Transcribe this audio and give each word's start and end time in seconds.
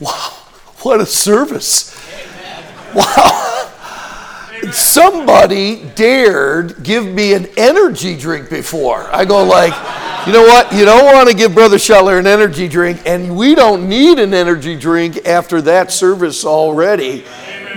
Wow, 0.00 0.32
what 0.82 1.00
a 1.00 1.06
service. 1.06 1.94
Wow. 2.94 3.42
Somebody 4.72 5.84
dared 5.94 6.82
give 6.82 7.06
me 7.06 7.34
an 7.34 7.46
energy 7.56 8.16
drink 8.16 8.50
before. 8.50 9.02
I 9.12 9.24
go 9.24 9.44
like, 9.44 9.72
you 10.26 10.32
know 10.32 10.42
what? 10.42 10.72
You 10.72 10.84
don't 10.84 11.04
want 11.04 11.30
to 11.30 11.36
give 11.36 11.54
Brother 11.54 11.76
Shetler 11.76 12.18
an 12.18 12.26
energy 12.26 12.66
drink, 12.66 13.00
and 13.06 13.36
we 13.36 13.54
don't 13.54 13.88
need 13.88 14.18
an 14.18 14.34
energy 14.34 14.76
drink 14.76 15.24
after 15.26 15.62
that 15.62 15.92
service 15.92 16.44
already. 16.44 17.24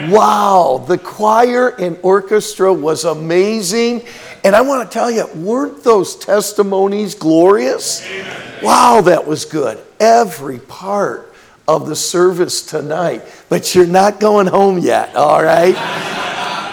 Wow, 0.08 0.84
the 0.88 0.98
choir 0.98 1.70
and 1.70 2.00
orchestra 2.02 2.74
was 2.74 3.06
amazing. 3.06 4.04
And 4.44 4.56
I 4.56 4.62
want 4.62 4.90
to 4.90 4.94
tell 4.94 5.12
you, 5.12 5.28
weren't 5.36 5.84
those 5.84 6.16
testimonies 6.16 7.14
glorious? 7.14 8.08
Wow, 8.64 9.02
that 9.02 9.28
was 9.28 9.46
good. 9.46 9.80
Every 10.00 10.60
part 10.60 11.29
of 11.76 11.88
the 11.88 11.96
service 11.96 12.64
tonight. 12.64 13.24
But 13.48 13.76
you're 13.76 13.86
not 13.86 14.20
going 14.20 14.48
home 14.48 14.80
yet, 14.80 15.16
all 15.16 15.44
right? 15.44 15.76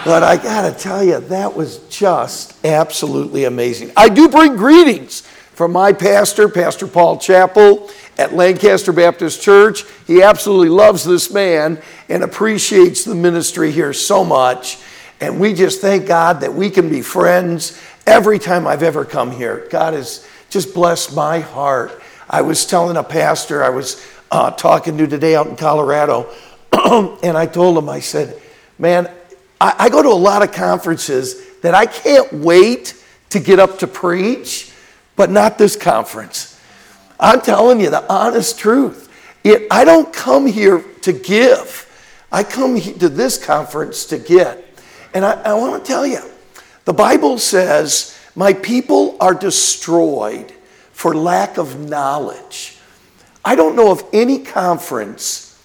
But 0.04 0.22
I 0.22 0.36
got 0.36 0.72
to 0.72 0.78
tell 0.78 1.04
you, 1.04 1.20
that 1.20 1.54
was 1.54 1.78
just 1.88 2.64
absolutely 2.64 3.44
amazing. 3.44 3.92
I 3.96 4.08
do 4.08 4.28
bring 4.28 4.56
greetings 4.56 5.20
from 5.20 5.72
my 5.72 5.92
pastor, 5.92 6.48
Pastor 6.48 6.86
Paul 6.86 7.18
Chappell 7.18 7.90
at 8.16 8.32
Lancaster 8.32 8.92
Baptist 8.92 9.42
Church. 9.42 9.84
He 10.06 10.22
absolutely 10.22 10.70
loves 10.70 11.04
this 11.04 11.30
man 11.30 11.82
and 12.08 12.22
appreciates 12.22 13.04
the 13.04 13.14
ministry 13.14 13.70
here 13.72 13.92
so 13.92 14.24
much. 14.24 14.78
And 15.20 15.38
we 15.38 15.52
just 15.52 15.82
thank 15.82 16.06
God 16.06 16.40
that 16.40 16.54
we 16.54 16.70
can 16.70 16.88
be 16.88 17.02
friends 17.02 17.78
every 18.06 18.38
time 18.38 18.66
I've 18.66 18.82
ever 18.82 19.04
come 19.04 19.30
here. 19.30 19.66
God 19.70 19.92
has 19.92 20.26
just 20.48 20.72
blessed 20.72 21.14
my 21.14 21.40
heart. 21.40 22.00
I 22.28 22.42
was 22.42 22.66
telling 22.66 22.96
a 22.96 23.04
pastor 23.04 23.62
I 23.62 23.68
was 23.68 24.02
uh, 24.30 24.50
talking 24.52 24.98
to 24.98 25.06
today 25.06 25.34
out 25.34 25.46
in 25.46 25.56
Colorado, 25.56 26.28
and 27.22 27.36
I 27.36 27.46
told 27.46 27.78
him, 27.78 27.88
I 27.88 28.00
said, 28.00 28.40
Man, 28.78 29.10
I, 29.60 29.74
I 29.78 29.88
go 29.88 30.02
to 30.02 30.08
a 30.08 30.10
lot 30.10 30.42
of 30.42 30.52
conferences 30.52 31.60
that 31.60 31.74
I 31.74 31.86
can't 31.86 32.32
wait 32.32 33.02
to 33.30 33.40
get 33.40 33.58
up 33.58 33.78
to 33.78 33.86
preach, 33.86 34.72
but 35.16 35.30
not 35.30 35.58
this 35.58 35.76
conference. 35.76 36.60
I'm 37.18 37.40
telling 37.40 37.80
you 37.80 37.90
the 37.90 38.10
honest 38.12 38.58
truth. 38.58 39.10
It, 39.42 39.66
I 39.70 39.84
don't 39.84 40.12
come 40.12 40.46
here 40.46 40.84
to 41.02 41.12
give. 41.12 41.82
I 42.30 42.42
come 42.42 42.80
to 42.80 43.08
this 43.08 43.42
conference 43.42 44.04
to 44.06 44.18
get. 44.18 44.62
And 45.14 45.24
I, 45.24 45.40
I 45.42 45.54
want 45.54 45.82
to 45.82 45.86
tell 45.86 46.06
you, 46.06 46.20
the 46.84 46.92
Bible 46.92 47.38
says, 47.38 48.18
My 48.34 48.52
people 48.52 49.16
are 49.20 49.34
destroyed 49.34 50.52
for 50.92 51.14
lack 51.14 51.58
of 51.58 51.88
knowledge. 51.88 52.75
I 53.46 53.54
don't 53.54 53.76
know 53.76 53.92
of 53.92 54.02
any 54.12 54.40
conference 54.40 55.56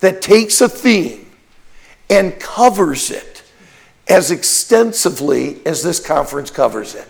that 0.00 0.22
takes 0.22 0.62
a 0.62 0.70
theme 0.70 1.26
and 2.08 2.40
covers 2.40 3.10
it 3.10 3.42
as 4.08 4.30
extensively 4.30 5.60
as 5.66 5.82
this 5.82 6.00
conference 6.00 6.50
covers 6.50 6.94
it. 6.94 7.06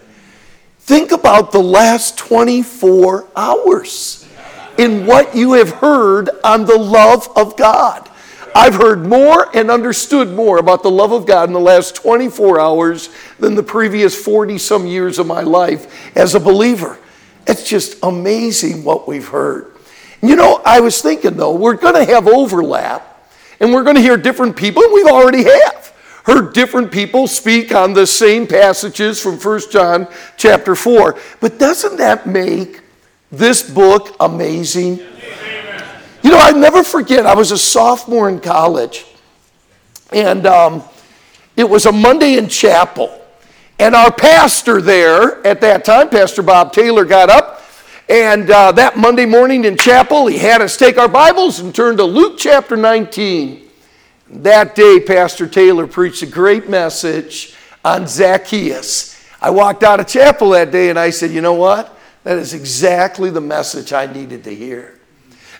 Think 0.80 1.12
about 1.12 1.52
the 1.52 1.62
last 1.62 2.18
24 2.18 3.28
hours 3.36 4.28
in 4.78 5.06
what 5.06 5.36
you 5.36 5.52
have 5.52 5.70
heard 5.70 6.28
on 6.42 6.64
the 6.64 6.76
love 6.76 7.28
of 7.36 7.56
God. 7.56 8.10
I've 8.52 8.74
heard 8.74 9.06
more 9.06 9.56
and 9.56 9.70
understood 9.70 10.30
more 10.30 10.58
about 10.58 10.82
the 10.82 10.90
love 10.90 11.12
of 11.12 11.24
God 11.24 11.48
in 11.48 11.52
the 11.52 11.60
last 11.60 11.94
24 11.94 12.58
hours 12.58 13.10
than 13.38 13.54
the 13.54 13.62
previous 13.62 14.20
40 14.20 14.58
some 14.58 14.88
years 14.88 15.20
of 15.20 15.28
my 15.28 15.42
life 15.42 16.16
as 16.16 16.34
a 16.34 16.40
believer. 16.40 16.98
It's 17.46 17.68
just 17.68 18.02
amazing 18.02 18.82
what 18.82 19.06
we've 19.06 19.28
heard. 19.28 19.75
You 20.22 20.36
know, 20.36 20.62
I 20.64 20.80
was 20.80 21.00
thinking 21.02 21.36
though, 21.36 21.54
we're 21.54 21.74
going 21.74 21.94
to 21.94 22.04
have 22.04 22.26
overlap 22.26 23.16
and 23.60 23.72
we're 23.72 23.84
going 23.84 23.96
to 23.96 24.02
hear 24.02 24.16
different 24.16 24.56
people, 24.56 24.82
and 24.82 24.92
we've 24.92 25.06
already 25.06 25.44
have 25.44 25.94
heard 26.24 26.52
different 26.52 26.90
people 26.90 27.26
speak 27.26 27.74
on 27.74 27.92
the 27.92 28.06
same 28.06 28.46
passages 28.46 29.20
from 29.20 29.38
1 29.38 29.60
John 29.70 30.08
chapter 30.36 30.74
4. 30.74 31.18
But 31.40 31.58
doesn't 31.58 31.96
that 31.98 32.26
make 32.26 32.82
this 33.30 33.68
book 33.68 34.16
amazing? 34.20 34.98
You 36.22 36.32
know, 36.32 36.38
I 36.38 36.50
never 36.50 36.82
forget, 36.82 37.24
I 37.24 37.34
was 37.34 37.52
a 37.52 37.58
sophomore 37.58 38.28
in 38.28 38.40
college, 38.40 39.06
and 40.12 40.46
um, 40.46 40.82
it 41.56 41.68
was 41.68 41.86
a 41.86 41.92
Monday 41.92 42.36
in 42.36 42.48
chapel. 42.48 43.22
And 43.78 43.94
our 43.94 44.10
pastor 44.10 44.80
there 44.80 45.46
at 45.46 45.60
that 45.60 45.84
time, 45.84 46.08
Pastor 46.08 46.42
Bob 46.42 46.72
Taylor, 46.72 47.04
got 47.04 47.30
up. 47.30 47.55
And 48.08 48.48
uh, 48.52 48.70
that 48.72 48.96
Monday 48.96 49.26
morning 49.26 49.64
in 49.64 49.76
chapel, 49.76 50.28
he 50.28 50.38
had 50.38 50.62
us 50.62 50.76
take 50.76 50.96
our 50.96 51.08
Bibles 51.08 51.58
and 51.58 51.74
turn 51.74 51.96
to 51.96 52.04
Luke 52.04 52.38
chapter 52.38 52.76
19. 52.76 53.68
That 54.28 54.76
day, 54.76 55.00
Pastor 55.00 55.48
Taylor 55.48 55.88
preached 55.88 56.22
a 56.22 56.26
great 56.26 56.68
message 56.68 57.56
on 57.84 58.06
Zacchaeus. 58.06 59.20
I 59.40 59.50
walked 59.50 59.82
out 59.82 59.98
of 59.98 60.06
chapel 60.06 60.50
that 60.50 60.70
day 60.70 60.88
and 60.88 60.98
I 60.98 61.10
said, 61.10 61.32
You 61.32 61.40
know 61.40 61.54
what? 61.54 61.98
That 62.22 62.38
is 62.38 62.54
exactly 62.54 63.28
the 63.30 63.40
message 63.40 63.92
I 63.92 64.06
needed 64.06 64.44
to 64.44 64.54
hear. 64.54 65.00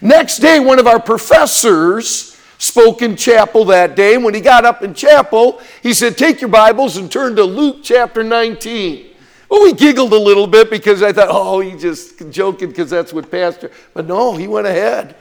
Next 0.01 0.39
day, 0.39 0.61
one 0.61 0.79
of 0.79 0.87
our 0.87 1.01
professors 1.01 2.39
spoke 2.59 3.03
in 3.03 3.17
chapel 3.17 3.65
that 3.67 3.97
day. 3.97 4.19
When 4.19 4.35
he 4.35 4.41
got 4.41 4.65
up 4.65 4.83
in 4.83 4.95
chapel, 4.95 5.61
he 5.83 5.93
said, 5.93 6.17
Take 6.17 6.41
your 6.41 6.51
Bibles 6.51 6.97
and 6.97 7.11
turn 7.11 7.35
to 7.37 7.45
Luke 7.45 7.79
chapter 7.83 8.23
19. 8.23 9.16
Oh, 9.49 9.59
well, 9.59 9.65
we 9.65 9.73
giggled 9.73 10.13
a 10.13 10.19
little 10.19 10.47
bit 10.47 10.71
because 10.71 11.03
I 11.03 11.13
thought, 11.13 11.29
oh, 11.31 11.61
he's 11.61 11.81
just 11.81 12.31
joking 12.31 12.69
because 12.69 12.91
that's 12.91 13.13
what 13.13 13.31
Pastor. 13.31 13.71
But 13.95 14.07
no, 14.07 14.37
he 14.37 14.49
went 14.49 14.67
ahead. 14.67 15.17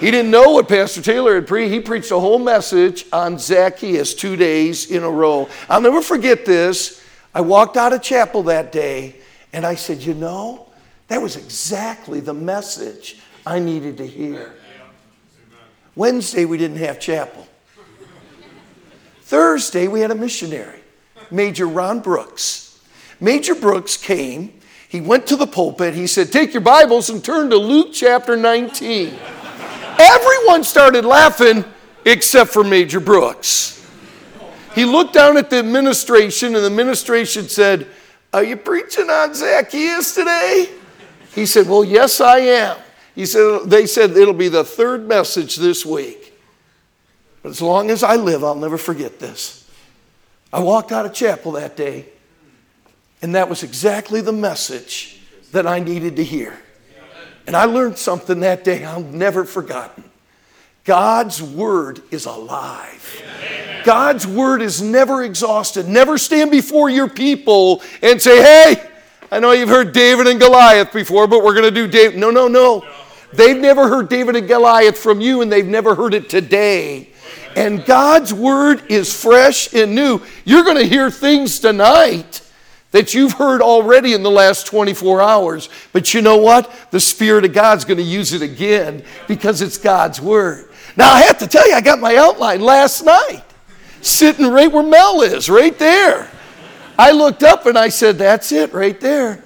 He 0.00 0.10
didn't 0.10 0.30
know 0.30 0.50
what 0.52 0.68
Pastor 0.68 1.00
Taylor 1.00 1.34
had 1.34 1.46
preached. 1.46 1.72
He 1.72 1.80
preached 1.80 2.10
a 2.10 2.18
whole 2.18 2.38
message 2.38 3.06
on 3.12 3.38
Zacchaeus 3.38 4.14
two 4.14 4.36
days 4.36 4.90
in 4.90 5.02
a 5.02 5.10
row. 5.10 5.48
I'll 5.68 5.80
never 5.80 6.02
forget 6.02 6.44
this. 6.44 7.02
I 7.34 7.40
walked 7.40 7.76
out 7.76 7.92
of 7.92 8.02
chapel 8.02 8.42
that 8.44 8.72
day 8.72 9.16
and 9.52 9.64
I 9.64 9.76
said, 9.76 10.02
You 10.02 10.14
know, 10.14 10.68
that 11.08 11.22
was 11.22 11.36
exactly 11.36 12.20
the 12.20 12.34
message 12.34 13.18
I 13.46 13.58
needed 13.58 13.98
to 13.98 14.06
hear. 14.06 14.54
Wednesday, 15.94 16.44
we 16.44 16.58
didn't 16.58 16.78
have 16.78 16.98
chapel. 16.98 17.46
Thursday, 19.22 19.88
we 19.88 20.00
had 20.00 20.10
a 20.10 20.14
missionary, 20.14 20.80
Major 21.30 21.66
Ron 21.66 22.00
Brooks. 22.00 22.73
Major 23.20 23.54
Brooks 23.54 23.96
came, 23.96 24.52
he 24.88 25.00
went 25.00 25.26
to 25.28 25.36
the 25.36 25.46
pulpit, 25.46 25.94
he 25.94 26.06
said, 26.06 26.30
Take 26.30 26.54
your 26.54 26.60
Bibles 26.60 27.10
and 27.10 27.24
turn 27.24 27.50
to 27.50 27.56
Luke 27.56 27.88
chapter 27.92 28.36
19. 28.36 29.14
Everyone 29.98 30.64
started 30.64 31.04
laughing 31.04 31.64
except 32.04 32.50
for 32.50 32.64
Major 32.64 33.00
Brooks. 33.00 33.84
He 34.74 34.84
looked 34.84 35.14
down 35.14 35.36
at 35.36 35.50
the 35.50 35.58
administration, 35.58 36.54
and 36.54 36.64
the 36.64 36.66
administration 36.66 37.48
said, 37.48 37.86
Are 38.32 38.42
you 38.42 38.56
preaching 38.56 39.08
on 39.08 39.34
Zacchaeus 39.34 40.14
today? 40.14 40.68
He 41.34 41.46
said, 41.46 41.68
Well, 41.68 41.84
yes, 41.84 42.20
I 42.20 42.38
am. 42.38 42.76
He 43.14 43.26
said, 43.26 43.62
they 43.66 43.86
said 43.86 44.10
it'll 44.10 44.34
be 44.34 44.48
the 44.48 44.64
third 44.64 45.06
message 45.06 45.56
this 45.56 45.86
week. 45.86 46.36
But 47.42 47.50
as 47.50 47.62
long 47.62 47.90
as 47.90 48.02
I 48.02 48.16
live, 48.16 48.42
I'll 48.42 48.54
never 48.54 48.78
forget 48.78 49.20
this. 49.20 49.70
I 50.52 50.60
walked 50.60 50.92
out 50.92 51.06
of 51.06 51.12
chapel 51.12 51.52
that 51.52 51.76
day, 51.76 52.06
and 53.24 53.34
that 53.34 53.48
was 53.48 53.62
exactly 53.62 54.20
the 54.20 54.34
message 54.34 55.18
that 55.52 55.66
I 55.66 55.78
needed 55.78 56.16
to 56.16 56.24
hear. 56.24 56.58
And 57.46 57.56
I 57.56 57.64
learned 57.64 57.96
something 57.96 58.40
that 58.40 58.64
day 58.64 58.84
I'll 58.84 59.00
never 59.00 59.46
forgotten. 59.46 60.04
God's 60.84 61.42
word 61.42 62.02
is 62.10 62.26
alive. 62.26 63.22
God's 63.82 64.26
word 64.26 64.60
is 64.60 64.82
never 64.82 65.22
exhausted. 65.22 65.88
Never 65.88 66.18
stand 66.18 66.50
before 66.50 66.90
your 66.90 67.08
people 67.08 67.80
and 68.02 68.20
say, 68.20 68.42
hey, 68.42 68.90
I 69.32 69.40
know 69.40 69.52
you've 69.52 69.70
heard 69.70 69.94
David 69.94 70.26
and 70.26 70.38
Goliath 70.38 70.92
before, 70.92 71.26
but 71.26 71.42
we're 71.42 71.54
going 71.54 71.64
to 71.64 71.70
do 71.70 71.88
David. 71.88 72.18
No, 72.18 72.30
no, 72.30 72.46
no. 72.46 72.86
They've 73.32 73.56
never 73.56 73.88
heard 73.88 74.10
David 74.10 74.36
and 74.36 74.46
Goliath 74.46 74.98
from 74.98 75.22
you, 75.22 75.40
and 75.40 75.50
they've 75.50 75.64
never 75.64 75.94
heard 75.94 76.12
it 76.12 76.28
today. 76.28 77.08
And 77.56 77.86
God's 77.86 78.34
word 78.34 78.82
is 78.90 79.18
fresh 79.18 79.72
and 79.72 79.94
new. 79.94 80.20
You're 80.44 80.64
going 80.64 80.76
to 80.76 80.86
hear 80.86 81.10
things 81.10 81.58
tonight 81.58 82.42
that 82.94 83.12
you've 83.12 83.32
heard 83.32 83.60
already 83.60 84.12
in 84.12 84.22
the 84.22 84.30
last 84.30 84.68
24 84.68 85.20
hours. 85.20 85.68
But 85.92 86.14
you 86.14 86.22
know 86.22 86.36
what? 86.36 86.72
The 86.92 87.00
Spirit 87.00 87.44
of 87.44 87.52
God's 87.52 87.84
going 87.84 87.98
to 87.98 88.04
use 88.04 88.32
it 88.32 88.40
again 88.40 89.02
because 89.26 89.62
it's 89.62 89.78
God's 89.78 90.20
word. 90.20 90.70
Now, 90.96 91.12
I 91.12 91.22
have 91.22 91.38
to 91.38 91.48
tell 91.48 91.68
you, 91.68 91.74
I 91.74 91.80
got 91.80 91.98
my 91.98 92.14
outline 92.14 92.60
last 92.60 93.04
night, 93.04 93.42
sitting 94.00 94.46
right 94.46 94.70
where 94.70 94.84
Mel 94.84 95.22
is, 95.22 95.50
right 95.50 95.76
there. 95.76 96.30
I 96.96 97.10
looked 97.10 97.42
up 97.42 97.66
and 97.66 97.76
I 97.76 97.88
said, 97.88 98.16
That's 98.16 98.52
it 98.52 98.72
right 98.72 99.00
there. 99.00 99.42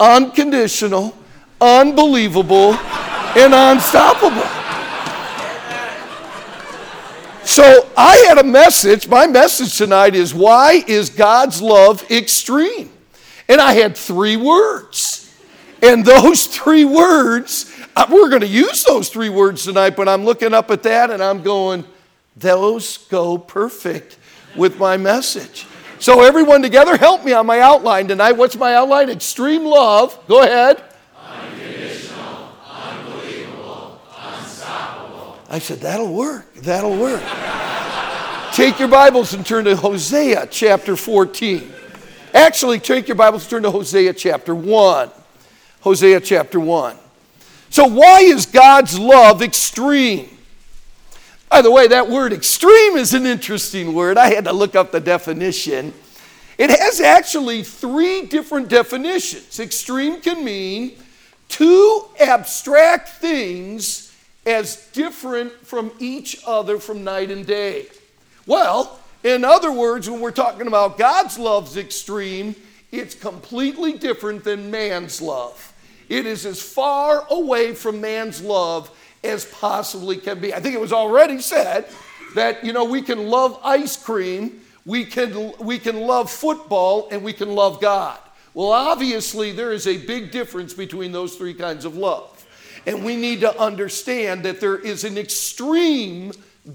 Unconditional, 0.00 1.14
unbelievable 1.60 2.72
and 2.72 3.52
unstoppable. 3.52 4.65
So 7.46 7.88
I 7.96 8.16
had 8.28 8.38
a 8.38 8.44
message. 8.44 9.08
My 9.08 9.26
message 9.26 9.78
tonight 9.78 10.14
is 10.14 10.34
why 10.34 10.84
is 10.86 11.10
God's 11.10 11.62
love 11.62 12.08
extreme? 12.10 12.92
And 13.48 13.60
I 13.60 13.72
had 13.72 13.96
three 13.96 14.36
words. 14.36 15.34
And 15.82 16.04
those 16.04 16.46
three 16.58 16.84
words 16.84 17.72
we're 18.10 18.28
going 18.28 18.42
to 18.42 18.46
use 18.46 18.84
those 18.84 19.08
three 19.08 19.30
words 19.30 19.64
tonight, 19.64 19.96
but 19.96 20.08
I'm 20.08 20.24
looking 20.24 20.52
up 20.52 20.70
at 20.70 20.82
that 20.82 21.10
and 21.10 21.22
I'm 21.22 21.42
going, 21.42 21.84
those 22.36 22.98
go 22.98 23.38
perfect 23.38 24.18
with 24.54 24.78
my 24.78 24.96
message. 24.96 25.66
So, 25.98 26.22
everyone 26.22 26.60
together, 26.60 26.98
help 26.98 27.24
me 27.24 27.32
on 27.32 27.46
my 27.46 27.60
outline 27.60 28.06
tonight. 28.08 28.32
What's 28.32 28.54
my 28.54 28.74
outline? 28.74 29.08
Extreme 29.08 29.64
love. 29.64 30.18
Go 30.28 30.42
ahead. 30.42 30.84
Unconditional, 31.26 32.52
unbelievable, 32.68 34.02
unstoppable. 34.14 35.38
I 35.56 35.58
said, 35.58 35.80
that'll 35.80 36.12
work. 36.12 36.52
That'll 36.56 36.98
work. 36.98 37.22
take 38.52 38.78
your 38.78 38.88
Bibles 38.88 39.32
and 39.32 39.46
turn 39.46 39.64
to 39.64 39.74
Hosea 39.74 40.48
chapter 40.50 40.96
14. 40.96 41.72
Actually, 42.34 42.78
take 42.78 43.08
your 43.08 43.14
Bibles 43.14 43.44
and 43.44 43.50
turn 43.50 43.62
to 43.62 43.70
Hosea 43.70 44.12
chapter 44.12 44.54
1. 44.54 45.10
Hosea 45.80 46.20
chapter 46.20 46.60
1. 46.60 46.98
So, 47.70 47.86
why 47.86 48.20
is 48.20 48.44
God's 48.44 48.98
love 48.98 49.40
extreme? 49.40 50.28
By 51.48 51.62
the 51.62 51.70
way, 51.70 51.88
that 51.88 52.10
word 52.10 52.34
extreme 52.34 52.98
is 52.98 53.14
an 53.14 53.24
interesting 53.24 53.94
word. 53.94 54.18
I 54.18 54.34
had 54.34 54.44
to 54.44 54.52
look 54.52 54.76
up 54.76 54.92
the 54.92 55.00
definition. 55.00 55.94
It 56.58 56.68
has 56.68 57.00
actually 57.00 57.62
three 57.62 58.26
different 58.26 58.68
definitions. 58.68 59.58
Extreme 59.58 60.20
can 60.20 60.44
mean 60.44 60.98
two 61.48 62.04
abstract 62.20 63.08
things 63.08 64.05
as 64.46 64.86
different 64.92 65.52
from 65.66 65.90
each 65.98 66.40
other 66.46 66.78
from 66.78 67.04
night 67.04 67.30
and 67.30 67.44
day. 67.44 67.86
Well, 68.46 68.98
in 69.24 69.44
other 69.44 69.72
words, 69.72 70.08
when 70.08 70.20
we're 70.20 70.30
talking 70.30 70.68
about 70.68 70.98
God's 70.98 71.36
love's 71.36 71.76
extreme, 71.76 72.54
it's 72.92 73.14
completely 73.14 73.94
different 73.94 74.44
than 74.44 74.70
man's 74.70 75.20
love. 75.20 75.74
It 76.08 76.26
is 76.26 76.46
as 76.46 76.62
far 76.62 77.26
away 77.28 77.74
from 77.74 78.00
man's 78.00 78.40
love 78.40 78.88
as 79.24 79.44
possibly 79.46 80.16
can 80.16 80.38
be. 80.38 80.54
I 80.54 80.60
think 80.60 80.76
it 80.76 80.80
was 80.80 80.92
already 80.92 81.40
said 81.40 81.86
that, 82.36 82.62
you 82.64 82.72
know, 82.72 82.84
we 82.84 83.02
can 83.02 83.26
love 83.26 83.58
ice 83.64 83.96
cream, 83.96 84.60
we 84.84 85.04
can, 85.04 85.52
we 85.58 85.80
can 85.80 86.02
love 86.02 86.30
football, 86.30 87.08
and 87.10 87.24
we 87.24 87.32
can 87.32 87.52
love 87.52 87.80
God. 87.80 88.18
Well, 88.54 88.70
obviously, 88.70 89.50
there 89.50 89.72
is 89.72 89.88
a 89.88 89.96
big 89.96 90.30
difference 90.30 90.72
between 90.72 91.10
those 91.10 91.34
three 91.34 91.54
kinds 91.54 91.84
of 91.84 91.96
love. 91.96 92.35
And 92.86 93.04
we 93.04 93.16
need 93.16 93.40
to 93.40 93.60
understand 93.60 94.44
that 94.44 94.60
there 94.60 94.78
is 94.78 95.04
an 95.04 95.18
extreme 95.18 96.32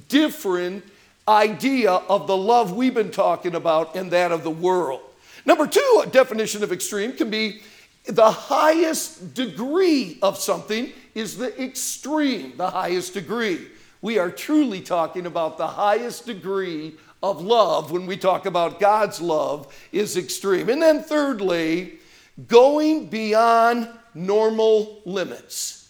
different 0.10 0.84
idea 1.28 1.92
of 1.92 2.28
the 2.28 2.36
love 2.36 2.74
we've 2.74 2.94
been 2.94 3.12
talking 3.12 3.56
about 3.56 3.96
and 3.96 4.12
that 4.12 4.31
of 4.31 4.44
the 4.44 4.52
world. 4.52 5.02
Number 5.46 5.66
two, 5.66 6.04
a 6.06 6.08
definition 6.08 6.63
of 6.63 6.72
extreme 6.72 7.13
can 7.13 7.30
be 7.30 7.62
the 8.06 8.30
highest 8.30 9.34
degree 9.34 10.18
of 10.22 10.38
something 10.38 10.92
is 11.16 11.38
the 11.38 11.62
extreme, 11.62 12.54
the 12.57 12.69
highest 12.69 13.14
degree. 13.14 13.68
We 14.02 14.18
are 14.18 14.31
truly 14.31 14.81
talking 14.81 15.25
about 15.25 15.57
the 15.57 15.68
highest 15.68 16.25
degree 16.25 16.96
of 17.24 17.42
love 17.42 17.92
when 17.92 18.07
we 18.07 18.18
talk 18.18 18.46
about 18.46 18.80
God's 18.80 19.22
love 19.22 19.74
is 19.92 20.18
extreme. 20.18 20.69
And 20.69 20.81
then 20.81 21.04
thirdly, 21.04 22.00
going 22.48 23.07
beyond 23.07 23.88
normal 24.16 25.02
limits. 25.06 25.81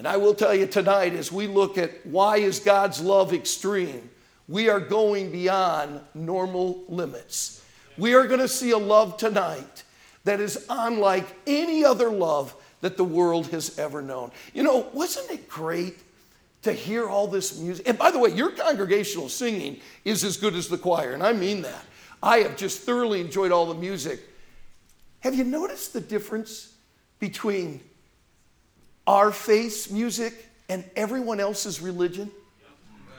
And 0.00 0.08
I 0.08 0.16
will 0.16 0.32
tell 0.32 0.54
you 0.54 0.66
tonight 0.66 1.12
as 1.12 1.30
we 1.30 1.46
look 1.46 1.76
at 1.76 2.06
why 2.06 2.38
is 2.38 2.58
God's 2.58 3.02
love 3.02 3.34
extreme, 3.34 4.08
we 4.48 4.70
are 4.70 4.80
going 4.80 5.30
beyond 5.30 6.00
normal 6.14 6.84
limits. 6.88 7.62
We 7.98 8.14
are 8.14 8.26
going 8.26 8.40
to 8.40 8.48
see 8.48 8.70
a 8.70 8.78
love 8.78 9.18
tonight 9.18 9.84
that 10.24 10.40
is 10.40 10.64
unlike 10.70 11.26
any 11.46 11.84
other 11.84 12.08
love 12.08 12.54
that 12.80 12.96
the 12.96 13.04
world 13.04 13.48
has 13.48 13.78
ever 13.78 14.00
known. 14.00 14.30
You 14.54 14.62
know, 14.62 14.88
wasn't 14.94 15.30
it 15.32 15.50
great 15.50 15.98
to 16.62 16.72
hear 16.72 17.06
all 17.06 17.26
this 17.26 17.58
music? 17.58 17.86
And 17.86 17.98
by 17.98 18.10
the 18.10 18.18
way, 18.18 18.30
your 18.30 18.52
congregational 18.52 19.28
singing 19.28 19.80
is 20.06 20.24
as 20.24 20.38
good 20.38 20.54
as 20.54 20.66
the 20.66 20.78
choir, 20.78 21.12
and 21.12 21.22
I 21.22 21.34
mean 21.34 21.60
that. 21.60 21.84
I 22.22 22.38
have 22.38 22.56
just 22.56 22.84
thoroughly 22.84 23.20
enjoyed 23.20 23.52
all 23.52 23.66
the 23.66 23.74
music. 23.74 24.20
Have 25.18 25.34
you 25.34 25.44
noticed 25.44 25.92
the 25.92 26.00
difference 26.00 26.72
between 27.18 27.82
our 29.06 29.32
faith's 29.32 29.90
music 29.90 30.46
and 30.68 30.84
everyone 30.96 31.40
else's 31.40 31.80
religion? 31.80 32.30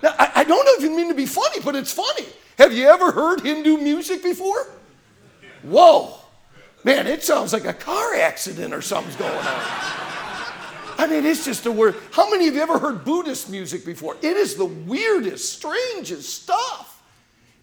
Now, 0.02 0.16
I, 0.18 0.32
I 0.38 0.44
don't 0.44 0.82
even 0.82 0.96
mean 0.96 1.10
to 1.10 1.14
be 1.14 1.26
funny, 1.26 1.60
but 1.64 1.76
it's 1.76 1.94
funny. 1.94 2.26
Have 2.58 2.74
you 2.74 2.88
ever 2.88 3.12
heard 3.12 3.42
Hindu 3.42 3.78
music 3.78 4.24
before? 4.24 4.68
Whoa. 5.64 6.16
Man, 6.84 7.06
it 7.08 7.24
sounds 7.24 7.54
like 7.54 7.66
a 7.66 7.74
car 7.74 8.16
accident 8.16 8.74
or 8.74 8.82
something's 8.82 9.16
going 9.16 9.32
on. 9.32 9.92
I 10.98 11.08
mean, 11.10 11.26
it's 11.26 11.46
just 11.46 11.66
a 11.66 11.72
word. 11.72 11.96
How 12.12 12.30
many 12.30 12.48
of 12.48 12.56
you 12.56 12.62
ever 12.62 12.78
heard 12.78 13.04
Buddhist 13.04 13.50
music 13.50 13.86
before? 13.86 14.18
It 14.22 14.38
is 14.38 14.56
the 14.56 14.66
weirdest, 14.66 15.54
strangest 15.54 16.44
stuff. 16.44 17.02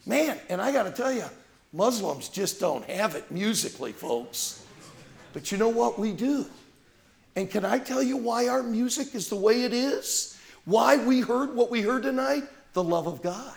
Man, 0.06 0.38
and 0.48 0.60
I 0.60 0.72
got 0.72 0.84
to 0.84 0.90
tell 0.90 1.12
you, 1.12 1.24
Muslims 1.72 2.28
just 2.28 2.58
don't 2.58 2.84
have 2.84 3.14
it 3.14 3.30
musically, 3.30 3.92
folks. 3.92 4.64
But 5.32 5.52
you 5.52 5.58
know 5.58 5.68
what? 5.68 5.98
We 5.98 6.12
do. 6.12 6.46
And 7.38 7.48
can 7.48 7.64
I 7.64 7.78
tell 7.78 8.02
you 8.02 8.16
why 8.16 8.48
our 8.48 8.64
music 8.64 9.14
is 9.14 9.28
the 9.28 9.36
way 9.36 9.62
it 9.62 9.72
is? 9.72 10.36
Why 10.64 10.96
we 10.96 11.20
heard 11.20 11.54
what 11.54 11.70
we 11.70 11.82
heard 11.82 12.02
tonight? 12.02 12.42
The 12.72 12.82
love 12.82 13.06
of 13.06 13.22
God. 13.22 13.54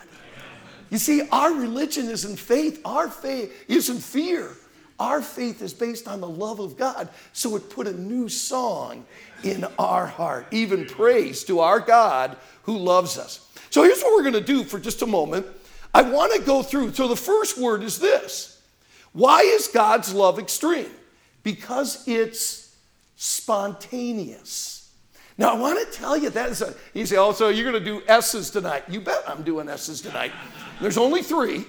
You 0.91 0.99
see, 0.99 1.27
our 1.31 1.51
religion 1.51 2.07
isn't 2.07 2.37
faith, 2.37 2.79
our 2.85 3.09
faith 3.09 3.65
isn't 3.67 3.97
fear. 3.97 4.51
Our 4.99 5.23
faith 5.23 5.63
is 5.63 5.73
based 5.73 6.07
on 6.07 6.21
the 6.21 6.27
love 6.27 6.59
of 6.59 6.77
God. 6.77 7.09
So 7.33 7.55
it 7.55 7.71
put 7.71 7.87
a 7.87 7.91
new 7.91 8.29
song 8.29 9.03
in 9.43 9.65
our 9.79 10.05
heart, 10.05 10.45
even 10.51 10.85
praise 10.85 11.43
to 11.45 11.61
our 11.61 11.79
God 11.79 12.37
who 12.61 12.77
loves 12.77 13.17
us. 13.17 13.49
So 13.71 13.81
here's 13.81 14.03
what 14.03 14.13
we're 14.13 14.29
going 14.29 14.33
to 14.35 14.41
do 14.41 14.63
for 14.63 14.79
just 14.79 15.01
a 15.01 15.07
moment. 15.07 15.47
I 15.91 16.03
want 16.03 16.33
to 16.35 16.41
go 16.45 16.61
through. 16.61 16.93
So 16.93 17.07
the 17.07 17.15
first 17.15 17.57
word 17.57 17.81
is 17.81 17.97
this 17.97 18.61
Why 19.11 19.39
is 19.39 19.69
God's 19.69 20.13
love 20.13 20.37
extreme? 20.37 20.91
Because 21.41 22.07
it's 22.07 22.60
spontaneous. 23.21 24.89
Now, 25.37 25.53
I 25.53 25.53
want 25.53 25.77
to 25.79 25.95
tell 25.95 26.17
you 26.17 26.31
that 26.31 26.49
is 26.49 26.63
a, 26.63 26.73
you 26.95 27.05
say, 27.05 27.17
oh, 27.17 27.33
so 27.33 27.49
you're 27.49 27.71
going 27.71 27.83
to 27.83 27.91
do 27.91 28.01
S's 28.07 28.49
tonight. 28.49 28.83
You 28.89 28.99
bet 28.99 29.23
I'm 29.27 29.43
doing 29.43 29.69
S's 29.69 30.01
tonight. 30.01 30.31
There's 30.81 30.97
only 30.97 31.21
three, 31.21 31.65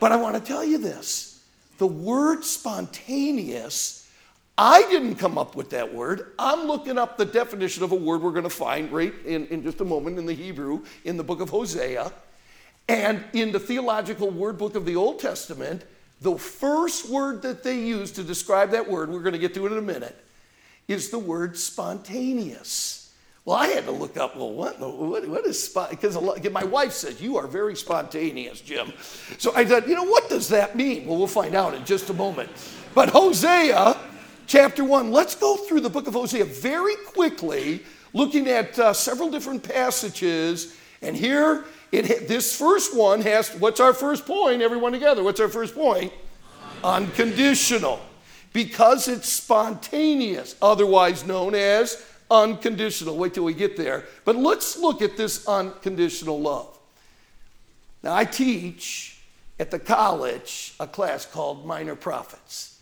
but 0.00 0.12
I 0.12 0.16
want 0.16 0.34
to 0.34 0.40
tell 0.40 0.62
you 0.62 0.76
this 0.76 1.42
the 1.78 1.86
word 1.86 2.44
spontaneous, 2.44 4.06
I 4.58 4.82
didn't 4.90 5.14
come 5.14 5.38
up 5.38 5.56
with 5.56 5.70
that 5.70 5.94
word. 5.94 6.34
I'm 6.38 6.66
looking 6.66 6.98
up 6.98 7.16
the 7.16 7.24
definition 7.24 7.82
of 7.82 7.92
a 7.92 7.96
word 7.96 8.20
we're 8.20 8.30
going 8.30 8.42
to 8.42 8.50
find 8.50 8.92
right 8.92 9.14
in, 9.24 9.46
in 9.46 9.62
just 9.62 9.80
a 9.80 9.86
moment 9.86 10.18
in 10.18 10.26
the 10.26 10.34
Hebrew 10.34 10.84
in 11.04 11.16
the 11.16 11.24
book 11.24 11.40
of 11.40 11.48
Hosea. 11.48 12.12
And 12.86 13.24
in 13.32 13.50
the 13.50 13.58
theological 13.58 14.28
word 14.28 14.58
book 14.58 14.74
of 14.74 14.84
the 14.84 14.96
Old 14.96 15.20
Testament, 15.20 15.84
the 16.20 16.36
first 16.36 17.08
word 17.08 17.40
that 17.42 17.62
they 17.62 17.78
use 17.78 18.12
to 18.12 18.22
describe 18.22 18.72
that 18.72 18.90
word, 18.90 19.08
we're 19.08 19.20
going 19.20 19.32
to 19.32 19.38
get 19.38 19.54
to 19.54 19.66
it 19.66 19.72
in 19.72 19.78
a 19.78 19.82
minute, 19.82 20.22
is 20.88 21.10
the 21.10 21.18
word 21.18 21.56
spontaneous. 21.56 23.02
Well, 23.44 23.56
I 23.56 23.66
had 23.68 23.86
to 23.86 23.90
look 23.90 24.16
up, 24.16 24.36
well, 24.36 24.52
what, 24.52 24.78
what, 24.78 25.26
what 25.26 25.46
is 25.46 25.60
spot? 25.60 25.90
Because 25.90 26.16
my 26.52 26.62
wife 26.62 26.92
says, 26.92 27.20
you 27.20 27.36
are 27.38 27.48
very 27.48 27.74
spontaneous, 27.74 28.60
Jim. 28.60 28.92
So 29.38 29.52
I 29.54 29.64
said, 29.64 29.88
you 29.88 29.96
know, 29.96 30.04
what 30.04 30.28
does 30.28 30.48
that 30.50 30.76
mean? 30.76 31.06
Well, 31.06 31.18
we'll 31.18 31.26
find 31.26 31.56
out 31.56 31.74
in 31.74 31.84
just 31.84 32.08
a 32.10 32.14
moment. 32.14 32.50
But 32.94 33.08
Hosea 33.08 33.96
chapter 34.46 34.84
1, 34.84 35.10
let's 35.10 35.34
go 35.34 35.56
through 35.56 35.80
the 35.80 35.90
book 35.90 36.06
of 36.06 36.14
Hosea 36.14 36.44
very 36.44 36.94
quickly, 37.06 37.82
looking 38.12 38.46
at 38.46 38.78
uh, 38.78 38.92
several 38.92 39.28
different 39.28 39.64
passages. 39.64 40.76
And 41.00 41.16
here, 41.16 41.64
it, 41.90 42.28
this 42.28 42.56
first 42.56 42.96
one 42.96 43.22
has, 43.22 43.50
what's 43.56 43.80
our 43.80 43.92
first 43.92 44.24
point? 44.24 44.62
Everyone 44.62 44.92
together, 44.92 45.24
what's 45.24 45.40
our 45.40 45.48
first 45.48 45.74
point? 45.74 46.12
Unconditional. 46.84 48.00
Because 48.52 49.08
it's 49.08 49.32
spontaneous, 49.32 50.56
otherwise 50.60 51.26
known 51.26 51.54
as 51.54 52.04
unconditional. 52.30 53.16
Wait 53.16 53.34
till 53.34 53.44
we 53.44 53.54
get 53.54 53.76
there. 53.76 54.04
But 54.24 54.36
let's 54.36 54.78
look 54.78 55.02
at 55.02 55.16
this 55.16 55.46
unconditional 55.46 56.40
love. 56.40 56.78
Now, 58.02 58.14
I 58.14 58.24
teach 58.24 59.20
at 59.58 59.70
the 59.70 59.78
college 59.78 60.74
a 60.80 60.86
class 60.86 61.24
called 61.24 61.64
Minor 61.64 61.94
Prophets. 61.94 62.80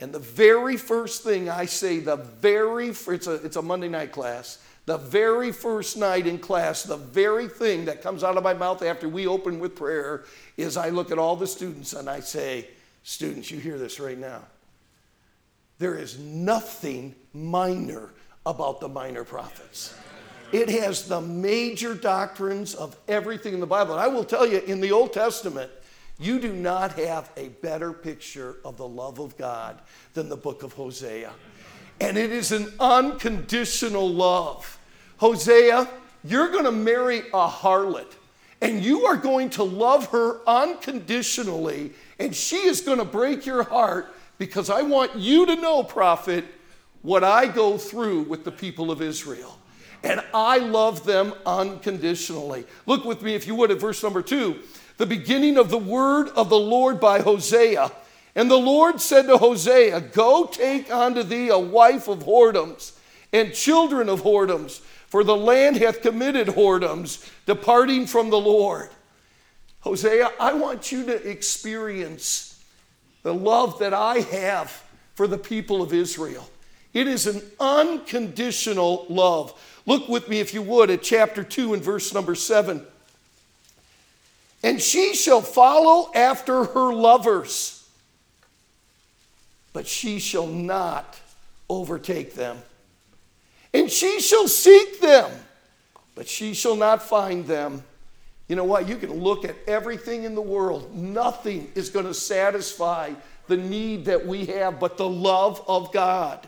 And 0.00 0.12
the 0.12 0.18
very 0.18 0.76
first 0.76 1.22
thing 1.22 1.48
I 1.48 1.66
say, 1.66 2.00
the 2.00 2.16
very, 2.16 2.88
it's 2.88 3.26
a, 3.26 3.34
it's 3.34 3.56
a 3.56 3.62
Monday 3.62 3.88
night 3.88 4.10
class, 4.10 4.58
the 4.86 4.98
very 4.98 5.52
first 5.52 5.96
night 5.96 6.26
in 6.26 6.38
class, 6.38 6.82
the 6.82 6.96
very 6.96 7.46
thing 7.46 7.84
that 7.84 8.02
comes 8.02 8.24
out 8.24 8.36
of 8.36 8.42
my 8.42 8.54
mouth 8.54 8.82
after 8.82 9.08
we 9.08 9.28
open 9.28 9.60
with 9.60 9.76
prayer 9.76 10.24
is 10.56 10.76
I 10.76 10.88
look 10.88 11.12
at 11.12 11.18
all 11.18 11.36
the 11.36 11.46
students 11.46 11.92
and 11.92 12.10
I 12.10 12.20
say, 12.20 12.66
Students, 13.04 13.50
you 13.50 13.58
hear 13.58 13.78
this 13.78 13.98
right 13.98 14.18
now. 14.18 14.42
There 15.82 15.98
is 15.98 16.16
nothing 16.16 17.12
minor 17.32 18.10
about 18.46 18.78
the 18.78 18.86
minor 18.86 19.24
prophets. 19.24 19.92
It 20.52 20.68
has 20.68 21.08
the 21.08 21.20
major 21.20 21.96
doctrines 21.96 22.76
of 22.76 22.96
everything 23.08 23.52
in 23.52 23.58
the 23.58 23.66
Bible. 23.66 23.94
And 23.94 24.00
I 24.00 24.06
will 24.06 24.22
tell 24.22 24.46
you, 24.46 24.58
in 24.60 24.80
the 24.80 24.92
Old 24.92 25.12
Testament, 25.12 25.72
you 26.20 26.38
do 26.38 26.52
not 26.52 26.92
have 27.00 27.32
a 27.36 27.48
better 27.48 27.92
picture 27.92 28.58
of 28.64 28.76
the 28.76 28.86
love 28.86 29.18
of 29.18 29.36
God 29.36 29.80
than 30.14 30.28
the 30.28 30.36
book 30.36 30.62
of 30.62 30.72
Hosea. 30.72 31.32
and 32.00 32.16
it 32.16 32.30
is 32.30 32.52
an 32.52 32.72
unconditional 32.78 34.08
love. 34.08 34.78
Hosea, 35.16 35.88
you're 36.22 36.52
going 36.52 36.62
to 36.62 36.70
marry 36.70 37.22
a 37.34 37.48
harlot, 37.48 38.12
and 38.60 38.84
you 38.84 39.04
are 39.06 39.16
going 39.16 39.50
to 39.50 39.64
love 39.64 40.06
her 40.10 40.42
unconditionally, 40.46 41.92
and 42.20 42.32
she 42.36 42.58
is 42.58 42.82
going 42.82 42.98
to 42.98 43.04
break 43.04 43.44
your 43.44 43.64
heart 43.64 44.14
because 44.38 44.70
I 44.70 44.82
want 44.82 45.16
you 45.16 45.46
to 45.46 45.56
know, 45.56 45.82
prophet, 45.82 46.44
what 47.02 47.24
I 47.24 47.46
go 47.46 47.78
through 47.78 48.22
with 48.22 48.44
the 48.44 48.52
people 48.52 48.90
of 48.90 49.02
Israel. 49.02 49.58
And 50.02 50.20
I 50.34 50.58
love 50.58 51.04
them 51.04 51.32
unconditionally. 51.46 52.64
Look 52.86 53.04
with 53.04 53.22
me, 53.22 53.34
if 53.34 53.46
you 53.46 53.54
would, 53.54 53.70
at 53.70 53.80
verse 53.80 54.02
number 54.02 54.22
two. 54.22 54.60
The 54.96 55.06
beginning 55.06 55.58
of 55.58 55.70
the 55.70 55.78
word 55.78 56.28
of 56.30 56.48
the 56.48 56.58
Lord 56.58 57.00
by 57.00 57.20
Hosea. 57.20 57.90
And 58.34 58.50
the 58.50 58.56
Lord 58.56 59.00
said 59.00 59.26
to 59.26 59.38
Hosea, 59.38 60.00
Go 60.00 60.46
take 60.46 60.90
unto 60.90 61.22
thee 61.22 61.48
a 61.48 61.58
wife 61.58 62.08
of 62.08 62.20
whoredoms 62.20 62.96
and 63.32 63.54
children 63.54 64.08
of 64.08 64.22
whoredoms, 64.22 64.80
for 65.08 65.24
the 65.24 65.36
land 65.36 65.76
hath 65.76 66.02
committed 66.02 66.48
whoredoms, 66.48 67.30
departing 67.46 68.06
from 68.06 68.30
the 68.30 68.40
Lord. 68.40 68.90
Hosea, 69.80 70.30
I 70.38 70.52
want 70.54 70.92
you 70.92 71.04
to 71.06 71.28
experience 71.28 72.51
the 73.22 73.34
love 73.34 73.78
that 73.78 73.94
I 73.94 74.20
have 74.20 74.82
for 75.14 75.26
the 75.26 75.38
people 75.38 75.82
of 75.82 75.92
Israel. 75.92 76.48
It 76.92 77.06
is 77.06 77.26
an 77.26 77.42
unconditional 77.58 79.06
love. 79.08 79.58
Look 79.86 80.08
with 80.08 80.28
me, 80.28 80.40
if 80.40 80.52
you 80.52 80.62
would, 80.62 80.90
at 80.90 81.02
chapter 81.02 81.42
2 81.42 81.74
and 81.74 81.82
verse 81.82 82.12
number 82.12 82.34
7. 82.34 82.84
And 84.62 84.80
she 84.80 85.14
shall 85.14 85.40
follow 85.40 86.10
after 86.14 86.64
her 86.64 86.92
lovers, 86.92 87.88
but 89.72 89.86
she 89.86 90.18
shall 90.18 90.46
not 90.46 91.18
overtake 91.68 92.34
them. 92.34 92.58
And 93.74 93.90
she 93.90 94.20
shall 94.20 94.46
seek 94.46 95.00
them, 95.00 95.30
but 96.14 96.28
she 96.28 96.54
shall 96.54 96.76
not 96.76 97.02
find 97.02 97.46
them. 97.46 97.82
You 98.52 98.56
know 98.56 98.64
what? 98.64 98.86
You 98.86 98.96
can 98.96 99.14
look 99.14 99.46
at 99.46 99.56
everything 99.66 100.24
in 100.24 100.34
the 100.34 100.42
world, 100.42 100.94
nothing 100.94 101.72
is 101.74 101.88
going 101.88 102.04
to 102.04 102.12
satisfy 102.12 103.14
the 103.46 103.56
need 103.56 104.04
that 104.04 104.26
we 104.26 104.44
have 104.44 104.78
but 104.78 104.98
the 104.98 105.08
love 105.08 105.64
of 105.66 105.90
God. 105.90 106.46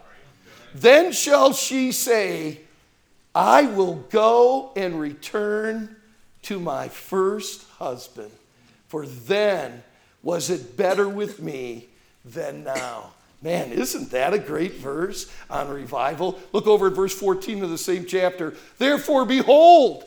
Then 0.74 1.12
shall 1.12 1.54
she 1.54 1.92
say, 1.92 2.60
I 3.34 3.62
will 3.62 3.94
go 4.10 4.70
and 4.76 5.00
return 5.00 5.96
to 6.42 6.60
my 6.60 6.88
first 6.88 7.66
husband, 7.78 8.32
for 8.88 9.06
then 9.06 9.82
was 10.22 10.50
it 10.50 10.76
better 10.76 11.08
with 11.08 11.40
me 11.40 11.86
than 12.22 12.64
now. 12.64 13.14
Man, 13.40 13.72
isn't 13.72 14.10
that 14.10 14.34
a 14.34 14.38
great 14.38 14.74
verse 14.74 15.34
on 15.48 15.70
revival? 15.70 16.38
Look 16.52 16.66
over 16.66 16.88
at 16.88 16.92
verse 16.92 17.18
14 17.18 17.64
of 17.64 17.70
the 17.70 17.78
same 17.78 18.04
chapter. 18.04 18.52
Therefore, 18.76 19.24
behold, 19.24 20.04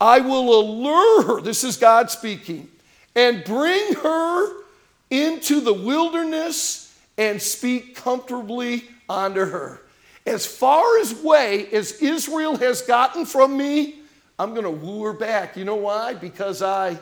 I 0.00 0.20
will 0.20 0.60
allure 0.60 1.22
her, 1.22 1.40
this 1.40 1.64
is 1.64 1.76
God 1.76 2.10
speaking, 2.10 2.68
and 3.14 3.44
bring 3.44 3.94
her 3.94 4.62
into 5.10 5.60
the 5.60 5.72
wilderness 5.72 6.96
and 7.16 7.40
speak 7.40 7.96
comfortably 7.96 8.84
unto 9.08 9.44
her. 9.44 9.80
As 10.26 10.46
far 10.46 10.98
as 11.00 11.14
way 11.14 11.66
as 11.70 12.00
Israel 12.00 12.56
has 12.56 12.82
gotten 12.82 13.26
from 13.26 13.56
me, 13.56 14.00
I'm 14.38 14.50
going 14.50 14.64
to 14.64 14.70
woo 14.70 15.04
her 15.04 15.12
back. 15.12 15.56
You 15.56 15.64
know 15.64 15.76
why? 15.76 16.14
Because 16.14 16.62
I, 16.62 16.98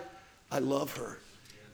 I 0.51 0.59
love 0.59 0.97
her. 0.97 1.19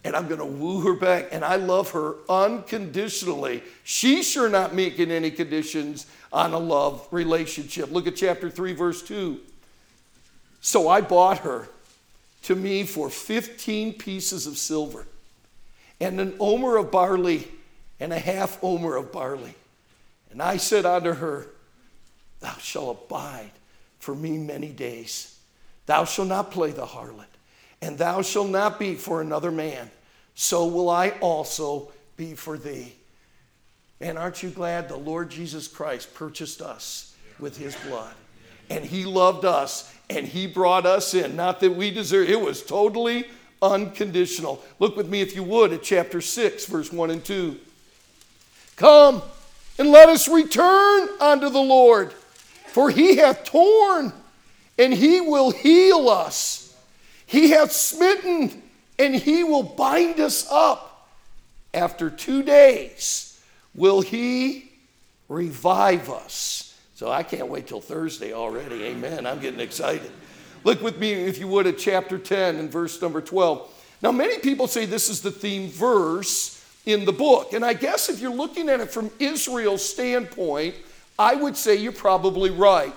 And 0.04 0.14
I'm 0.14 0.28
going 0.28 0.40
to 0.40 0.46
woo 0.46 0.82
her 0.82 0.94
back. 0.94 1.28
And 1.32 1.44
I 1.44 1.56
love 1.56 1.90
her 1.90 2.16
unconditionally. 2.28 3.62
She's 3.82 4.28
sure 4.28 4.48
not 4.48 4.74
making 4.74 5.10
any 5.10 5.30
conditions 5.30 6.06
on 6.32 6.52
a 6.52 6.58
love 6.58 7.08
relationship. 7.10 7.90
Look 7.90 8.06
at 8.06 8.14
chapter 8.14 8.50
3, 8.50 8.74
verse 8.74 9.02
2. 9.02 9.40
So 10.68 10.86
I 10.86 11.00
bought 11.00 11.38
her 11.38 11.66
to 12.42 12.54
me 12.54 12.84
for 12.84 13.08
15 13.08 13.94
pieces 13.94 14.46
of 14.46 14.58
silver 14.58 15.06
and 15.98 16.20
an 16.20 16.34
omer 16.38 16.76
of 16.76 16.90
barley 16.90 17.48
and 17.98 18.12
a 18.12 18.18
half 18.18 18.62
omer 18.62 18.94
of 18.94 19.10
barley. 19.10 19.54
And 20.30 20.42
I 20.42 20.58
said 20.58 20.84
unto 20.84 21.14
her, 21.14 21.46
Thou 22.40 22.52
shalt 22.58 22.98
abide 23.04 23.52
for 23.98 24.14
me 24.14 24.36
many 24.36 24.68
days. 24.68 25.38
Thou 25.86 26.04
shalt 26.04 26.28
not 26.28 26.50
play 26.50 26.72
the 26.72 26.84
harlot, 26.84 27.24
and 27.80 27.96
thou 27.96 28.20
shalt 28.20 28.50
not 28.50 28.78
be 28.78 28.94
for 28.94 29.22
another 29.22 29.50
man. 29.50 29.90
So 30.34 30.66
will 30.66 30.90
I 30.90 31.12
also 31.22 31.92
be 32.18 32.34
for 32.34 32.58
thee. 32.58 32.92
And 34.02 34.18
aren't 34.18 34.42
you 34.42 34.50
glad 34.50 34.90
the 34.90 34.98
Lord 34.98 35.30
Jesus 35.30 35.66
Christ 35.66 36.12
purchased 36.12 36.60
us 36.60 37.16
with 37.38 37.56
his 37.56 37.74
blood? 37.88 38.12
And 38.68 38.84
he 38.84 39.06
loved 39.06 39.46
us 39.46 39.94
and 40.10 40.26
he 40.26 40.46
brought 40.46 40.86
us 40.86 41.14
in. 41.14 41.36
Not 41.36 41.60
that 41.60 41.72
we 41.72 41.90
deserve 41.90 42.28
it, 42.28 42.40
was 42.40 42.62
totally 42.62 43.26
unconditional. 43.60 44.62
Look 44.78 44.96
with 44.96 45.08
me, 45.08 45.20
if 45.20 45.34
you 45.34 45.42
would, 45.42 45.72
at 45.72 45.82
chapter 45.82 46.20
6, 46.20 46.66
verse 46.66 46.92
1 46.92 47.10
and 47.10 47.24
2. 47.24 47.58
Come 48.76 49.22
and 49.78 49.90
let 49.90 50.08
us 50.08 50.28
return 50.28 51.08
unto 51.20 51.48
the 51.48 51.60
Lord, 51.60 52.12
for 52.66 52.90
he 52.90 53.16
hath 53.16 53.44
torn 53.44 54.12
and 54.78 54.94
he 54.94 55.20
will 55.20 55.50
heal 55.50 56.08
us. 56.08 56.76
He 57.26 57.50
hath 57.50 57.72
smitten 57.72 58.62
and 58.98 59.14
he 59.14 59.44
will 59.44 59.62
bind 59.64 60.20
us 60.20 60.46
up. 60.50 61.08
After 61.74 62.08
two 62.08 62.42
days 62.42 63.40
will 63.74 64.00
he 64.00 64.70
revive 65.28 66.10
us. 66.10 66.67
So 66.98 67.12
I 67.12 67.22
can't 67.22 67.46
wait 67.46 67.68
till 67.68 67.80
Thursday 67.80 68.32
already. 68.32 68.82
Amen. 68.86 69.24
I'm 69.24 69.38
getting 69.38 69.60
excited. 69.60 70.10
Look 70.64 70.82
with 70.82 70.98
me, 70.98 71.12
if 71.12 71.38
you 71.38 71.46
would, 71.46 71.68
at 71.68 71.78
chapter 71.78 72.18
10 72.18 72.56
and 72.56 72.72
verse 72.72 73.00
number 73.00 73.20
12. 73.20 73.72
Now, 74.02 74.10
many 74.10 74.40
people 74.40 74.66
say 74.66 74.84
this 74.84 75.08
is 75.08 75.22
the 75.22 75.30
theme 75.30 75.70
verse 75.70 76.60
in 76.86 77.04
the 77.04 77.12
book. 77.12 77.52
And 77.52 77.64
I 77.64 77.74
guess 77.74 78.08
if 78.08 78.18
you're 78.18 78.34
looking 78.34 78.68
at 78.68 78.80
it 78.80 78.90
from 78.90 79.12
Israel's 79.20 79.88
standpoint, 79.88 80.74
I 81.16 81.36
would 81.36 81.56
say 81.56 81.76
you're 81.76 81.92
probably 81.92 82.50
right. 82.50 82.92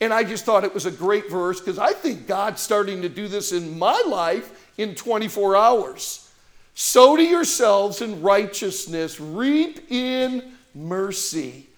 And 0.00 0.14
I 0.14 0.24
just 0.24 0.46
thought 0.46 0.64
it 0.64 0.72
was 0.72 0.86
a 0.86 0.90
great 0.90 1.30
verse 1.30 1.60
because 1.60 1.78
I 1.78 1.92
think 1.92 2.26
God's 2.26 2.62
starting 2.62 3.02
to 3.02 3.10
do 3.10 3.28
this 3.28 3.52
in 3.52 3.78
my 3.78 4.02
life 4.06 4.72
in 4.78 4.94
24 4.94 5.56
hours. 5.56 6.32
Sow 6.74 7.16
to 7.16 7.22
yourselves 7.22 8.00
in 8.00 8.22
righteousness, 8.22 9.20
reap 9.20 9.90
in 9.90 10.54
mercy. 10.74 11.68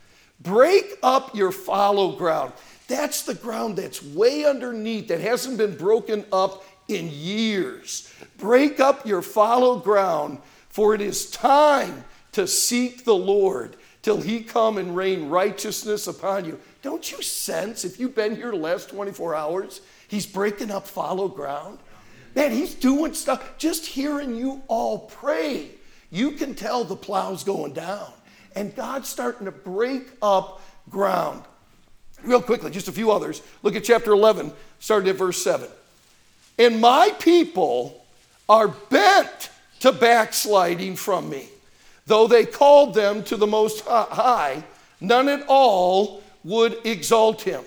Break 0.44 0.96
up 1.02 1.34
your 1.34 1.50
fallow 1.50 2.12
ground. 2.12 2.52
That's 2.86 3.22
the 3.22 3.34
ground 3.34 3.76
that's 3.76 4.02
way 4.02 4.44
underneath, 4.44 5.08
that 5.08 5.20
hasn't 5.20 5.58
been 5.58 5.76
broken 5.76 6.24
up 6.32 6.64
in 6.86 7.08
years. 7.10 8.12
Break 8.38 8.78
up 8.78 9.06
your 9.06 9.22
fallow 9.22 9.78
ground 9.80 10.38
for 10.74 10.92
it 10.92 11.00
is 11.00 11.30
time 11.30 12.02
to 12.32 12.48
seek 12.48 13.04
the 13.04 13.14
Lord 13.14 13.76
till 14.02 14.20
he 14.20 14.42
come 14.42 14.76
and 14.76 14.96
rain 14.96 15.28
righteousness 15.28 16.08
upon 16.08 16.44
you. 16.44 16.58
Don't 16.82 17.12
you 17.12 17.22
sense, 17.22 17.84
if 17.84 18.00
you've 18.00 18.16
been 18.16 18.34
here 18.34 18.50
the 18.50 18.56
last 18.56 18.88
24 18.90 19.36
hours, 19.36 19.82
he's 20.08 20.26
breaking 20.26 20.72
up 20.72 20.88
fallow 20.88 21.28
ground? 21.28 21.78
Man, 22.34 22.50
he's 22.50 22.74
doing 22.74 23.14
stuff. 23.14 23.56
Just 23.56 23.86
hearing 23.86 24.34
you 24.34 24.62
all 24.66 24.98
pray, 24.98 25.70
you 26.10 26.32
can 26.32 26.56
tell 26.56 26.82
the 26.82 26.96
plow's 26.96 27.44
going 27.44 27.72
down. 27.72 28.12
And 28.54 28.74
God's 28.74 29.08
starting 29.08 29.46
to 29.46 29.52
break 29.52 30.08
up 30.22 30.60
ground. 30.90 31.42
Real 32.22 32.40
quickly, 32.40 32.70
just 32.70 32.88
a 32.88 32.92
few 32.92 33.10
others. 33.10 33.42
Look 33.62 33.76
at 33.76 33.84
chapter 33.84 34.12
11, 34.12 34.52
starting 34.78 35.10
at 35.10 35.16
verse 35.16 35.42
7. 35.42 35.68
And 36.58 36.80
my 36.80 37.12
people 37.18 38.04
are 38.48 38.68
bent 38.68 39.50
to 39.80 39.92
backsliding 39.92 40.96
from 40.96 41.28
me. 41.28 41.48
Though 42.06 42.26
they 42.26 42.44
called 42.46 42.94
them 42.94 43.22
to 43.24 43.36
the 43.36 43.46
Most 43.46 43.84
High, 43.86 44.62
none 45.00 45.28
at 45.28 45.44
all 45.48 46.22
would 46.44 46.78
exalt 46.84 47.42
him. 47.42 47.62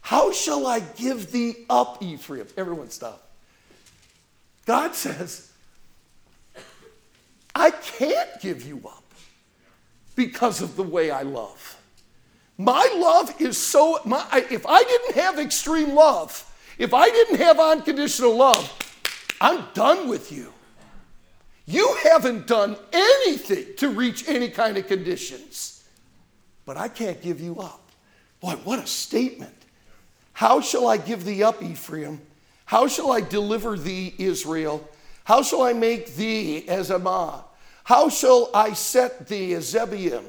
How 0.00 0.32
shall 0.32 0.66
I 0.66 0.80
give 0.80 1.32
thee 1.32 1.64
up, 1.68 2.02
Ephraim? 2.02 2.46
Everyone 2.56 2.90
stop. 2.90 3.28
God 4.66 4.94
says, 4.94 5.50
I 7.54 7.70
can't 7.70 8.40
give 8.40 8.66
you 8.66 8.80
up 8.86 9.03
because 10.14 10.62
of 10.62 10.76
the 10.76 10.82
way 10.82 11.10
I 11.10 11.22
love. 11.22 11.80
My 12.56 12.88
love 12.96 13.40
is 13.40 13.58
so, 13.58 13.98
my, 14.04 14.24
if 14.50 14.64
I 14.66 14.82
didn't 14.82 15.16
have 15.16 15.38
extreme 15.38 15.94
love, 15.94 16.50
if 16.78 16.94
I 16.94 17.08
didn't 17.10 17.38
have 17.38 17.58
unconditional 17.58 18.36
love, 18.36 18.72
I'm 19.40 19.64
done 19.74 20.08
with 20.08 20.30
you. 20.30 20.52
You 21.66 21.96
haven't 22.02 22.46
done 22.46 22.76
anything 22.92 23.76
to 23.78 23.88
reach 23.88 24.28
any 24.28 24.50
kind 24.50 24.76
of 24.76 24.86
conditions, 24.86 25.84
but 26.64 26.76
I 26.76 26.88
can't 26.88 27.20
give 27.22 27.40
you 27.40 27.58
up. 27.58 27.80
Boy, 28.40 28.52
what 28.64 28.78
a 28.78 28.86
statement. 28.86 29.54
How 30.34 30.60
shall 30.60 30.86
I 30.86 30.96
give 30.96 31.24
thee 31.24 31.42
up, 31.42 31.62
Ephraim? 31.62 32.20
How 32.66 32.86
shall 32.86 33.12
I 33.12 33.20
deliver 33.20 33.76
thee, 33.76 34.14
Israel? 34.18 34.88
How 35.24 35.42
shall 35.42 35.62
I 35.62 35.72
make 35.72 36.16
thee 36.16 36.68
as 36.68 36.90
Admah? 36.90 37.44
How 37.84 38.08
shall 38.08 38.50
I 38.54 38.72
set 38.72 39.28
thee 39.28 39.54
Zebulun? 39.60 40.24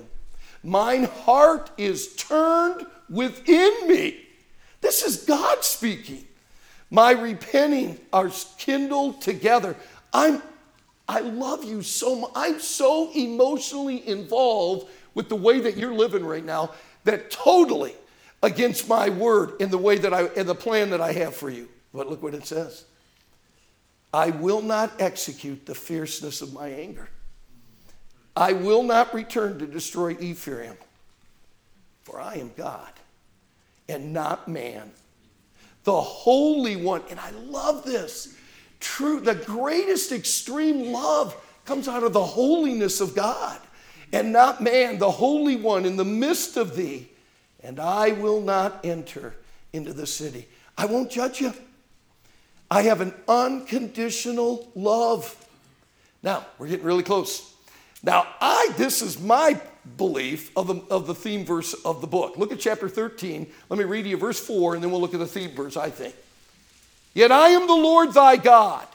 Mine 0.63 1.05
heart 1.05 1.71
is 1.77 2.15
turned 2.15 2.85
within 3.09 3.87
me. 3.87 4.19
This 4.81 5.03
is 5.03 5.23
God 5.25 5.63
speaking. 5.63 6.25
My 6.91 7.11
repenting 7.11 7.99
are 8.13 8.31
kindled 8.57 9.21
together. 9.21 9.75
I'm 10.13 10.41
I 11.07 11.19
love 11.19 11.63
you 11.63 11.83
so 11.83 12.15
much. 12.15 12.31
I'm 12.35 12.59
so 12.59 13.11
emotionally 13.13 14.07
involved 14.07 14.89
with 15.13 15.29
the 15.29 15.35
way 15.35 15.59
that 15.59 15.77
you're 15.77 15.93
living 15.93 16.25
right 16.25 16.43
now 16.43 16.71
that 17.03 17.29
totally 17.29 17.93
against 18.41 18.89
my 18.89 19.09
word 19.09 19.53
in 19.61 19.69
the 19.69 19.77
way 19.77 19.97
that 19.99 20.13
I 20.13 20.23
and 20.23 20.49
the 20.49 20.55
plan 20.55 20.89
that 20.89 21.01
I 21.01 21.11
have 21.13 21.35
for 21.35 21.49
you. 21.49 21.69
But 21.93 22.09
look 22.09 22.23
what 22.23 22.33
it 22.33 22.45
says. 22.45 22.85
I 24.13 24.31
will 24.31 24.61
not 24.61 24.99
execute 24.99 25.65
the 25.65 25.75
fierceness 25.75 26.41
of 26.41 26.53
my 26.53 26.69
anger. 26.69 27.09
I 28.35 28.53
will 28.53 28.83
not 28.83 29.13
return 29.13 29.59
to 29.59 29.67
destroy 29.67 30.17
Ephraim, 30.19 30.75
for 32.03 32.19
I 32.19 32.35
am 32.35 32.51
God 32.57 32.91
and 33.87 34.13
not 34.13 34.47
man, 34.47 34.91
the 35.83 36.01
Holy 36.01 36.75
One. 36.75 37.01
And 37.09 37.19
I 37.19 37.31
love 37.31 37.83
this. 37.83 38.35
True, 38.79 39.19
the 39.19 39.35
greatest 39.35 40.11
extreme 40.11 40.91
love 40.91 41.35
comes 41.65 41.87
out 41.87 42.03
of 42.03 42.13
the 42.13 42.23
holiness 42.23 43.01
of 43.01 43.15
God 43.15 43.59
and 44.11 44.31
not 44.31 44.61
man, 44.61 44.97
the 44.97 45.11
Holy 45.11 45.55
One 45.55 45.85
in 45.85 45.95
the 45.95 46.05
midst 46.05 46.57
of 46.57 46.75
thee. 46.75 47.09
And 47.63 47.79
I 47.79 48.11
will 48.11 48.41
not 48.41 48.85
enter 48.85 49.35
into 49.73 49.93
the 49.93 50.05
city. 50.05 50.47
I 50.77 50.85
won't 50.85 51.09
judge 51.09 51.41
you. 51.41 51.53
I 52.69 52.83
have 52.83 53.01
an 53.01 53.13
unconditional 53.27 54.69
love. 54.75 55.35
Now, 56.21 56.45
we're 56.57 56.67
getting 56.67 56.85
really 56.85 57.03
close. 57.03 57.54
Now, 58.05 58.27
I 58.39 58.69
this 58.77 59.01
is 59.01 59.19
my 59.19 59.59
belief 59.97 60.55
of 60.55 60.67
the, 60.67 60.81
of 60.89 61.07
the 61.07 61.15
theme 61.15 61.43
verse 61.43 61.73
of 61.73 62.01
the 62.01 62.07
book. 62.07 62.37
Look 62.37 62.51
at 62.51 62.59
chapter 62.59 62.87
13. 62.87 63.47
Let 63.69 63.77
me 63.79 63.83
read 63.83 64.05
you 64.05 64.15
verse 64.15 64.39
4, 64.39 64.75
and 64.75 64.83
then 64.83 64.91
we'll 64.91 65.01
look 65.01 65.15
at 65.15 65.19
the 65.19 65.25
theme 65.25 65.55
verse, 65.55 65.75
I 65.75 65.89
think. 65.89 66.15
Yet 67.15 67.31
I 67.31 67.49
am 67.49 67.65
the 67.65 67.73
Lord 67.73 68.13
thy 68.13 68.37
God. 68.37 68.87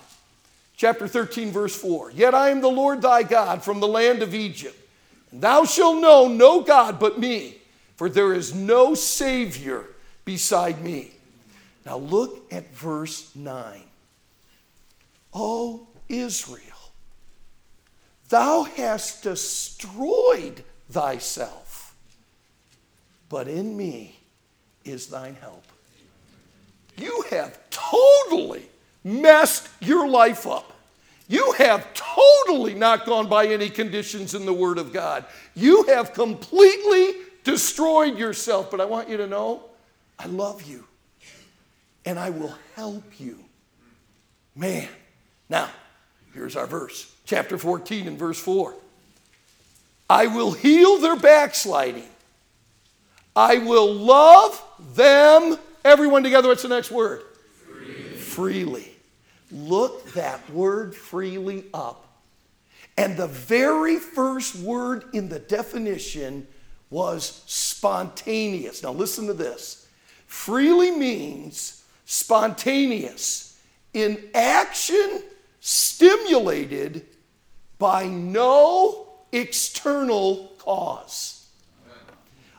Chapter 0.76 1.08
13, 1.08 1.50
verse 1.50 1.74
4. 1.74 2.12
Yet 2.12 2.34
I 2.34 2.50
am 2.50 2.60
the 2.60 2.70
Lord 2.70 3.02
thy 3.02 3.24
God 3.24 3.62
from 3.64 3.80
the 3.80 3.88
land 3.88 4.22
of 4.22 4.32
Egypt. 4.32 4.76
Thou 5.32 5.64
shalt 5.64 6.00
know 6.00 6.28
no 6.28 6.62
God 6.62 6.98
but 6.98 7.18
me, 7.18 7.56
for 7.96 8.08
there 8.08 8.32
is 8.32 8.54
no 8.54 8.94
Savior 8.94 9.86
beside 10.24 10.82
me. 10.82 11.10
Now 11.84 11.98
look 11.98 12.46
at 12.52 12.72
verse 12.74 13.34
9. 13.34 13.82
O 15.34 15.86
Israel, 16.08 16.69
thou 18.30 18.62
hast 18.62 19.22
destroyed 19.22 20.64
thyself, 20.88 21.94
but 23.28 23.46
in 23.46 23.76
me 23.76 24.18
is 24.84 25.06
thine 25.06 25.36
help. 25.40 25.64
You 26.96 27.24
have 27.30 27.58
totally 27.70 28.62
messed 29.04 29.68
your 29.80 30.08
life 30.08 30.46
up. 30.46 30.72
You 31.28 31.52
have 31.58 31.86
totally 31.94 32.74
not 32.74 33.06
gone 33.06 33.28
by 33.28 33.46
any 33.46 33.70
conditions 33.70 34.34
in 34.34 34.44
the 34.44 34.52
Word 34.52 34.78
of 34.78 34.92
God. 34.92 35.24
You 35.54 35.84
have 35.84 36.12
completely 36.12 37.14
destroyed 37.44 38.18
yourself. 38.18 38.70
But 38.70 38.80
I 38.80 38.84
want 38.84 39.08
you 39.08 39.16
to 39.16 39.26
know 39.26 39.62
I 40.18 40.26
love 40.26 40.62
you 40.62 40.84
and 42.04 42.18
I 42.18 42.30
will 42.30 42.54
help 42.74 43.20
you. 43.20 43.38
Man. 44.56 44.88
Now, 45.48 45.68
here's 46.34 46.56
our 46.56 46.66
verse, 46.66 47.14
chapter 47.30 47.56
14 47.56 48.08
and 48.08 48.18
verse 48.18 48.40
4. 48.40 48.74
I 50.10 50.26
will 50.26 50.50
heal 50.50 50.98
their 50.98 51.14
backsliding. 51.14 52.08
I 53.36 53.58
will 53.58 53.94
love 53.94 54.60
them. 54.94 55.56
Everyone 55.84 56.24
together, 56.24 56.48
what's 56.48 56.64
the 56.64 56.68
next 56.68 56.90
word? 56.90 57.22
Freely. 57.68 58.14
freely. 58.16 58.92
Look 59.52 60.12
that 60.14 60.50
word 60.50 60.92
freely 60.92 61.66
up. 61.72 62.08
And 62.98 63.16
the 63.16 63.28
very 63.28 63.98
first 63.98 64.56
word 64.56 65.04
in 65.12 65.28
the 65.28 65.38
definition 65.38 66.48
was 66.90 67.44
spontaneous. 67.46 68.82
Now, 68.82 68.90
listen 68.90 69.28
to 69.28 69.34
this. 69.34 69.86
Freely 70.26 70.90
means 70.90 71.84
spontaneous, 72.06 73.56
in 73.94 74.18
action 74.34 75.22
stimulated 75.60 77.06
by 77.80 78.06
no 78.06 79.08
external 79.32 80.52
cause. 80.58 81.48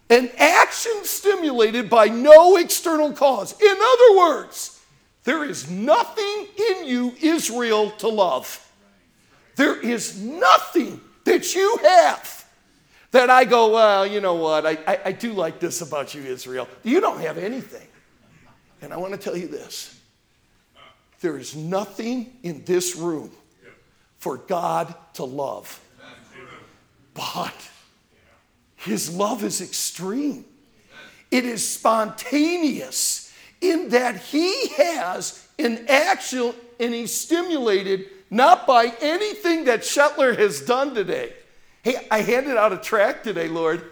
An 0.10 0.30
action 0.38 0.92
stimulated 1.04 1.90
by 1.90 2.08
no 2.08 2.58
external 2.58 3.14
cause. 3.14 3.54
In 3.62 3.78
other 3.80 4.18
words, 4.18 4.82
there 5.24 5.46
is 5.46 5.70
nothing 5.70 6.48
in 6.70 6.86
you, 6.86 7.14
Israel, 7.22 7.92
to 7.92 8.10
love. 8.10 8.70
There 9.56 9.80
is 9.80 10.20
nothing 10.20 11.00
that 11.24 11.56
you 11.56 11.78
have 11.84 12.46
that 13.12 13.30
I 13.30 13.46
go, 13.46 13.72
well, 13.74 14.08
you 14.08 14.20
know 14.20 14.36
what, 14.36 14.66
I, 14.66 14.78
I, 14.88 15.00
I 15.06 15.12
do 15.12 15.34
like 15.34 15.60
this 15.60 15.82
about 15.82 16.16
you, 16.16 16.24
Israel. 16.24 16.68
You 16.84 17.00
don't 17.00 17.20
have 17.22 17.38
anything. 17.38 17.88
And 18.82 18.92
I 18.92 18.98
want 18.98 19.14
to 19.14 19.20
tell 19.20 19.38
you 19.38 19.48
this 19.48 19.98
there 21.22 21.38
is 21.38 21.56
nothing 21.56 22.34
in 22.42 22.66
this 22.66 22.96
room 22.96 23.32
for 24.22 24.38
God 24.38 24.94
to 25.16 25.24
love. 25.24 25.82
But 27.14 27.54
his 28.76 29.14
love 29.14 29.44
is 29.44 29.62
extreme. 29.62 30.46
It 31.32 31.44
is 31.44 31.68
spontaneous 31.68 33.34
in 33.60 33.90
that 33.90 34.18
he 34.18 34.68
has 34.70 35.48
an 35.58 35.86
action 35.90 36.54
and 36.80 36.94
he's 36.94 37.14
stimulated 37.14 38.06
not 38.30 38.68
by 38.68 38.94
anything 39.02 39.66
that 39.66 39.82
Shetler 39.82 40.38
has 40.38 40.62
done 40.62 40.94
today. 40.94 41.34
Hey, 41.84 42.08
I 42.12 42.22
handed 42.22 42.58
out 42.58 42.72
a 42.72 42.78
tract 42.78 43.24
today, 43.24 43.48
Lord. 43.48 43.84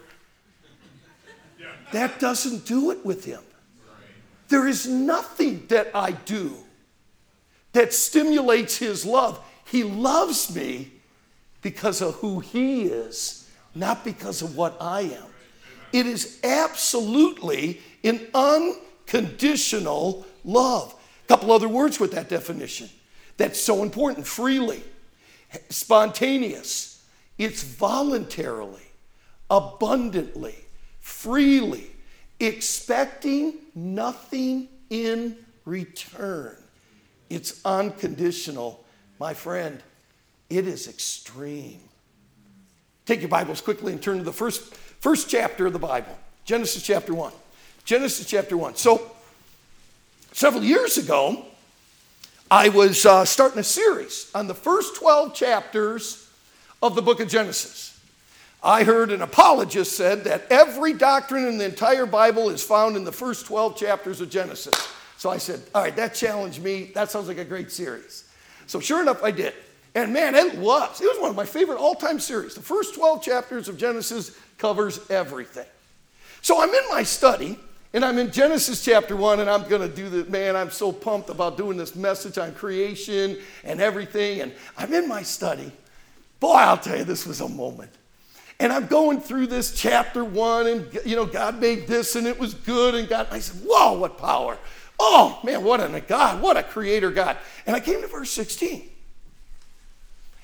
That 1.92 2.20
doesn't 2.20 2.66
do 2.66 2.92
it 2.92 3.04
with 3.04 3.26
him. 3.26 3.42
There 4.48 4.68
is 4.68 4.88
nothing 4.88 5.66
that 5.68 5.90
I 5.96 6.12
do 6.12 6.54
that 7.74 7.94
stimulates 7.94 8.78
his 8.78 9.06
love. 9.06 9.44
He 9.70 9.84
loves 9.84 10.54
me 10.54 10.92
because 11.62 12.02
of 12.02 12.16
who 12.16 12.40
he 12.40 12.84
is, 12.84 13.50
not 13.76 14.04
because 14.04 14.42
of 14.42 14.56
what 14.56 14.78
I 14.82 15.02
am. 15.02 15.26
It 15.92 16.06
is 16.06 16.40
absolutely 16.44 17.82
an 18.04 18.28
unconditional 18.34 20.26
love. 20.44 20.96
A 21.26 21.28
couple 21.28 21.52
other 21.52 21.68
words 21.68 22.00
with 22.00 22.12
that 22.12 22.30
definition. 22.30 22.90
That's 23.38 23.60
so 23.60 23.84
important. 23.84 24.26
Freely, 24.26 24.84
spontaneous. 25.70 27.04
It's 27.38 27.64
voluntarily, 27.64 28.82
abundantly, 29.50 30.56
freely, 31.00 31.92
expecting 32.40 33.54
nothing 33.76 34.68
in 34.90 35.38
return. 35.66 36.58
It's 37.30 37.62
unconditional. 37.64 38.84
My 39.20 39.34
friend, 39.34 39.84
it 40.50 40.66
is 40.66 40.88
extreme. 40.88 41.82
Take 43.06 43.20
your 43.20 43.30
Bibles 43.30 43.60
quickly 43.60 43.92
and 43.92 44.02
turn 44.02 44.18
to 44.18 44.24
the 44.24 44.32
first, 44.32 44.74
first 44.74 45.30
chapter 45.30 45.68
of 45.68 45.74
the 45.74 45.80
Bible 45.80 46.18
Genesis 46.46 46.82
chapter 46.82 47.14
1. 47.14 47.34
Genesis 47.84 48.26
chapter 48.26 48.56
1. 48.56 48.76
So, 48.76 49.12
several 50.32 50.64
years 50.64 50.98
ago, 50.98 51.46
I 52.50 52.70
was 52.70 53.06
uh, 53.06 53.26
starting 53.26 53.60
a 53.60 53.64
series 53.64 54.32
on 54.34 54.48
the 54.48 54.54
first 54.54 54.96
12 54.96 55.36
chapters 55.36 56.30
of 56.82 56.96
the 56.96 57.02
book 57.02 57.20
of 57.20 57.28
Genesis. 57.28 58.00
I 58.64 58.84
heard 58.84 59.12
an 59.12 59.22
apologist 59.22 59.98
said 59.98 60.24
that 60.24 60.44
every 60.50 60.94
doctrine 60.94 61.46
in 61.46 61.58
the 61.58 61.66
entire 61.66 62.06
Bible 62.06 62.50
is 62.50 62.64
found 62.64 62.96
in 62.96 63.04
the 63.04 63.12
first 63.12 63.46
12 63.48 63.76
chapters 63.76 64.22
of 64.22 64.30
Genesis. 64.30 64.76
So 65.18 65.30
I 65.30 65.38
said, 65.38 65.62
all 65.76 65.84
right, 65.84 65.96
that 65.98 66.16
challenged 66.16 66.64
me. 66.64 66.92
That 66.96 67.12
sounds 67.12 67.28
like 67.28 67.38
a 67.38 67.46
great 67.46 67.72
series. 67.72 68.29
So 68.70 68.80
sure 68.80 69.02
enough, 69.02 69.24
I 69.24 69.32
did. 69.32 69.56
And 69.96 70.14
man, 70.14 70.36
it 70.36 70.56
was. 70.60 71.02
It 71.02 71.06
was 71.06 71.20
one 71.20 71.32
of 71.32 71.36
my 71.36 71.46
favorite 71.46 71.80
all-time 71.80 72.20
series. 72.20 72.54
The 72.54 72.62
first 72.62 72.94
12 72.94 73.24
chapters 73.24 73.68
of 73.68 73.80
Genesis 73.80 74.38
covers 74.60 75.10
everything. 75.10 75.66
So 76.44 76.62
I'm 76.62 76.70
in 76.70 76.84
my 76.92 77.02
study, 77.02 77.58
and 77.94 78.06
I'm 78.06 78.20
in 78.20 78.32
Genesis 78.32 78.86
chapter 78.86 79.16
1, 79.16 79.40
and 79.40 79.50
I'm 79.50 79.68
going 79.68 79.82
to 79.82 79.88
do 79.94 80.08
the 80.08 80.30
man, 80.30 80.56
I'm 80.56 80.70
so 80.70 80.92
pumped 80.92 81.32
about 81.32 81.58
doing 81.58 81.78
this 81.78 81.96
message 81.96 82.38
on 82.38 82.54
creation 82.54 83.40
and 83.64 83.82
everything. 83.82 84.42
And 84.42 84.54
I'm 84.78 84.94
in 84.94 85.08
my 85.08 85.24
study. 85.24 85.72
Boy, 86.40 86.54
I'll 86.54 86.78
tell 86.78 87.00
you, 87.00 87.06
this 87.06 87.26
was 87.26 87.42
a 87.42 87.50
moment. 87.50 87.92
And 88.60 88.72
I'm 88.72 88.86
going 88.86 89.20
through 89.20 89.48
this 89.48 89.74
chapter 89.74 90.24
one, 90.24 90.68
and 90.68 91.00
you 91.06 91.16
know, 91.16 91.26
God 91.26 91.60
made 91.60 91.88
this 91.88 92.16
and 92.16 92.28
it 92.28 92.38
was 92.38 92.54
good, 92.54 92.94
and 92.94 93.10
God, 93.10 93.30
I 93.32 93.40
said, 93.40 93.60
Whoa, 93.66 93.94
what 93.94 94.20
power! 94.20 94.60
Oh 95.00 95.40
man, 95.44 95.64
what 95.64 95.80
a 95.80 96.02
God, 96.02 96.42
what 96.42 96.58
a 96.58 96.64
creator 96.64 97.10
God. 97.10 97.38
And 97.66 97.76
I 97.76 97.80
came 97.80 98.02
to 98.02 98.08
verse 98.08 98.32
16. 98.32 98.90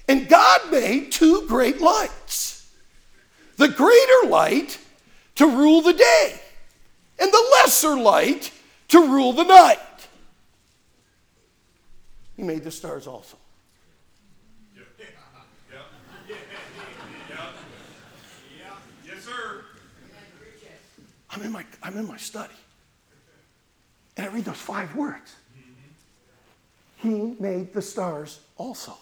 And 0.07 0.29
God 0.29 0.71
made 0.71 1.11
two 1.11 1.45
great 1.47 1.81
lights 1.81 2.55
the 3.57 3.67
greater 3.69 4.29
light 4.29 4.77
to 5.35 5.45
rule 5.45 5.81
the 5.81 5.93
day, 5.93 6.39
and 7.19 7.31
the 7.31 7.43
lesser 7.53 7.97
light 7.97 8.51
to 8.89 8.99
rule 9.07 9.33
the 9.33 9.43
night. 9.43 9.79
He 12.35 12.43
made 12.43 12.63
the 12.63 12.71
stars 12.71 13.07
also. 13.07 13.37
Yes, 19.05 19.23
sir. 19.23 19.63
I'm 21.29 21.41
in 21.41 21.51
my, 21.51 21.63
I'm 21.81 21.97
in 21.97 22.07
my 22.07 22.17
study. 22.17 22.53
And 24.17 24.27
I 24.27 24.29
read 24.29 24.45
those 24.45 24.55
five 24.55 24.95
words. 24.95 25.35
He 26.97 27.35
made 27.39 27.73
the 27.73 27.81
stars 27.81 28.39
also. 28.57 28.93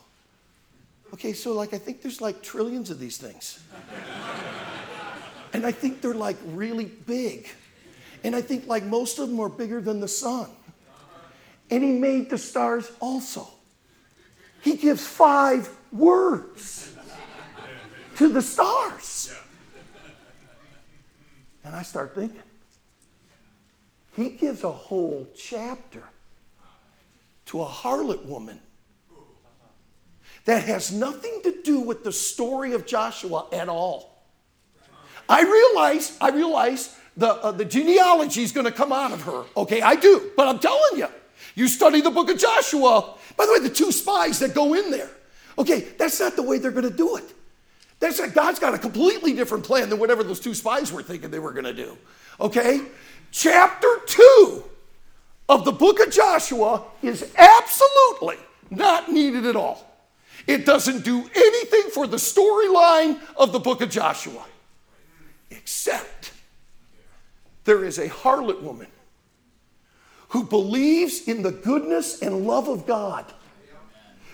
Okay, 1.13 1.33
so 1.33 1.53
like 1.53 1.73
I 1.73 1.77
think 1.77 2.01
there's 2.01 2.21
like 2.21 2.41
trillions 2.41 2.89
of 2.89 2.99
these 2.99 3.17
things. 3.17 3.63
and 5.53 5.65
I 5.65 5.71
think 5.71 6.01
they're 6.01 6.13
like 6.13 6.37
really 6.47 6.85
big. 6.85 7.47
And 8.23 8.35
I 8.35 8.41
think 8.41 8.67
like 8.67 8.83
most 8.83 9.19
of 9.19 9.29
them 9.29 9.39
are 9.39 9.49
bigger 9.49 9.79
than 9.79 9.99
the 9.99 10.07
sun. 10.07 10.49
And 11.69 11.83
he 11.83 11.91
made 11.91 12.29
the 12.29 12.37
stars 12.37 12.91
also. 12.99 13.47
He 14.61 14.75
gives 14.75 15.05
five 15.05 15.69
words 15.91 16.95
to 18.17 18.29
the 18.29 18.41
stars. 18.41 19.33
And 21.63 21.75
I 21.75 21.83
start 21.83 22.15
thinking, 22.15 22.41
he 24.15 24.29
gives 24.29 24.63
a 24.63 24.71
whole 24.71 25.27
chapter 25.35 26.03
to 27.45 27.61
a 27.61 27.65
harlot 27.65 28.25
woman 28.25 28.59
that 30.45 30.63
has 30.63 30.91
nothing 30.91 31.41
to 31.43 31.61
do 31.63 31.79
with 31.79 32.03
the 32.03 32.11
story 32.11 32.73
of 32.73 32.85
Joshua 32.85 33.47
at 33.51 33.69
all. 33.69 34.23
I 35.29 35.41
realize, 35.41 36.17
I 36.19 36.29
realize 36.29 36.97
the, 37.15 37.29
uh, 37.29 37.51
the 37.51 37.65
genealogy 37.65 38.43
is 38.43 38.51
going 38.51 38.65
to 38.65 38.71
come 38.71 38.91
out 38.91 39.11
of 39.11 39.21
her. 39.23 39.45
Okay, 39.55 39.81
I 39.81 39.95
do. 39.95 40.31
But 40.35 40.47
I'm 40.47 40.59
telling 40.59 40.97
you, 40.97 41.07
you 41.55 41.67
study 41.67 42.01
the 42.01 42.11
book 42.11 42.29
of 42.29 42.37
Joshua. 42.37 43.15
By 43.37 43.45
the 43.45 43.53
way, 43.53 43.59
the 43.59 43.69
two 43.69 43.91
spies 43.91 44.39
that 44.39 44.53
go 44.53 44.73
in 44.73 44.91
there. 44.91 45.09
Okay, 45.57 45.81
that's 45.97 46.19
not 46.19 46.35
the 46.35 46.43
way 46.43 46.57
they're 46.57 46.71
going 46.71 46.89
to 46.89 46.95
do 46.95 47.15
it. 47.17 47.33
That's 47.99 48.19
not, 48.19 48.33
God's 48.33 48.59
got 48.59 48.73
a 48.73 48.77
completely 48.77 49.33
different 49.33 49.63
plan 49.63 49.89
than 49.89 49.99
whatever 49.99 50.23
those 50.23 50.39
two 50.39 50.53
spies 50.53 50.91
were 50.91 51.03
thinking 51.03 51.31
they 51.31 51.39
were 51.39 51.53
going 51.53 51.63
to 51.63 51.73
do. 51.73 51.97
Okay? 52.39 52.81
Chapter 53.33 53.99
2 54.05 54.63
of 55.49 55.65
the 55.65 55.71
book 55.71 55.99
of 55.99 56.13
Joshua 56.13 56.83
is 57.01 57.33
absolutely 57.35 58.37
not 58.69 59.11
needed 59.11 59.47
at 59.47 59.55
all. 59.55 59.89
It 60.45 60.67
doesn't 60.67 61.03
do 61.03 61.17
anything 61.35 61.89
for 61.91 62.05
the 62.05 62.17
storyline 62.17 63.19
of 63.35 63.51
the 63.51 63.59
book 63.59 63.81
of 63.81 63.89
Joshua, 63.89 64.45
except 65.49 66.31
there 67.63 67.83
is 67.83 67.97
a 67.97 68.07
harlot 68.07 68.61
woman 68.61 68.87
who 70.29 70.43
believes 70.43 71.27
in 71.27 71.41
the 71.41 71.51
goodness 71.51 72.21
and 72.21 72.45
love 72.45 72.67
of 72.67 72.85
God. 72.85 73.25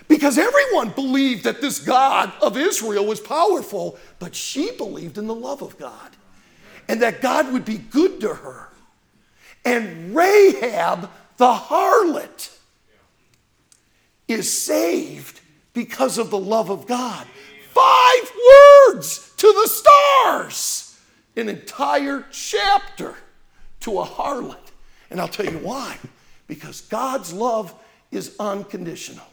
Because 0.08 0.36
everyone 0.36 0.90
believed 0.90 1.44
that 1.44 1.62
this 1.62 1.78
God 1.78 2.32
of 2.42 2.58
Israel 2.58 3.06
was 3.06 3.20
powerful, 3.20 3.98
but 4.18 4.34
she 4.34 4.72
believed 4.72 5.16
in 5.16 5.26
the 5.26 5.34
love 5.34 5.62
of 5.62 5.78
God 5.78 6.10
and 6.86 7.00
that 7.00 7.22
God 7.22 7.50
would 7.50 7.64
be 7.64 7.78
good 7.78 8.20
to 8.20 8.34
her. 8.34 8.69
And 9.64 10.14
Rahab, 10.14 11.10
the 11.36 11.52
harlot, 11.52 12.56
is 14.28 14.50
saved 14.50 15.40
because 15.72 16.18
of 16.18 16.30
the 16.30 16.38
love 16.38 16.70
of 16.70 16.86
God. 16.86 17.26
Five 17.70 18.32
words 18.88 19.32
to 19.36 19.46
the 19.46 19.68
stars, 19.68 20.98
an 21.36 21.48
entire 21.48 22.26
chapter 22.30 23.14
to 23.80 24.00
a 24.00 24.04
harlot. 24.04 24.56
And 25.10 25.20
I'll 25.20 25.28
tell 25.28 25.46
you 25.46 25.58
why. 25.58 25.98
Because 26.46 26.80
God's 26.82 27.32
love 27.32 27.74
is 28.10 28.36
unconditional. 28.40 29.24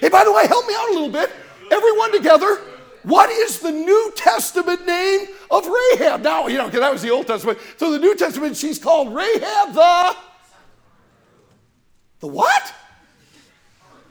Hey, 0.00 0.08
by 0.08 0.24
the 0.24 0.32
way, 0.32 0.46
help 0.46 0.66
me 0.66 0.74
out 0.74 0.90
a 0.90 0.92
little 0.92 1.08
bit. 1.08 1.30
Everyone 1.70 2.12
together. 2.12 2.58
What 3.04 3.30
is 3.30 3.58
the 3.60 3.70
New 3.70 4.12
Testament 4.16 4.86
name 4.86 5.28
of 5.50 5.66
Rahab? 5.66 6.22
Now, 6.22 6.46
you 6.46 6.56
know, 6.56 6.64
because 6.64 6.80
that 6.80 6.92
was 6.92 7.02
the 7.02 7.10
Old 7.10 7.26
Testament. 7.26 7.58
So 7.76 7.92
the 7.92 7.98
New 7.98 8.16
Testament, 8.16 8.56
she's 8.56 8.78
called 8.78 9.14
Rahab 9.14 9.74
the. 9.74 10.16
The 12.20 12.26
what? 12.26 12.74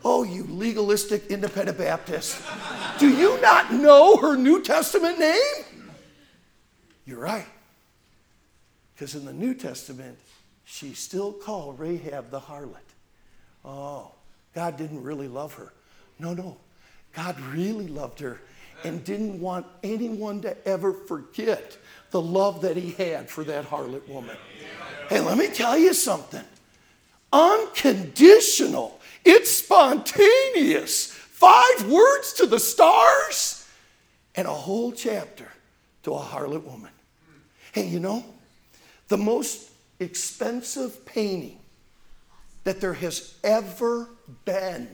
Oh, 0.06 0.23
you 0.23 0.43
legalistic 0.43 1.27
independent 1.27 1.77
Baptist. 1.77 2.39
Do 2.99 3.10
you 3.10 3.41
not 3.41 3.73
know 3.73 4.17
her 4.17 4.36
New 4.36 4.62
Testament 4.62 5.17
name? 5.17 5.65
You're 7.06 7.19
right. 7.19 7.47
Because 8.93 9.15
in 9.15 9.25
the 9.25 9.34
New 9.34 9.56
Testament, 9.56 10.19
she's 10.65 10.99
still 10.99 11.34
called 11.34 11.79
Rahab 11.79 12.29
the 12.29 12.39
harlot. 12.39 12.77
Oh, 13.65 14.12
God 14.53 14.77
didn't 14.77 15.01
really 15.01 15.27
love 15.27 15.56
her. 15.56 15.73
No, 16.19 16.34
no. 16.34 16.58
God 17.15 17.39
really 17.39 17.88
loved 17.88 18.19
her 18.19 18.39
and 18.84 19.04
didn't 19.04 19.39
want 19.39 19.65
anyone 19.84 20.41
to 20.41 20.67
ever 20.67 20.93
forget 20.93 21.78
the 22.12 22.22
love 22.22 22.62
that 22.62 22.78
he 22.78 22.91
had 22.91 23.30
for 23.30 23.43
that 23.43 23.65
harlot 23.69 24.08
woman. 24.08 24.38
Hey, 25.10 25.19
let 25.19 25.38
me 25.38 25.48
tell 25.48 25.78
you 25.78 25.93
something 25.93 26.43
unconditional 27.32 29.00
it's 29.26 29.52
spontaneous. 29.52 31.08
Five 31.12 31.89
words 31.89 32.34
to 32.34 32.46
the 32.46 32.60
stars 32.60 33.67
and 34.36 34.48
a 34.48 34.54
whole 34.54 34.91
chapter 34.91 35.52
to 36.04 36.13
a 36.13 36.19
harlot 36.19 36.63
woman. 36.63 36.91
Hey, 37.72 37.88
you 37.88 38.00
know, 38.00 38.24
the 39.08 39.17
most 39.17 39.69
expensive 40.00 41.06
painting 41.06 41.60
that 42.63 42.82
there 42.82 42.93
has 42.93 43.36
ever 43.43 44.10
been, 44.46 44.89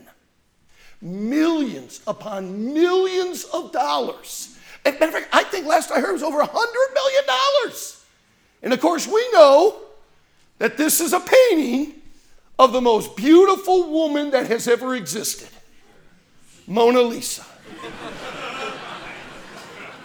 millions 1.00 2.00
upon 2.06 2.74
millions 2.74 3.44
of 3.44 3.72
dollars. 3.72 4.56
As 4.84 4.94
matter 4.94 5.06
of 5.06 5.12
fact, 5.12 5.28
I 5.32 5.44
think 5.44 5.66
last 5.66 5.90
I 5.90 6.00
heard 6.00 6.12
was 6.12 6.22
over 6.22 6.40
a 6.40 6.46
$100 6.46 6.94
million. 6.94 7.24
And 8.62 8.72
of 8.72 8.80
course, 8.80 9.06
we 9.06 9.26
know 9.32 9.76
that 10.58 10.76
this 10.76 11.00
is 11.00 11.12
a 11.12 11.20
painting 11.20 11.94
of 12.58 12.72
the 12.72 12.80
most 12.80 13.16
beautiful 13.16 13.90
woman 13.90 14.30
that 14.30 14.46
has 14.48 14.68
ever 14.68 14.94
existed 14.94 15.48
Mona 16.66 17.00
Lisa. 17.00 17.44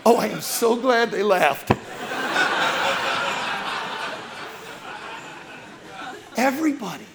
Oh, 0.06 0.18
I 0.18 0.28
am 0.28 0.42
so 0.42 0.76
glad 0.76 1.12
they 1.12 1.24
laughed. 1.24 1.72
Everybody. 6.38 7.06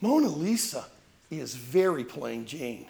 Mona 0.00 0.28
Lisa 0.28 0.84
is 1.30 1.54
very 1.54 2.04
plain 2.04 2.46
Jane. 2.46 2.86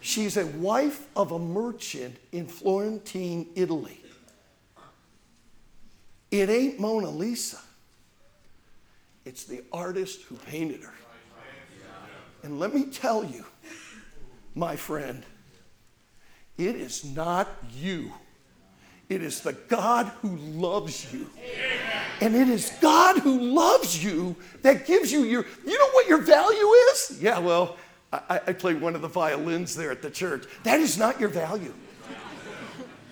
She's 0.00 0.36
a 0.36 0.46
wife 0.46 1.06
of 1.16 1.32
a 1.32 1.38
merchant 1.38 2.16
in 2.32 2.46
Florentine, 2.46 3.46
Italy. 3.54 4.00
It 6.30 6.50
ain't 6.50 6.78
Mona 6.78 7.10
Lisa, 7.10 7.58
it's 9.24 9.44
the 9.44 9.62
artist 9.72 10.22
who 10.22 10.36
painted 10.36 10.82
her. 10.82 10.94
And 12.42 12.60
let 12.60 12.74
me 12.74 12.84
tell 12.84 13.24
you, 13.24 13.44
my 14.54 14.76
friend, 14.76 15.24
it 16.56 16.76
is 16.76 17.04
not 17.04 17.48
you. 17.74 18.12
It 19.08 19.22
is 19.22 19.40
the 19.40 19.54
God 19.54 20.06
who 20.20 20.36
loves 20.36 21.12
you. 21.12 21.28
And 22.20 22.34
it 22.34 22.48
is 22.48 22.72
God 22.80 23.18
who 23.18 23.38
loves 23.38 24.02
you 24.02 24.34
that 24.62 24.86
gives 24.86 25.12
you 25.12 25.24
your, 25.24 25.46
you 25.64 25.78
know 25.78 25.90
what 25.90 26.08
your 26.08 26.20
value 26.20 26.66
is? 26.90 27.18
Yeah, 27.20 27.38
well, 27.38 27.76
I, 28.12 28.40
I 28.46 28.52
play 28.52 28.74
one 28.74 28.94
of 28.94 29.02
the 29.02 29.08
violins 29.08 29.76
there 29.76 29.90
at 29.90 30.02
the 30.02 30.10
church. 30.10 30.44
That 30.64 30.80
is 30.80 30.98
not 30.98 31.20
your 31.20 31.28
value. 31.28 31.72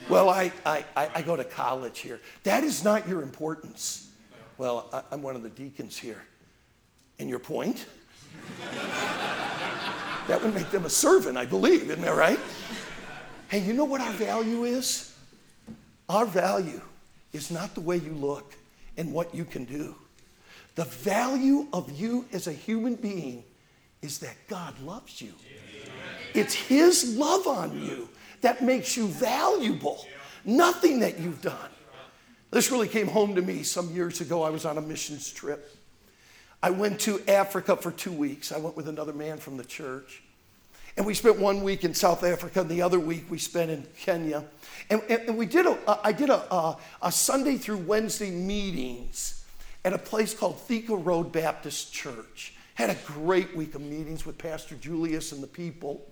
Well, 0.08 0.28
I, 0.28 0.52
I, 0.64 0.84
I 0.96 1.22
go 1.22 1.36
to 1.36 1.44
college 1.44 1.98
here. 1.98 2.20
That 2.44 2.64
is 2.64 2.84
not 2.84 3.08
your 3.08 3.22
importance. 3.22 4.10
Well, 4.56 4.88
I, 4.92 5.02
I'm 5.10 5.22
one 5.22 5.36
of 5.36 5.42
the 5.42 5.50
deacons 5.50 5.98
here. 5.98 6.22
And 7.18 7.28
your 7.28 7.38
point? 7.38 7.86
that 10.28 10.42
would 10.42 10.54
make 10.54 10.70
them 10.70 10.84
a 10.84 10.90
servant, 10.90 11.36
I 11.36 11.46
believe, 11.46 11.90
isn't 11.90 12.02
that 12.02 12.14
right? 12.14 12.38
Hey, 13.48 13.60
you 13.60 13.72
know 13.72 13.84
what 13.84 14.00
our 14.00 14.12
value 14.12 14.64
is? 14.64 15.14
Our 16.08 16.26
value 16.26 16.80
is 17.32 17.50
not 17.50 17.74
the 17.74 17.80
way 17.80 17.96
you 17.96 18.12
look 18.12 18.54
and 18.96 19.12
what 19.12 19.34
you 19.34 19.44
can 19.44 19.64
do. 19.64 19.94
The 20.74 20.84
value 20.84 21.68
of 21.72 21.90
you 21.98 22.26
as 22.32 22.46
a 22.46 22.52
human 22.52 22.96
being 22.96 23.44
is 24.02 24.18
that 24.18 24.36
God 24.48 24.78
loves 24.80 25.20
you. 25.20 25.32
It's 26.34 26.54
His 26.54 27.16
love 27.16 27.46
on 27.46 27.82
you 27.82 28.08
that 28.42 28.62
makes 28.62 28.96
you 28.96 29.08
valuable, 29.08 30.06
nothing 30.44 31.00
that 31.00 31.18
you've 31.18 31.40
done. 31.40 31.70
This 32.50 32.70
really 32.70 32.88
came 32.88 33.08
home 33.08 33.34
to 33.34 33.42
me 33.42 33.62
some 33.62 33.90
years 33.94 34.20
ago. 34.20 34.42
I 34.42 34.50
was 34.50 34.64
on 34.64 34.78
a 34.78 34.80
missions 34.80 35.32
trip. 35.32 35.74
I 36.62 36.70
went 36.70 37.00
to 37.00 37.20
Africa 37.28 37.76
for 37.76 37.90
two 37.90 38.12
weeks. 38.12 38.52
I 38.52 38.58
went 38.58 38.76
with 38.76 38.88
another 38.88 39.12
man 39.12 39.38
from 39.38 39.56
the 39.56 39.64
church. 39.64 40.22
And 40.96 41.04
we 41.04 41.12
spent 41.12 41.38
one 41.38 41.62
week 41.62 41.84
in 41.84 41.92
South 41.92 42.24
Africa, 42.24 42.62
and 42.62 42.70
the 42.70 42.80
other 42.80 42.98
week 42.98 43.26
we 43.30 43.38
spent 43.38 43.70
in 43.70 43.86
Kenya. 43.98 44.44
And, 44.88 45.02
and, 45.10 45.28
and 45.28 45.36
we 45.36 45.44
did 45.44 45.66
a, 45.66 46.00
I 46.02 46.12
did 46.12 46.30
a, 46.30 46.54
a, 46.54 46.78
a 47.02 47.12
Sunday 47.12 47.56
through 47.56 47.78
Wednesday 47.78 48.30
meetings 48.30 49.44
at 49.84 49.92
a 49.92 49.98
place 49.98 50.32
called 50.32 50.58
Thika 50.58 50.96
Road 50.96 51.32
Baptist 51.32 51.92
Church. 51.92 52.54
Had 52.74 52.90
a 52.90 52.96
great 53.06 53.54
week 53.54 53.74
of 53.74 53.82
meetings 53.82 54.24
with 54.24 54.38
Pastor 54.38 54.74
Julius 54.74 55.32
and 55.32 55.42
the 55.42 55.46
people. 55.46 56.06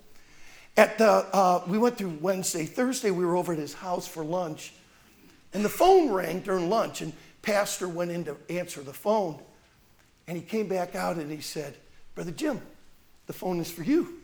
At 0.77 0.99
the, 0.99 1.27
uh, 1.33 1.62
we 1.66 1.79
went 1.79 1.97
through 1.97 2.18
Wednesday. 2.20 2.66
Thursday, 2.66 3.11
we 3.11 3.25
were 3.25 3.37
over 3.37 3.53
at 3.53 3.59
his 3.59 3.75
house 3.75 4.07
for 4.07 4.25
lunch. 4.25 4.75
And 5.55 5.64
the 5.64 5.70
phone 5.70 6.12
rang 6.12 6.40
during 6.40 6.68
lunch, 6.68 7.01
and 7.01 7.12
Pastor 7.42 7.88
went 7.88 8.11
in 8.11 8.25
to 8.25 8.37
answer 8.51 8.83
the 8.83 8.92
phone. 8.92 9.40
And 10.27 10.37
he 10.37 10.42
came 10.42 10.68
back 10.68 10.94
out 10.94 11.16
and 11.16 11.31
he 11.31 11.40
said, 11.40 11.77
Brother 12.14 12.33
Jim, 12.33 12.61
the 13.27 13.33
phone 13.33 13.61
is 13.61 13.70
for 13.70 13.83
you. 13.83 14.20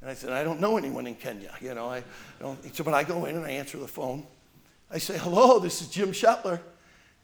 And 0.00 0.10
I 0.10 0.14
said, 0.14 0.30
I 0.30 0.44
don't 0.44 0.60
know 0.60 0.76
anyone 0.76 1.06
in 1.06 1.14
Kenya. 1.14 1.52
You 1.60 1.74
know, 1.74 1.88
I 1.88 2.02
don't. 2.38 2.74
So, 2.74 2.84
but 2.84 2.94
I 2.94 3.02
go 3.02 3.24
in 3.24 3.36
and 3.36 3.44
I 3.44 3.50
answer 3.50 3.78
the 3.78 3.88
phone. 3.88 4.26
I 4.90 4.98
say, 4.98 5.18
hello, 5.18 5.58
this 5.58 5.80
is 5.82 5.88
Jim 5.88 6.10
Shetler. 6.12 6.60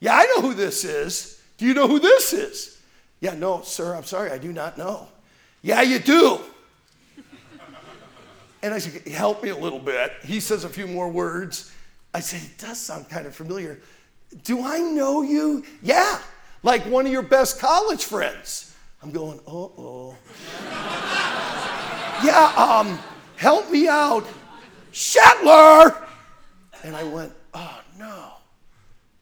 Yeah, 0.00 0.16
I 0.16 0.24
know 0.26 0.42
who 0.42 0.54
this 0.54 0.84
is. 0.84 1.40
Do 1.58 1.66
you 1.66 1.74
know 1.74 1.86
who 1.86 2.00
this 2.00 2.32
is? 2.32 2.80
Yeah, 3.20 3.34
no, 3.34 3.62
sir, 3.62 3.94
I'm 3.94 4.02
sorry, 4.02 4.32
I 4.32 4.38
do 4.38 4.52
not 4.52 4.76
know. 4.76 5.06
Yeah, 5.62 5.82
you 5.82 6.00
do. 6.00 6.40
and 8.64 8.74
I 8.74 8.78
said, 8.78 9.06
help 9.06 9.44
me 9.44 9.50
a 9.50 9.56
little 9.56 9.78
bit. 9.78 10.12
He 10.24 10.40
says 10.40 10.64
a 10.64 10.68
few 10.68 10.88
more 10.88 11.08
words. 11.08 11.72
I 12.12 12.18
said, 12.18 12.42
it 12.42 12.58
does 12.58 12.80
sound 12.80 13.08
kind 13.08 13.26
of 13.26 13.34
familiar. 13.36 13.80
Do 14.42 14.64
I 14.64 14.78
know 14.78 15.22
you? 15.22 15.64
Yeah, 15.82 16.18
like 16.64 16.82
one 16.86 17.06
of 17.06 17.12
your 17.12 17.22
best 17.22 17.60
college 17.60 18.04
friends. 18.04 18.74
I'm 19.02 19.12
going, 19.12 19.38
uh 19.46 19.52
oh 19.52 20.16
yeah, 22.24 22.52
um, 22.56 22.98
help 23.36 23.70
me 23.70 23.88
out. 23.88 24.26
Shetler. 24.92 26.06
And 26.84 26.96
I 26.96 27.04
went, 27.04 27.32
oh 27.54 27.80
no, 27.98 28.32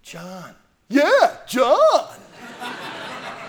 John. 0.03 0.55
Yeah, 0.89 1.37
John. 1.47 2.19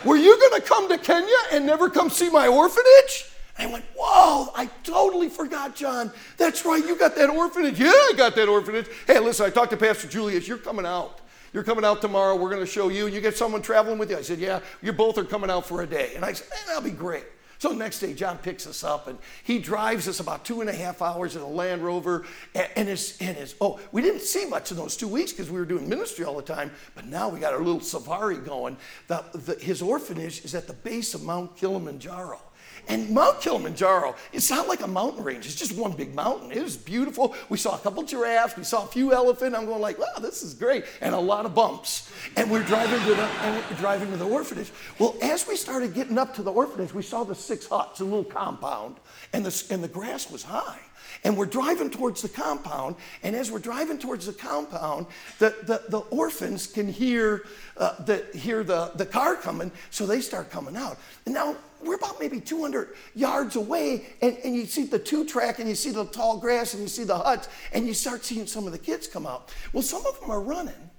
Were 0.05 0.17
you 0.17 0.37
going 0.39 0.61
to 0.61 0.67
come 0.67 0.89
to 0.89 0.97
Kenya 0.97 1.35
and 1.51 1.65
never 1.65 1.89
come 1.89 2.09
see 2.09 2.29
my 2.29 2.47
orphanage? 2.47 3.25
And 3.57 3.69
I 3.69 3.73
went, 3.73 3.85
whoa, 3.95 4.51
I 4.55 4.67
totally 4.83 5.29
forgot, 5.29 5.75
John. 5.75 6.11
That's 6.37 6.65
right, 6.65 6.83
you 6.83 6.97
got 6.97 7.15
that 7.15 7.29
orphanage. 7.29 7.79
Yeah, 7.79 7.89
I 7.89 8.13
got 8.15 8.35
that 8.35 8.47
orphanage. 8.47 8.87
Hey, 9.05 9.19
listen, 9.19 9.45
I 9.45 9.49
talked 9.49 9.71
to 9.71 9.77
Pastor 9.77 10.07
Julius. 10.07 10.47
You're 10.47 10.57
coming 10.57 10.85
out. 10.85 11.19
You're 11.53 11.63
coming 11.63 11.83
out 11.83 12.01
tomorrow. 12.01 12.35
We're 12.35 12.49
going 12.49 12.61
to 12.61 12.71
show 12.71 12.89
you. 12.89 13.07
You 13.07 13.21
get 13.21 13.35
someone 13.35 13.61
traveling 13.61 13.97
with 13.97 14.09
you. 14.09 14.17
I 14.17 14.21
said, 14.21 14.39
yeah, 14.39 14.61
you 14.81 14.93
both 14.93 15.17
are 15.17 15.25
coming 15.25 15.49
out 15.49 15.65
for 15.65 15.81
a 15.81 15.87
day. 15.87 16.13
And 16.15 16.23
I 16.23 16.33
said, 16.33 16.47
man, 16.49 16.59
that'll 16.67 16.81
be 16.81 16.91
great. 16.91 17.25
So 17.61 17.73
next 17.73 17.99
day, 17.99 18.15
John 18.15 18.39
picks 18.39 18.65
us 18.65 18.83
up 18.83 19.05
and 19.05 19.19
he 19.43 19.59
drives 19.59 20.07
us 20.07 20.19
about 20.19 20.43
two 20.43 20.61
and 20.61 20.69
a 20.69 20.73
half 20.73 20.99
hours 20.99 21.35
in 21.35 21.43
a 21.43 21.47
Land 21.47 21.83
Rover. 21.83 22.25
And, 22.55 22.89
his, 22.89 23.19
and 23.21 23.37
his, 23.37 23.53
oh, 23.61 23.79
we 23.91 24.01
didn't 24.01 24.21
see 24.21 24.47
much 24.47 24.71
in 24.71 24.77
those 24.77 24.97
two 24.97 25.07
weeks 25.07 25.31
because 25.31 25.51
we 25.51 25.59
were 25.59 25.65
doing 25.65 25.87
ministry 25.87 26.25
all 26.25 26.35
the 26.35 26.41
time, 26.41 26.71
but 26.95 27.05
now 27.05 27.29
we 27.29 27.39
got 27.39 27.53
our 27.53 27.61
little 27.61 27.79
safari 27.79 28.37
going. 28.37 28.77
The, 29.05 29.23
the, 29.33 29.63
his 29.63 29.83
orphanage 29.83 30.43
is 30.43 30.55
at 30.55 30.65
the 30.65 30.73
base 30.73 31.13
of 31.13 31.21
Mount 31.21 31.55
Kilimanjaro. 31.55 32.39
And 32.87 33.09
Mount 33.09 33.41
Kilimanjaro, 33.41 34.15
it's 34.33 34.49
not 34.49 34.67
like 34.67 34.81
a 34.81 34.87
mountain 34.87 35.23
range. 35.23 35.45
It's 35.45 35.55
just 35.55 35.75
one 35.77 35.91
big 35.93 36.13
mountain. 36.13 36.51
It 36.51 36.61
was 36.61 36.75
beautiful. 36.77 37.35
We 37.49 37.57
saw 37.57 37.75
a 37.75 37.79
couple 37.79 38.03
giraffes. 38.03 38.57
We 38.57 38.63
saw 38.63 38.83
a 38.83 38.87
few 38.87 39.13
elephants. 39.13 39.57
I'm 39.57 39.65
going 39.65 39.81
like, 39.81 39.97
wow, 39.97 40.19
this 40.19 40.43
is 40.43 40.53
great. 40.53 40.85
And 40.99 41.15
a 41.15 41.19
lot 41.19 41.45
of 41.45 41.55
bumps. 41.55 42.11
And 42.35 42.49
we're 42.51 42.63
driving 42.63 42.99
to 42.99 43.15
the, 43.15 43.29
we're 43.69 43.77
driving 43.77 44.11
to 44.11 44.17
the 44.17 44.27
orphanage. 44.27 44.71
Well, 44.99 45.15
as 45.21 45.47
we 45.47 45.55
started 45.55 45.93
getting 45.93 46.17
up 46.17 46.33
to 46.35 46.43
the 46.43 46.51
orphanage, 46.51 46.93
we 46.93 47.03
saw 47.03 47.23
the 47.23 47.35
six 47.35 47.67
huts, 47.67 47.99
a 47.99 48.03
little 48.03 48.23
compound, 48.23 48.97
and 49.33 49.45
the, 49.45 49.73
and 49.73 49.83
the 49.83 49.87
grass 49.87 50.29
was 50.29 50.43
high. 50.43 50.79
And 51.23 51.37
we're 51.37 51.45
driving 51.45 51.91
towards 51.91 52.23
the 52.23 52.29
compound, 52.29 52.95
and 53.21 53.35
as 53.35 53.51
we're 53.51 53.59
driving 53.59 53.99
towards 53.99 54.25
the 54.25 54.33
compound, 54.33 55.05
the, 55.37 55.55
the, 55.63 55.83
the 55.89 55.99
orphans 56.09 56.65
can 56.65 56.91
hear, 56.91 57.45
uh, 57.77 58.03
the, 58.03 58.25
hear 58.33 58.63
the, 58.63 58.91
the 58.95 59.05
car 59.05 59.35
coming, 59.35 59.71
so 59.91 60.07
they 60.07 60.19
start 60.19 60.49
coming 60.49 60.75
out. 60.75 60.97
And 61.25 61.35
now 61.35 61.55
we're 61.83 61.95
about 61.95 62.19
maybe 62.19 62.39
200 62.39 62.95
yards 63.13 63.55
away, 63.55 64.07
and, 64.21 64.35
and 64.43 64.55
you 64.55 64.65
see 64.65 64.85
the 64.85 64.97
two 64.97 65.23
track, 65.25 65.59
and 65.59 65.69
you 65.69 65.75
see 65.75 65.91
the 65.91 66.05
tall 66.05 66.37
grass, 66.37 66.73
and 66.73 66.81
you 66.81 66.89
see 66.89 67.03
the 67.03 67.17
huts, 67.17 67.49
and 67.71 67.85
you 67.85 67.93
start 67.93 68.25
seeing 68.25 68.47
some 68.47 68.65
of 68.65 68.71
the 68.71 68.79
kids 68.79 69.05
come 69.05 69.27
out. 69.27 69.53
Well, 69.73 69.83
some 69.83 70.03
of 70.07 70.19
them 70.19 70.31
are 70.31 70.41
running, 70.41 70.89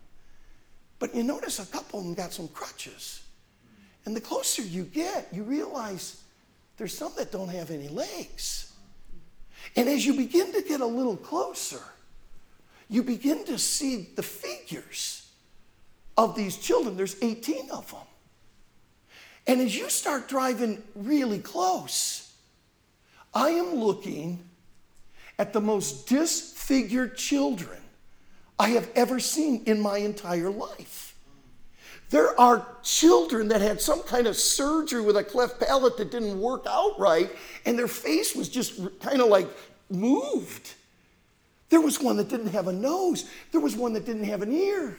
but 1.00 1.16
you 1.16 1.24
notice 1.24 1.58
a 1.58 1.66
couple 1.66 1.98
of 1.98 2.04
them 2.04 2.14
got 2.14 2.32
some 2.32 2.46
crutches. 2.46 3.22
And 4.04 4.14
the 4.14 4.20
closer 4.20 4.62
you 4.62 4.84
get, 4.84 5.28
you 5.32 5.42
realize 5.42 6.22
there's 6.76 6.96
some 6.96 7.12
that 7.16 7.32
don't 7.32 7.48
have 7.48 7.70
any 7.72 7.88
legs. 7.88 8.71
And 9.76 9.88
as 9.88 10.04
you 10.04 10.14
begin 10.14 10.52
to 10.52 10.62
get 10.62 10.80
a 10.80 10.86
little 10.86 11.16
closer, 11.16 11.82
you 12.88 13.02
begin 13.02 13.44
to 13.46 13.58
see 13.58 14.08
the 14.14 14.22
figures 14.22 15.28
of 16.16 16.34
these 16.36 16.56
children. 16.56 16.96
There's 16.96 17.16
18 17.22 17.70
of 17.70 17.90
them. 17.90 18.00
And 19.46 19.60
as 19.60 19.76
you 19.76 19.88
start 19.90 20.28
driving 20.28 20.82
really 20.94 21.38
close, 21.38 22.32
I 23.34 23.50
am 23.50 23.74
looking 23.74 24.44
at 25.38 25.52
the 25.52 25.60
most 25.60 26.06
disfigured 26.06 27.16
children 27.16 27.78
I 28.58 28.70
have 28.70 28.88
ever 28.94 29.18
seen 29.18 29.62
in 29.66 29.80
my 29.80 29.98
entire 29.98 30.50
life. 30.50 31.11
There 32.12 32.38
are 32.38 32.66
children 32.82 33.48
that 33.48 33.62
had 33.62 33.80
some 33.80 34.02
kind 34.02 34.26
of 34.26 34.36
surgery 34.36 35.00
with 35.00 35.16
a 35.16 35.24
cleft 35.24 35.58
palate 35.58 35.96
that 35.96 36.10
didn't 36.10 36.38
work 36.38 36.66
out 36.68 37.00
right, 37.00 37.30
and 37.64 37.78
their 37.78 37.88
face 37.88 38.36
was 38.36 38.50
just 38.50 38.78
kind 39.00 39.22
of 39.22 39.28
like 39.28 39.48
moved. 39.88 40.74
There 41.70 41.80
was 41.80 41.98
one 41.98 42.18
that 42.18 42.28
didn't 42.28 42.48
have 42.48 42.68
a 42.68 42.72
nose, 42.72 43.30
there 43.50 43.62
was 43.62 43.74
one 43.74 43.94
that 43.94 44.04
didn't 44.04 44.24
have 44.24 44.42
an 44.42 44.52
ear, 44.52 44.94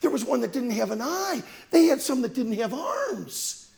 there 0.00 0.10
was 0.10 0.24
one 0.24 0.40
that 0.40 0.54
didn't 0.54 0.70
have 0.70 0.90
an 0.90 1.02
eye, 1.02 1.42
they 1.70 1.84
had 1.84 2.00
some 2.00 2.22
that 2.22 2.32
didn't 2.32 2.54
have 2.54 2.72
arms. 2.72 3.70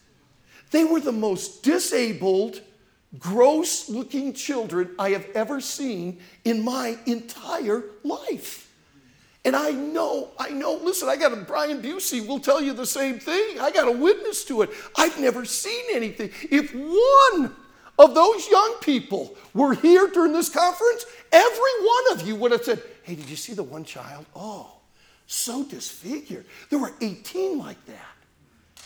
They 0.70 0.84
were 0.84 1.00
the 1.00 1.10
most 1.10 1.64
disabled, 1.64 2.60
gross 3.18 3.88
looking 3.88 4.32
children 4.32 4.94
I 4.96 5.10
have 5.10 5.26
ever 5.34 5.60
seen 5.60 6.20
in 6.44 6.64
my 6.64 6.96
entire 7.06 7.82
life. 8.04 8.65
And 9.46 9.54
I 9.54 9.70
know, 9.70 10.30
I 10.40 10.50
know, 10.50 10.74
listen, 10.82 11.08
I 11.08 11.14
got 11.14 11.32
a 11.32 11.36
Brian 11.36 11.80
Busey 11.80 12.26
will 12.26 12.40
tell 12.40 12.60
you 12.60 12.72
the 12.72 12.84
same 12.84 13.20
thing. 13.20 13.60
I 13.60 13.70
got 13.70 13.86
a 13.86 13.92
witness 13.92 14.44
to 14.46 14.62
it. 14.62 14.70
I've 14.96 15.20
never 15.20 15.44
seen 15.44 15.84
anything. 15.92 16.32
If 16.50 16.74
one 16.74 17.54
of 17.96 18.16
those 18.16 18.48
young 18.48 18.74
people 18.80 19.36
were 19.54 19.74
here 19.74 20.08
during 20.08 20.32
this 20.32 20.48
conference, 20.48 21.06
every 21.30 21.72
one 21.80 22.18
of 22.18 22.26
you 22.26 22.34
would 22.34 22.50
have 22.50 22.64
said, 22.64 22.82
Hey, 23.04 23.14
did 23.14 23.30
you 23.30 23.36
see 23.36 23.54
the 23.54 23.62
one 23.62 23.84
child? 23.84 24.26
Oh, 24.34 24.68
so 25.28 25.62
disfigured. 25.62 26.44
There 26.68 26.80
were 26.80 26.92
18 27.00 27.56
like 27.56 27.82
that. 27.86 28.84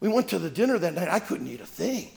We 0.00 0.08
went 0.08 0.26
to 0.28 0.38
the 0.38 0.48
dinner 0.48 0.78
that 0.78 0.94
night. 0.94 1.08
I 1.08 1.20
couldn't 1.20 1.48
eat 1.48 1.60
a 1.60 1.66
thing. 1.66 2.08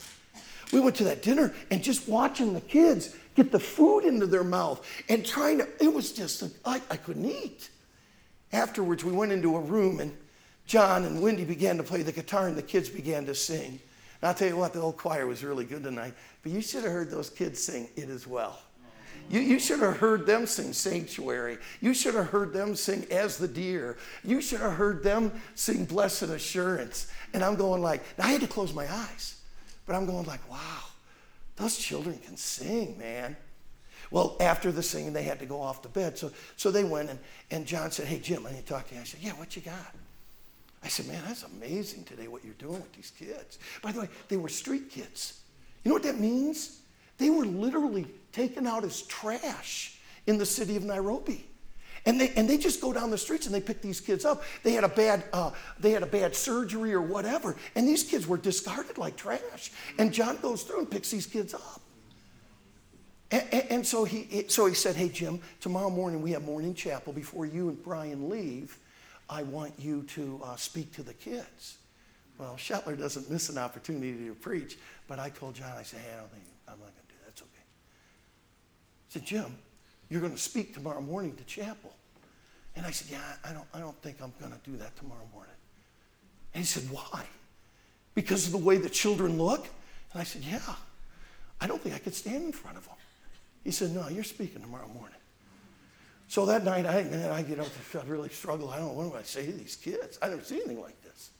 We 0.72 0.80
went 0.80 0.96
to 0.96 1.04
that 1.04 1.20
dinner 1.20 1.52
and 1.70 1.84
just 1.84 2.08
watching 2.08 2.54
the 2.54 2.62
kids 2.62 3.14
get 3.34 3.52
the 3.52 3.60
food 3.60 4.06
into 4.06 4.26
their 4.26 4.44
mouth 4.44 4.82
and 5.10 5.26
trying 5.26 5.58
to, 5.58 5.68
it 5.78 5.92
was 5.92 6.12
just, 6.12 6.42
I, 6.64 6.80
I 6.90 6.96
couldn't 6.96 7.26
eat. 7.26 7.68
Afterwards, 8.52 9.04
we 9.04 9.12
went 9.12 9.32
into 9.32 9.56
a 9.56 9.60
room 9.60 10.00
and 10.00 10.16
John 10.66 11.04
and 11.04 11.20
Wendy 11.22 11.44
began 11.44 11.76
to 11.78 11.82
play 11.82 12.02
the 12.02 12.12
guitar 12.12 12.48
and 12.48 12.56
the 12.56 12.62
kids 12.62 12.88
began 12.88 13.26
to 13.26 13.34
sing. 13.34 13.80
And 14.20 14.28
I'll 14.28 14.34
tell 14.34 14.48
you 14.48 14.56
what, 14.56 14.72
the 14.72 14.80
whole 14.80 14.92
choir 14.92 15.26
was 15.26 15.42
really 15.42 15.64
good 15.64 15.82
tonight. 15.82 16.14
But 16.42 16.52
you 16.52 16.60
should 16.60 16.84
have 16.84 16.92
heard 16.92 17.10
those 17.10 17.30
kids 17.30 17.62
sing 17.62 17.88
It 17.96 18.08
Is 18.08 18.26
Well. 18.26 18.58
You, 19.30 19.40
you 19.40 19.58
should 19.58 19.80
have 19.80 19.96
heard 19.98 20.26
them 20.26 20.46
sing 20.46 20.72
Sanctuary. 20.72 21.58
You 21.80 21.94
should 21.94 22.14
have 22.14 22.28
heard 22.28 22.52
them 22.52 22.74
sing 22.74 23.06
As 23.10 23.38
the 23.38 23.48
Deer. 23.48 23.96
You 24.24 24.40
should 24.40 24.60
have 24.60 24.74
heard 24.74 25.02
them 25.02 25.32
sing 25.54 25.84
Blessed 25.84 26.24
Assurance. 26.24 27.10
And 27.32 27.42
I'm 27.42 27.56
going 27.56 27.82
like, 27.82 28.02
I 28.18 28.32
had 28.32 28.40
to 28.42 28.46
close 28.46 28.74
my 28.74 28.92
eyes, 28.92 29.40
but 29.86 29.96
I'm 29.96 30.06
going 30.06 30.26
like, 30.26 30.48
wow, 30.50 30.80
those 31.56 31.76
children 31.78 32.18
can 32.18 32.36
sing, 32.36 32.98
man. 32.98 33.36
Well, 34.12 34.36
after 34.40 34.70
the 34.70 34.82
singing, 34.82 35.14
they 35.14 35.22
had 35.22 35.40
to 35.40 35.46
go 35.46 35.60
off 35.60 35.80
to 35.82 35.88
bed. 35.88 36.18
So, 36.18 36.30
so 36.56 36.70
they 36.70 36.84
went, 36.84 37.08
and, 37.08 37.18
and 37.50 37.66
John 37.66 37.90
said, 37.90 38.06
Hey, 38.06 38.18
Jim, 38.18 38.46
I 38.46 38.52
need 38.52 38.66
to 38.66 38.72
talk 38.72 38.86
to 38.88 38.94
you. 38.94 39.00
I 39.00 39.04
said, 39.04 39.20
Yeah, 39.22 39.32
what 39.32 39.56
you 39.56 39.62
got? 39.62 39.94
I 40.84 40.88
said, 40.88 41.06
Man, 41.08 41.22
that's 41.26 41.44
amazing 41.44 42.04
today 42.04 42.28
what 42.28 42.44
you're 42.44 42.54
doing 42.54 42.74
with 42.74 42.92
these 42.92 43.10
kids. 43.18 43.58
By 43.82 43.90
the 43.90 44.00
way, 44.00 44.08
they 44.28 44.36
were 44.36 44.50
street 44.50 44.90
kids. 44.90 45.40
You 45.82 45.88
know 45.88 45.94
what 45.94 46.02
that 46.04 46.20
means? 46.20 46.80
They 47.18 47.30
were 47.30 47.46
literally 47.46 48.06
taken 48.32 48.66
out 48.66 48.84
as 48.84 49.02
trash 49.02 49.98
in 50.26 50.38
the 50.38 50.46
city 50.46 50.76
of 50.76 50.84
Nairobi. 50.84 51.46
And 52.04 52.20
they, 52.20 52.30
and 52.30 52.50
they 52.50 52.58
just 52.58 52.80
go 52.80 52.92
down 52.92 53.10
the 53.10 53.18
streets 53.18 53.46
and 53.46 53.54
they 53.54 53.60
pick 53.60 53.80
these 53.80 54.00
kids 54.00 54.24
up. 54.24 54.42
They 54.62 54.72
had 54.72 54.84
a 54.84 54.88
bad, 54.88 55.24
uh, 55.32 55.52
they 55.78 55.92
had 55.92 56.02
a 56.02 56.06
bad 56.06 56.34
surgery 56.34 56.92
or 56.92 57.00
whatever, 57.00 57.56
and 57.76 57.86
these 57.86 58.02
kids 58.02 58.26
were 58.26 58.38
discarded 58.38 58.98
like 58.98 59.16
trash. 59.16 59.70
And 59.98 60.12
John 60.12 60.38
goes 60.42 60.64
through 60.64 60.80
and 60.80 60.90
picks 60.90 61.10
these 61.10 61.26
kids 61.26 61.54
up. 61.54 61.81
And, 63.32 63.44
and, 63.50 63.64
and 63.70 63.86
so, 63.86 64.04
he, 64.04 64.44
so 64.48 64.66
he 64.66 64.74
said, 64.74 64.94
Hey, 64.94 65.08
Jim, 65.08 65.40
tomorrow 65.60 65.90
morning 65.90 66.20
we 66.20 66.32
have 66.32 66.44
morning 66.44 66.74
chapel. 66.74 67.12
Before 67.12 67.46
you 67.46 67.70
and 67.70 67.82
Brian 67.82 68.28
leave, 68.28 68.78
I 69.28 69.42
want 69.42 69.72
you 69.78 70.02
to 70.02 70.40
uh, 70.44 70.56
speak 70.56 70.92
to 70.94 71.02
the 71.02 71.14
kids. 71.14 71.78
Well, 72.38 72.54
Shetler 72.56 72.98
doesn't 72.98 73.30
miss 73.30 73.48
an 73.48 73.56
opportunity 73.56 74.26
to 74.26 74.34
preach, 74.34 74.76
but 75.08 75.18
I 75.18 75.30
told 75.30 75.54
John, 75.54 75.72
I 75.76 75.82
said, 75.82 76.00
Hey, 76.00 76.12
I 76.14 76.20
don't 76.20 76.30
think, 76.30 76.44
I'm 76.68 76.78
not 76.78 76.80
going 76.80 76.92
to 76.92 77.14
do 77.14 77.14
that. 77.20 77.26
That's 77.26 77.42
okay. 77.42 77.64
He 79.08 79.18
said, 79.18 79.26
Jim, 79.26 79.58
you're 80.10 80.20
going 80.20 80.34
to 80.34 80.38
speak 80.38 80.74
tomorrow 80.74 81.00
morning 81.00 81.34
to 81.36 81.44
chapel. 81.44 81.94
And 82.76 82.84
I 82.84 82.90
said, 82.90 83.10
Yeah, 83.10 83.22
I 83.48 83.54
don't, 83.54 83.66
I 83.72 83.80
don't 83.80 83.96
think 84.02 84.18
I'm 84.22 84.34
going 84.40 84.52
to 84.52 84.70
do 84.70 84.76
that 84.76 84.94
tomorrow 84.96 85.26
morning. 85.32 85.54
And 86.52 86.62
he 86.62 86.66
said, 86.66 86.84
Why? 86.90 87.24
Because 88.14 88.44
of 88.44 88.52
the 88.52 88.58
way 88.58 88.76
the 88.76 88.90
children 88.90 89.38
look? 89.38 89.66
And 90.12 90.20
I 90.20 90.24
said, 90.24 90.42
Yeah, 90.42 90.60
I 91.62 91.66
don't 91.66 91.80
think 91.80 91.94
I 91.94 91.98
could 91.98 92.14
stand 92.14 92.44
in 92.44 92.52
front 92.52 92.76
of 92.76 92.84
them. 92.84 92.96
He 93.64 93.70
said, 93.70 93.94
No, 93.94 94.08
you're 94.08 94.24
speaking 94.24 94.60
tomorrow 94.60 94.88
morning. 94.88 95.18
So 96.28 96.46
that 96.46 96.64
night, 96.64 96.86
I, 96.86 97.02
man, 97.04 97.30
I 97.30 97.42
get 97.42 97.60
up, 97.60 97.66
I 97.94 98.06
really 98.06 98.30
struggle. 98.30 98.70
I 98.70 98.78
don't 98.78 98.88
know, 98.88 98.92
what 98.92 99.12
do 99.12 99.18
I 99.18 99.22
say 99.22 99.44
to 99.44 99.52
these 99.52 99.76
kids? 99.76 100.18
I 100.22 100.28
never 100.28 100.42
seen 100.42 100.60
anything 100.60 100.80
like 100.80 101.00
this. 101.02 101.30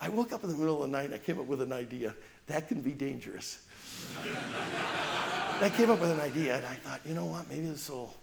I 0.00 0.08
woke 0.08 0.32
up 0.32 0.44
in 0.44 0.50
the 0.50 0.56
middle 0.56 0.82
of 0.82 0.90
the 0.90 0.96
night 0.96 1.06
and 1.06 1.14
I 1.14 1.18
came 1.18 1.38
up 1.38 1.46
with 1.46 1.60
an 1.60 1.72
idea. 1.72 2.14
That 2.46 2.68
can 2.68 2.80
be 2.80 2.92
dangerous. 2.92 3.66
I 5.60 5.70
came 5.76 5.90
up 5.90 6.00
with 6.00 6.10
an 6.10 6.20
idea 6.20 6.56
and 6.56 6.64
I 6.64 6.74
thought, 6.74 7.00
you 7.04 7.14
know 7.14 7.26
what, 7.26 7.48
maybe 7.50 7.66
this 7.66 7.90
will, 7.90 8.14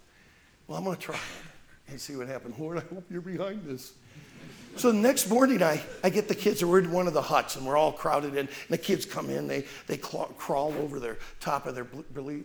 well, 0.66 0.78
I'm 0.78 0.84
going 0.84 0.96
to 0.96 1.02
try 1.02 1.14
it 1.14 1.90
and 1.90 2.00
see 2.00 2.16
what 2.16 2.26
happens. 2.26 2.58
Lord, 2.58 2.78
I 2.78 2.94
hope 2.94 3.04
you're 3.10 3.20
behind 3.20 3.64
this. 3.64 3.92
So 4.76 4.92
the 4.92 4.98
next 4.98 5.30
morning, 5.30 5.62
I, 5.62 5.82
I 6.04 6.10
get 6.10 6.28
the 6.28 6.34
kids, 6.34 6.62
we're 6.62 6.80
in 6.80 6.90
one 6.92 7.06
of 7.06 7.14
the 7.14 7.22
huts, 7.22 7.56
and 7.56 7.66
we're 7.66 7.78
all 7.78 7.92
crowded 7.92 8.32
in. 8.32 8.40
And 8.40 8.48
the 8.68 8.76
kids 8.76 9.06
come 9.06 9.30
in, 9.30 9.46
they, 9.46 9.64
they 9.86 9.96
claw, 9.96 10.26
crawl 10.36 10.74
over 10.74 11.00
their 11.00 11.16
top 11.40 11.66
of 11.66 11.74
their 11.74 11.86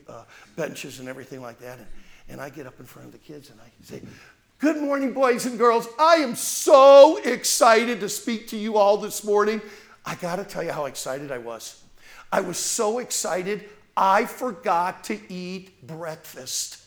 uh, 0.07 0.23
benches 0.55 0.99
and 0.99 1.09
everything 1.09 1.41
like 1.41 1.59
that. 1.59 1.79
And, 1.79 1.87
and 2.29 2.41
I 2.41 2.49
get 2.49 2.65
up 2.65 2.79
in 2.79 2.85
front 2.85 3.07
of 3.07 3.11
the 3.11 3.17
kids 3.17 3.49
and 3.49 3.59
I 3.59 3.69
say, 3.83 4.01
Good 4.59 4.77
morning, 4.77 5.11
boys 5.11 5.45
and 5.45 5.57
girls. 5.57 5.87
I 5.99 6.17
am 6.17 6.35
so 6.35 7.17
excited 7.17 7.99
to 7.99 8.07
speak 8.07 8.47
to 8.49 8.57
you 8.57 8.77
all 8.77 8.95
this 8.95 9.23
morning. 9.23 9.59
I 10.05 10.15
got 10.15 10.37
to 10.37 10.43
tell 10.43 10.63
you 10.63 10.71
how 10.71 10.85
excited 10.85 11.31
I 11.31 11.39
was. 11.39 11.83
I 12.31 12.41
was 12.41 12.57
so 12.57 12.99
excited, 12.99 13.69
I 13.97 14.25
forgot 14.25 15.03
to 15.05 15.19
eat 15.33 15.85
breakfast. 15.85 16.80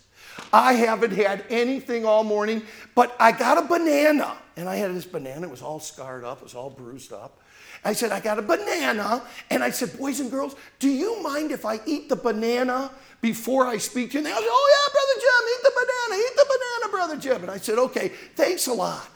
I 0.53 0.75
haven't 0.75 1.12
had 1.12 1.44
anything 1.51 2.05
all 2.05 2.25
morning, 2.25 2.62
but 2.94 3.14
I 3.18 3.33
got 3.33 3.59
a 3.59 3.62
banana. 3.66 4.37
And 4.57 4.68
I 4.68 4.77
had 4.77 4.94
this 4.94 5.05
banana, 5.05 5.47
it 5.47 5.51
was 5.51 5.62
all 5.62 5.81
scarred 5.81 6.25
up, 6.25 6.38
it 6.38 6.44
was 6.44 6.55
all 6.55 6.70
bruised 6.70 7.12
up. 7.12 7.40
I 7.85 7.92
said, 7.92 8.12
I 8.12 8.20
got 8.20 8.38
a 8.38 8.42
banana. 8.42 9.23
And 9.51 9.62
I 9.62 9.70
said, 9.70 9.99
boys 9.99 10.20
and 10.20 10.31
girls, 10.31 10.57
do 10.79 10.88
you 10.88 11.23
mind 11.23 11.53
if 11.53 11.64
I 11.66 11.81
eat 11.87 12.09
the 12.09 12.16
banana 12.16 12.90
before 13.20 13.66
I 13.66 13.77
speak 13.77 14.11
to 14.11 14.14
you? 14.14 14.18
And 14.20 14.27
they 14.27 14.31
said, 14.31 14.42
oh 14.42 14.68
yeah, 14.75 14.92
Brother 14.92 15.20
Jim, 15.20 15.44
eat 15.55 15.62
the 15.62 15.73
banana, 15.75 16.23
eat 16.23 16.37
the 16.37 16.47
banana, 16.47 16.90
Brother 16.90 17.16
Jim. 17.20 17.42
And 17.42 17.51
I 17.51 17.59
said, 17.59 17.79
okay, 17.79 18.09
thanks 18.37 18.68
a 18.68 18.73
lot. 18.73 19.07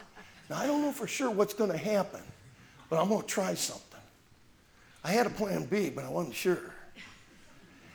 Now, 0.50 0.59
I 0.59 0.66
don't 0.66 0.83
know 0.83 0.92
for 0.92 1.07
sure 1.07 1.31
what's 1.31 1.54
going 1.54 1.70
to 1.70 1.78
happen, 1.78 2.20
but 2.90 3.00
I'm 3.00 3.09
going 3.09 3.22
to 3.22 3.26
try 3.26 3.54
something. 3.54 3.85
I 5.04 5.12
had 5.12 5.26
a 5.26 5.31
plan 5.31 5.64
B, 5.64 5.90
but 5.90 6.04
I 6.04 6.11
wasn't 6.11 6.35
sure. 6.35 6.74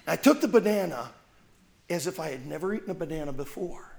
I 0.08 0.16
took 0.16 0.42
the 0.42 0.48
banana 0.48 1.10
as 1.94 2.08
if 2.08 2.20
I 2.20 2.30
had 2.30 2.46
never 2.46 2.74
eaten 2.74 2.90
a 2.90 2.94
banana 2.94 3.34
before. 3.34 3.98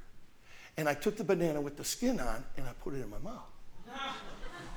And 0.76 0.88
I 0.88 0.94
took 0.94 1.16
the 1.16 1.24
banana 1.24 1.60
with 1.60 1.76
the 1.76 1.84
skin 1.84 2.18
on 2.20 2.44
and 2.56 2.66
I 2.66 2.72
put 2.82 2.94
it 2.94 3.00
in 3.02 3.10
my 3.10 3.18
mouth. 3.18 3.50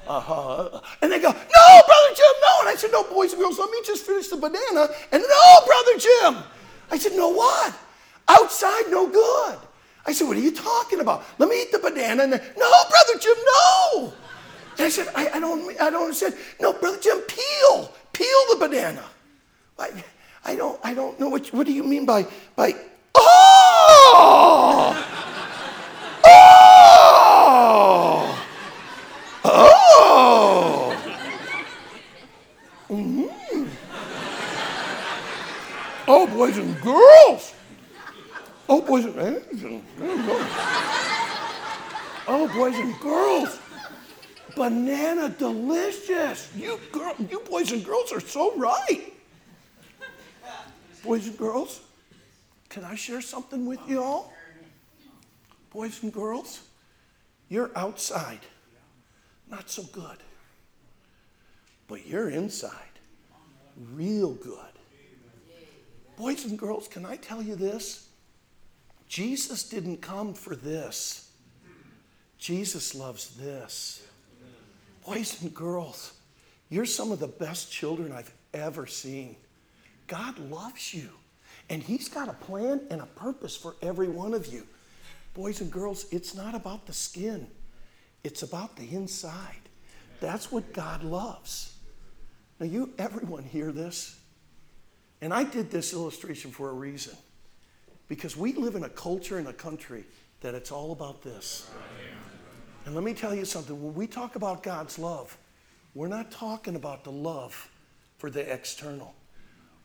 Uh-huh. 0.07 0.79
And 1.01 1.11
they 1.11 1.19
go, 1.19 1.27
no, 1.27 1.81
Brother 1.85 2.15
Jim, 2.15 2.33
no. 2.41 2.59
And 2.61 2.69
I 2.69 2.75
said, 2.77 2.91
no, 2.93 3.03
boys 3.03 3.33
and 3.33 3.41
girls, 3.41 3.59
let 3.59 3.69
me 3.69 3.79
just 3.85 4.05
finish 4.05 4.29
the 4.29 4.37
banana. 4.37 4.87
And 5.11 5.21
no, 5.21 5.65
Brother 5.65 5.99
Jim. 5.99 6.43
I 6.89 6.97
said, 6.97 7.11
no, 7.11 7.27
what? 7.27 7.77
Outside, 8.29 8.83
no 8.89 9.09
good. 9.09 9.57
I 10.05 10.13
said, 10.13 10.25
what 10.29 10.37
are 10.37 10.39
you 10.39 10.53
talking 10.53 11.01
about? 11.01 11.25
Let 11.39 11.49
me 11.49 11.61
eat 11.61 11.73
the 11.73 11.79
banana. 11.79 12.23
And 12.23 12.31
then, 12.31 12.41
no, 12.57 12.71
Brother 12.89 13.19
Jim, 13.19 13.35
no. 13.35 14.13
And 14.77 14.85
I 14.85 14.89
said, 14.89 15.09
I, 15.13 15.29
I 15.33 15.39
don't, 15.41 15.69
I 15.81 15.89
don't 15.89 16.03
understand. 16.03 16.35
No, 16.61 16.71
Brother 16.71 16.99
Jim, 17.01 17.19
peel, 17.27 17.91
peel 18.13 18.41
the 18.51 18.57
banana. 18.59 19.03
I, 19.77 19.91
I 20.45 20.55
don't, 20.55 20.79
I 20.83 20.93
don't 20.93 21.19
know 21.19 21.27
what, 21.27 21.47
what 21.47 21.67
do 21.67 21.73
you 21.73 21.83
mean 21.83 22.05
by, 22.05 22.25
by, 22.55 22.75
oh! 23.19 24.95
Oh! 26.25 26.57
Oh! 29.43 30.95
Mm-hmm. 32.89 33.67
Oh, 36.07 36.27
boys 36.27 36.57
and 36.57 36.81
girls! 36.81 37.53
Oh, 38.69 38.81
boys 38.81 39.05
and 39.05 39.15
girls. 39.15 39.83
Oh, 42.29 42.47
boys 42.53 42.75
and 42.75 42.99
girls! 42.99 43.59
Banana 44.55 45.29
delicious! 45.29 46.49
You 46.55 46.79
girl, 46.91 47.13
you 47.29 47.39
boys 47.41 47.71
and 47.71 47.85
girls 47.85 48.11
are 48.11 48.19
so 48.19 48.55
right. 48.57 49.13
Boys 51.03 51.27
and 51.27 51.37
girls, 51.37 51.81
can 52.69 52.83
I 52.83 52.95
share 52.95 53.21
something 53.21 53.65
with 53.65 53.79
you 53.87 54.03
all? 54.03 54.33
Boys 55.71 56.01
and 56.03 56.11
girls, 56.11 56.61
you're 57.49 57.71
outside, 57.75 58.39
not 59.49 59.69
so 59.69 59.83
good. 59.83 60.17
But 61.87 62.05
you're 62.05 62.29
inside, 62.29 62.73
real 63.93 64.33
good. 64.33 64.59
Boys 66.17 66.45
and 66.45 66.57
girls, 66.57 66.87
can 66.87 67.05
I 67.05 67.15
tell 67.15 67.41
you 67.41 67.55
this? 67.55 68.09
Jesus 69.07 69.63
didn't 69.63 70.01
come 70.01 70.33
for 70.33 70.55
this. 70.55 71.29
Jesus 72.37 72.93
loves 72.93 73.35
this. 73.37 74.05
Boys 75.05 75.41
and 75.41 75.53
girls, 75.53 76.13
you're 76.69 76.85
some 76.85 77.11
of 77.11 77.19
the 77.19 77.27
best 77.27 77.71
children 77.71 78.11
I've 78.11 78.33
ever 78.53 78.85
seen. 78.87 79.35
God 80.07 80.37
loves 80.39 80.93
you, 80.93 81.09
and 81.69 81.81
He's 81.81 82.09
got 82.09 82.29
a 82.29 82.33
plan 82.33 82.81
and 82.89 83.01
a 83.01 83.05
purpose 83.05 83.55
for 83.55 83.75
every 83.81 84.07
one 84.07 84.33
of 84.33 84.47
you. 84.47 84.65
Boys 85.33 85.61
and 85.61 85.71
girls, 85.71 86.05
it's 86.11 86.33
not 86.35 86.55
about 86.55 86.85
the 86.85 86.93
skin, 86.93 87.47
it's 88.23 88.43
about 88.43 88.75
the 88.75 88.89
inside. 88.89 89.61
That's 90.19 90.51
what 90.51 90.73
God 90.73 91.03
loves. 91.03 91.75
Now, 92.59 92.65
you, 92.65 92.91
everyone, 92.97 93.43
hear 93.43 93.71
this. 93.71 94.19
And 95.21 95.33
I 95.33 95.43
did 95.43 95.69
this 95.69 95.93
illustration 95.93 96.51
for 96.51 96.69
a 96.69 96.73
reason. 96.73 97.15
Because 98.07 98.37
we 98.37 98.53
live 98.53 98.75
in 98.75 98.83
a 98.83 98.89
culture 98.89 99.37
and 99.37 99.47
a 99.47 99.53
country 99.53 100.05
that 100.41 100.55
it's 100.55 100.71
all 100.71 100.91
about 100.91 101.21
this. 101.21 101.69
And 102.85 102.95
let 102.95 103.03
me 103.03 103.13
tell 103.13 103.35
you 103.35 103.43
something 103.45 103.81
when 103.83 103.93
we 103.93 104.07
talk 104.07 104.35
about 104.35 104.63
God's 104.63 104.97
love, 104.97 105.37
we're 105.93 106.07
not 106.07 106.31
talking 106.31 106.75
about 106.75 107.03
the 107.03 107.11
love 107.11 107.69
for 108.17 108.29
the 108.29 108.51
external. 108.51 109.13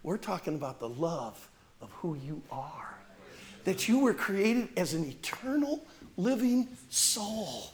We're 0.02 0.18
talking 0.18 0.54
about 0.54 0.78
the 0.78 0.88
love 0.88 1.48
of 1.82 1.90
who 1.90 2.14
you 2.14 2.42
are. 2.50 2.94
That 3.64 3.88
you 3.88 4.00
were 4.00 4.14
created 4.14 4.68
as 4.76 4.94
an 4.94 5.04
eternal 5.04 5.84
living 6.16 6.68
soul. 6.88 7.70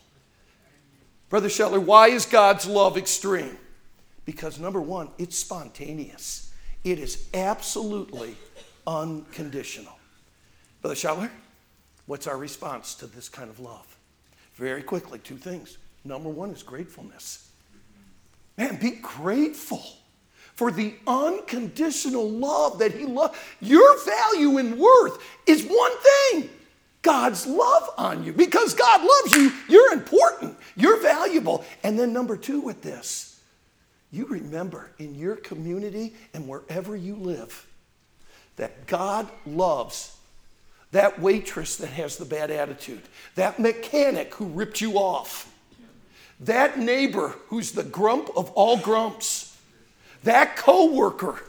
Brother 1.29 1.49
Shetler, 1.49 1.83
why 1.83 2.09
is 2.09 2.27
God's 2.27 2.66
love 2.66 2.97
extreme? 2.97 3.59
Because 4.25 4.59
number 4.59 4.81
one, 4.81 5.09
it's 5.18 5.38
spontaneous, 5.38 6.53
it 6.85 6.99
is 6.99 7.29
absolutely 7.35 8.35
unconditional. 8.87 9.99
Brother 10.81 10.94
Shetler, 10.97 11.31
what's 12.07 12.27
our 12.27 12.37
response 12.37 12.94
to 12.97 13.07
this 13.07 13.29
kind 13.29 13.51
of 13.51 13.61
love? 13.61 13.97
Very 14.55 14.83
quickly, 14.83 15.18
two 15.18 15.37
things. 15.37 15.79
Number 16.05 16.29
one 16.29 16.51
is 16.51 16.62
gratefulness. 16.62 17.51
Man, 18.57 18.77
be 18.81 18.92
grateful 19.03 19.83
for 20.59 20.73
the 20.73 20.92
unconditional 21.07 22.29
love 22.29 22.81
that 22.81 22.92
He 22.92 23.05
loves. 23.05 23.38
Your 23.61 24.05
value 24.05 24.59
and 24.59 24.77
worth 24.77 25.23
is 25.47 25.62
one 25.64 25.92
thing 26.33 26.51
God's 27.01 27.47
love 27.47 27.88
on 27.97 28.25
you. 28.25 28.33
Because 28.33 28.75
God 28.75 29.03
loves 29.03 29.35
you, 29.35 29.53
you're 29.68 29.92
important, 29.92 30.57
you're 30.75 31.01
valuable. 31.01 31.64
And 31.85 31.97
then, 31.97 32.12
number 32.12 32.37
two, 32.37 32.59
with 32.59 32.83
this, 32.83 33.40
you 34.11 34.27
remember 34.27 34.90
in 34.99 35.14
your 35.14 35.37
community 35.37 36.16
and 36.35 36.49
wherever 36.49 36.97
you 36.97 37.14
live 37.14 37.64
that 38.57 38.88
God 38.88 39.29
loves 39.47 40.16
that 40.90 41.21
waitress 41.21 41.77
that 41.77 41.90
has 41.90 42.17
the 42.17 42.25
bad 42.25 42.50
attitude, 42.50 43.02
that 43.37 43.61
mechanic 43.61 44.35
who 44.35 44.46
ripped 44.46 44.81
you 44.81 44.94
off, 44.94 45.54
that 46.40 46.81
neighbor 46.81 47.37
who's 47.46 47.71
the 47.71 47.85
grump 47.85 48.29
of 48.37 48.50
all 48.50 48.77
grumps 48.77 49.48
that 50.25 50.56
coworker 50.56 51.42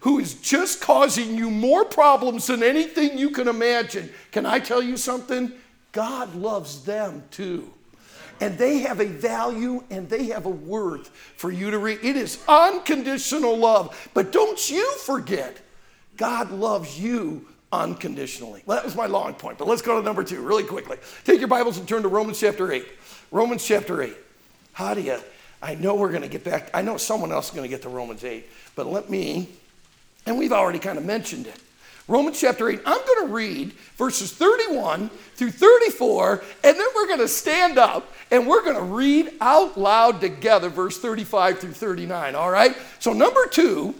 who 0.00 0.18
is 0.18 0.34
just 0.34 0.80
causing 0.80 1.36
you 1.36 1.50
more 1.50 1.84
problems 1.84 2.46
than 2.46 2.62
anything 2.62 3.18
you 3.18 3.30
can 3.30 3.48
imagine. 3.48 4.10
Can 4.32 4.46
I 4.46 4.58
tell 4.58 4.82
you 4.82 4.96
something? 4.96 5.52
God 5.92 6.34
loves 6.34 6.84
them 6.84 7.22
too. 7.30 7.72
And 8.40 8.56
they 8.56 8.78
have 8.78 9.00
a 9.00 9.06
value 9.06 9.84
and 9.90 10.08
they 10.08 10.24
have 10.26 10.46
a 10.46 10.50
worth 10.50 11.08
for 11.36 11.50
you 11.50 11.70
to 11.70 11.78
read. 11.78 11.98
It 12.02 12.16
is 12.16 12.42
unconditional 12.48 13.56
love. 13.56 14.10
But 14.14 14.32
don't 14.32 14.70
you 14.70 14.90
forget, 14.98 15.58
God 16.16 16.50
loves 16.50 16.98
you 16.98 17.46
unconditionally. 17.70 18.62
That 18.66 18.84
was 18.84 18.96
my 18.96 19.06
long 19.06 19.34
point, 19.34 19.58
but 19.58 19.68
let's 19.68 19.82
go 19.82 19.98
to 19.98 20.04
number 20.04 20.24
two 20.24 20.40
really 20.40 20.64
quickly. 20.64 20.96
Take 21.24 21.40
your 21.40 21.48
Bibles 21.48 21.76
and 21.76 21.86
turn 21.86 22.02
to 22.02 22.08
Romans 22.08 22.40
chapter 22.40 22.72
8. 22.72 22.86
Romans 23.30 23.64
chapter 23.64 24.02
8. 24.02 24.16
How 24.72 24.94
do 24.94 25.02
you 25.02 25.18
I 25.62 25.74
know 25.74 25.94
we're 25.94 26.10
going 26.10 26.22
to 26.22 26.28
get 26.28 26.44
back. 26.44 26.70
I 26.72 26.82
know 26.82 26.96
someone 26.96 27.32
else 27.32 27.48
is 27.48 27.54
going 27.54 27.68
to 27.68 27.68
get 27.68 27.82
to 27.82 27.88
Romans 27.88 28.24
8, 28.24 28.48
but 28.74 28.86
let 28.86 29.10
me, 29.10 29.48
and 30.26 30.38
we've 30.38 30.52
already 30.52 30.78
kind 30.78 30.98
of 30.98 31.04
mentioned 31.04 31.46
it. 31.46 31.60
Romans 32.08 32.40
chapter 32.40 32.68
8. 32.68 32.80
I'm 32.84 33.06
going 33.06 33.28
to 33.28 33.32
read 33.32 33.72
verses 33.96 34.32
31 34.32 35.10
through 35.36 35.52
34, 35.52 36.42
and 36.64 36.76
then 36.76 36.86
we're 36.96 37.06
going 37.06 37.20
to 37.20 37.28
stand 37.28 37.78
up 37.78 38.12
and 38.32 38.46
we're 38.46 38.64
going 38.64 38.76
to 38.76 38.82
read 38.82 39.32
out 39.40 39.78
loud 39.78 40.20
together 40.20 40.68
verse 40.68 40.98
35 40.98 41.60
through 41.60 41.72
39. 41.72 42.34
All 42.34 42.50
right? 42.50 42.76
So, 42.98 43.12
number 43.12 43.46
two, 43.46 43.94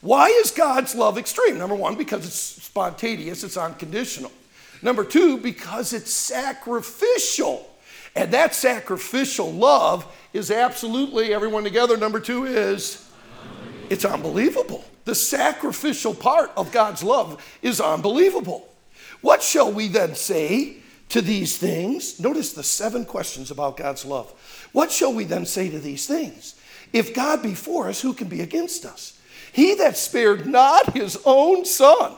why 0.00 0.28
is 0.28 0.50
God's 0.50 0.94
love 0.94 1.18
extreme? 1.18 1.58
Number 1.58 1.74
one, 1.74 1.96
because 1.96 2.26
it's 2.26 2.34
spontaneous, 2.34 3.44
it's 3.44 3.56
unconditional. 3.56 4.32
Number 4.82 5.04
two, 5.04 5.38
because 5.38 5.92
it's 5.92 6.12
sacrificial. 6.12 7.68
And 8.14 8.32
that 8.32 8.54
sacrificial 8.54 9.52
love 9.52 10.06
is 10.32 10.50
absolutely, 10.50 11.34
everyone 11.34 11.64
together, 11.64 11.96
number 11.96 12.20
two 12.20 12.44
is, 12.44 13.10
it's 13.90 14.04
unbelievable. 14.04 14.84
The 15.04 15.14
sacrificial 15.14 16.14
part 16.14 16.50
of 16.56 16.72
God's 16.72 17.02
love 17.02 17.44
is 17.60 17.80
unbelievable. 17.80 18.68
What 19.20 19.42
shall 19.42 19.72
we 19.72 19.88
then 19.88 20.14
say 20.14 20.76
to 21.10 21.20
these 21.20 21.58
things? 21.58 22.20
Notice 22.20 22.52
the 22.52 22.62
seven 22.62 23.04
questions 23.04 23.50
about 23.50 23.76
God's 23.76 24.04
love. 24.04 24.32
What 24.72 24.90
shall 24.90 25.12
we 25.12 25.24
then 25.24 25.46
say 25.46 25.70
to 25.70 25.78
these 25.78 26.06
things? 26.06 26.54
If 26.92 27.14
God 27.14 27.42
be 27.42 27.54
for 27.54 27.88
us, 27.88 28.00
who 28.00 28.14
can 28.14 28.28
be 28.28 28.40
against 28.40 28.84
us? 28.84 29.18
He 29.52 29.74
that 29.76 29.96
spared 29.96 30.46
not 30.46 30.94
his 30.94 31.18
own 31.24 31.64
son 31.64 32.14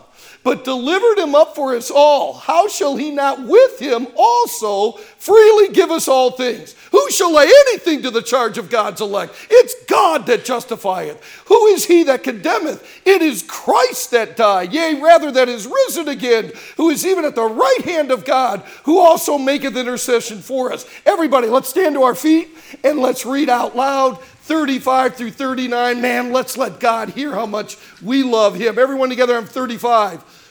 but 0.47 0.63
delivered 0.63 1.19
him 1.19 1.35
up 1.35 1.57
for 1.57 1.75
us 1.75 1.91
all, 1.91 2.33
how 2.33 2.69
shall 2.69 2.97
he 2.97 3.11
not 3.11 3.43
with 3.43 3.81
him 3.81 4.07
also 4.17 4.93
freely 4.93 5.75
give 5.75 5.91
us 5.91 6.07
all 6.07 6.31
things? 6.31 6.77
Who 6.93 7.11
shall 7.11 7.35
lay 7.35 7.51
anything 7.67 8.03
to 8.03 8.13
the 8.13 8.23
charge 8.23 8.57
of 8.57 8.71
God's 8.71 9.01
elect? 9.01 9.35
It's 9.51 9.75
God 9.87 10.25
that 10.27 10.45
justifieth. 10.45 11.21
Who 11.47 11.67
is 11.67 11.85
he 11.85 12.05
that 12.05 12.23
condemneth? 12.23 12.81
It 13.05 13.23
is 13.23 13.43
Christ 13.43 14.13
that 14.13 14.37
died, 14.37 14.73
yea, 14.73 15.01
rather 15.03 15.33
that 15.33 15.49
is 15.49 15.67
risen 15.67 16.07
again, 16.07 16.53
who 16.77 16.91
is 16.91 17.05
even 17.05 17.25
at 17.25 17.35
the 17.35 17.43
right 17.43 17.83
hand 17.83 18.13
of 18.13 18.25
God, 18.25 18.61
who 18.85 19.01
also 19.01 19.39
maketh 19.39 19.77
intercession 19.77 20.39
for 20.39 20.73
us. 20.73 20.87
Everybody, 21.05 21.49
let's 21.49 21.71
stand 21.71 21.97
to 21.97 22.05
our 22.05 22.15
feet 22.15 22.51
and 22.85 23.01
let's 23.01 23.27
read 23.27 23.49
out 23.49 23.75
loud 23.75 24.23
35 24.23 25.17
through 25.17 25.33
39. 25.33 26.01
Man, 26.01 26.33
let's 26.33 26.57
let 26.57 26.79
God 26.79 27.09
hear 27.09 27.33
how 27.33 27.47
much 27.47 27.77
we 28.01 28.23
love 28.23 28.55
him. 28.55 28.79
Everyone 28.79 29.09
together, 29.09 29.37
I'm 29.37 29.45
35. 29.45 30.36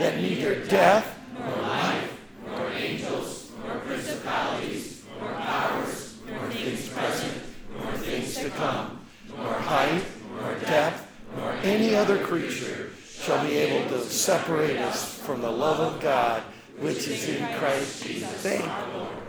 that 0.00 0.16
neither 0.16 0.64
death, 0.64 1.18
nor 1.38 1.62
life, 1.62 2.20
nor 2.46 2.70
angels, 2.72 3.52
nor 3.62 3.76
principalities, 3.80 5.04
nor 5.20 5.32
powers, 5.34 6.16
nor 6.26 6.48
things 6.48 6.88
present, 6.88 7.42
nor 7.78 7.92
things 7.92 8.34
to 8.36 8.48
come, 8.48 8.98
nor 9.36 9.52
height, 9.52 10.02
nor 10.40 10.54
depth, 10.60 11.06
nor 11.36 11.52
any 11.62 11.94
other 11.94 12.18
creature 12.24 12.90
shall 13.10 13.46
be 13.46 13.58
able 13.58 13.86
to 13.90 14.00
separate 14.02 14.78
us 14.78 15.18
from 15.18 15.42
the 15.42 15.50
love 15.50 15.80
of 15.80 16.00
God 16.00 16.42
which 16.78 17.06
is 17.06 17.28
in 17.28 17.46
Christ 17.58 18.02
Jesus. 18.02 18.28
Thank. 18.42 18.64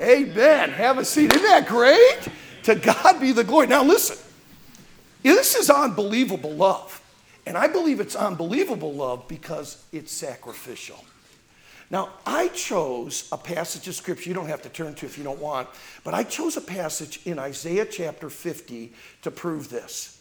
Amen. 0.01 0.69
Have 0.69 0.97
a 0.99 1.03
seat. 1.03 1.33
Isn't 1.33 1.43
that 1.43 1.67
great? 1.67 2.29
To 2.63 2.75
God 2.75 3.19
be 3.19 3.33
the 3.33 3.43
glory. 3.43 3.67
Now 3.67 3.83
listen. 3.83 4.17
This 5.21 5.55
is 5.55 5.69
unbelievable 5.69 6.51
love. 6.51 7.00
And 7.45 7.57
I 7.57 7.67
believe 7.67 7.99
it's 7.99 8.15
unbelievable 8.15 8.93
love 8.93 9.27
because 9.27 9.83
it's 9.91 10.11
sacrificial. 10.11 11.03
Now, 11.89 12.09
I 12.25 12.47
chose 12.49 13.27
a 13.31 13.37
passage 13.37 13.87
of 13.87 13.95
scripture 13.95 14.29
you 14.29 14.33
don't 14.33 14.47
have 14.47 14.61
to 14.61 14.69
turn 14.69 14.93
to 14.95 15.05
if 15.05 15.17
you 15.17 15.23
don't 15.23 15.41
want, 15.41 15.67
but 16.03 16.13
I 16.13 16.23
chose 16.23 16.55
a 16.55 16.61
passage 16.61 17.19
in 17.25 17.37
Isaiah 17.37 17.85
chapter 17.85 18.29
50 18.29 18.93
to 19.23 19.31
prove 19.31 19.69
this. 19.69 20.19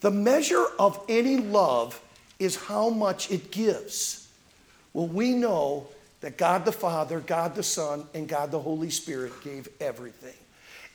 The 0.00 0.10
measure 0.10 0.64
of 0.78 0.98
any 1.08 1.36
love 1.38 2.00
is 2.38 2.56
how 2.56 2.88
much 2.88 3.30
it 3.30 3.50
gives. 3.50 4.28
Well, 4.92 5.08
we 5.08 5.32
know 5.32 5.88
that 6.20 6.38
God 6.38 6.64
the 6.64 6.72
Father, 6.72 7.20
God 7.20 7.54
the 7.54 7.62
Son, 7.62 8.06
and 8.14 8.26
God 8.26 8.50
the 8.50 8.60
Holy 8.60 8.90
Spirit 8.90 9.32
gave 9.42 9.68
everything 9.80 10.43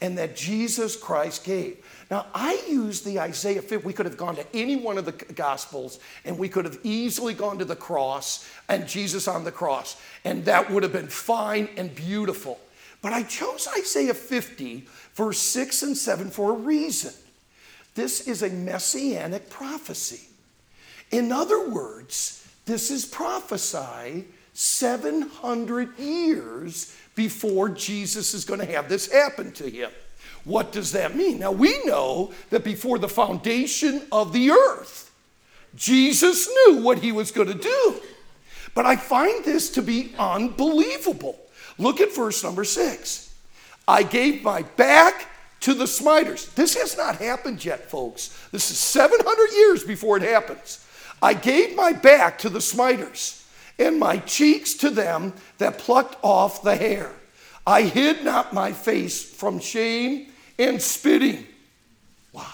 and 0.01 0.17
that 0.17 0.35
Jesus 0.35 0.95
Christ 0.95 1.43
gave. 1.43 1.77
Now, 2.09 2.27
I 2.33 2.61
use 2.67 3.01
the 3.01 3.19
Isaiah 3.19 3.61
50. 3.61 3.85
We 3.85 3.93
could 3.93 4.05
have 4.05 4.17
gone 4.17 4.35
to 4.35 4.45
any 4.55 4.75
one 4.75 4.97
of 4.97 5.05
the 5.05 5.11
Gospels 5.11 5.99
and 6.25 6.37
we 6.37 6.49
could 6.49 6.65
have 6.65 6.79
easily 6.83 7.33
gone 7.33 7.59
to 7.59 7.65
the 7.65 7.75
cross 7.75 8.49
and 8.67 8.87
Jesus 8.87 9.27
on 9.27 9.43
the 9.43 9.51
cross, 9.51 9.99
and 10.23 10.45
that 10.45 10.69
would 10.71 10.83
have 10.83 10.93
been 10.93 11.07
fine 11.07 11.69
and 11.77 11.93
beautiful. 11.93 12.59
But 13.01 13.13
I 13.13 13.23
chose 13.23 13.67
Isaiah 13.77 14.13
50, 14.13 14.87
verse 15.13 15.39
6 15.39 15.83
and 15.83 15.97
7 15.97 16.29
for 16.29 16.51
a 16.51 16.55
reason. 16.55 17.13
This 17.95 18.27
is 18.27 18.43
a 18.43 18.49
messianic 18.49 19.49
prophecy. 19.49 20.27
In 21.11 21.31
other 21.31 21.69
words, 21.69 22.47
this 22.65 22.91
is 22.91 23.05
prophesied 23.05 24.25
700 24.61 25.97
years 25.97 26.93
before 27.15 27.69
Jesus 27.69 28.33
is 28.33 28.43
going 28.43 28.59
to 28.59 28.65
have 28.65 28.89
this 28.89 29.09
happen 29.09 29.53
to 29.53 29.69
him. 29.69 29.89
What 30.43 30.73
does 30.73 30.91
that 30.91 31.15
mean? 31.15 31.39
Now, 31.39 31.53
we 31.53 31.81
know 31.85 32.33
that 32.49 32.65
before 32.65 32.99
the 32.99 33.07
foundation 33.07 34.01
of 34.11 34.33
the 34.33 34.51
earth, 34.51 35.15
Jesus 35.75 36.49
knew 36.49 36.81
what 36.81 36.99
he 36.99 37.13
was 37.13 37.31
going 37.31 37.47
to 37.47 37.53
do. 37.53 38.01
But 38.75 38.85
I 38.85 38.97
find 38.97 39.45
this 39.45 39.69
to 39.71 39.81
be 39.81 40.13
unbelievable. 40.19 41.39
Look 41.77 42.01
at 42.01 42.13
verse 42.13 42.43
number 42.43 42.65
six. 42.65 43.33
I 43.87 44.03
gave 44.03 44.43
my 44.43 44.63
back 44.63 45.27
to 45.61 45.73
the 45.73 45.87
smiters. 45.87 46.49
This 46.55 46.75
has 46.75 46.97
not 46.97 47.15
happened 47.15 47.63
yet, 47.63 47.89
folks. 47.89 48.37
This 48.51 48.69
is 48.71 48.77
700 48.77 49.53
years 49.55 49.85
before 49.85 50.17
it 50.17 50.23
happens. 50.23 50.85
I 51.21 51.33
gave 51.33 51.77
my 51.77 51.93
back 51.93 52.39
to 52.39 52.49
the 52.49 52.59
smiters 52.59 53.39
and 53.79 53.97
my 53.97 54.17
cheeks 54.17 54.73
to 54.75 54.89
them 54.89 55.33
that 55.57 55.79
plucked 55.79 56.17
off 56.21 56.61
the 56.61 56.75
hair. 56.75 57.11
I 57.65 57.83
hid 57.83 58.23
not 58.23 58.53
my 58.53 58.73
face 58.73 59.23
from 59.23 59.59
shame 59.59 60.27
and 60.57 60.81
spitting. 60.81 61.47
Wow. 62.33 62.45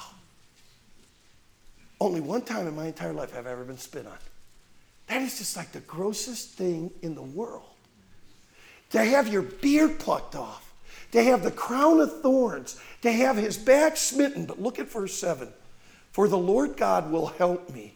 Only 2.00 2.22
one 2.22 2.44
time 2.44 2.68
in 2.68 2.76
my 2.76 2.88
entire 2.88 3.14
life 3.14 3.32
have 3.32 3.48
I 3.48 3.52
ever 3.52 3.64
been 3.64 3.78
spit 3.78 4.06
on. 4.06 4.18
That 5.08 5.22
is 5.22 5.38
just 5.38 5.58
like 5.58 5.72
the 5.72 5.80
grossest 5.82 6.52
thing 6.52 6.92
in 7.02 7.16
the 7.16 7.22
world. 7.22 7.64
To 8.92 9.04
have 9.04 9.28
your 9.28 9.42
beard 9.42 10.00
plucked 10.00 10.36
off, 10.36 10.74
to 11.12 11.24
have 11.24 11.44
the 11.44 11.52
crown 11.52 12.00
of 12.00 12.22
thorns, 12.22 12.80
to 13.02 13.12
have 13.12 13.36
his 13.36 13.58
back 13.58 13.98
smitten. 13.98 14.46
But 14.46 14.62
look 14.62 14.80
at 14.80 14.92
verse 14.92 15.14
7 15.14 15.50
For 16.12 16.28
the 16.28 16.38
Lord 16.38 16.78
God 16.78 17.12
will 17.12 17.28
help 17.28 17.70
me. 17.74 17.96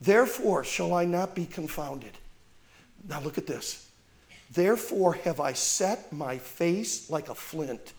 Therefore 0.00 0.64
shall 0.64 0.94
I 0.94 1.04
not 1.04 1.34
be 1.34 1.46
confounded. 1.46 2.12
Now 3.08 3.20
look 3.20 3.38
at 3.38 3.46
this. 3.46 3.88
Therefore 4.50 5.14
have 5.24 5.40
I 5.40 5.52
set 5.52 6.12
my 6.12 6.38
face 6.38 7.10
like 7.10 7.28
a 7.28 7.34
flint, 7.34 7.92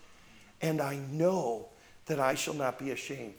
and 0.62 0.80
I 0.80 0.96
know 1.10 1.68
that 2.06 2.20
I 2.20 2.34
shall 2.34 2.54
not 2.54 2.78
be 2.78 2.90
ashamed. 2.90 3.34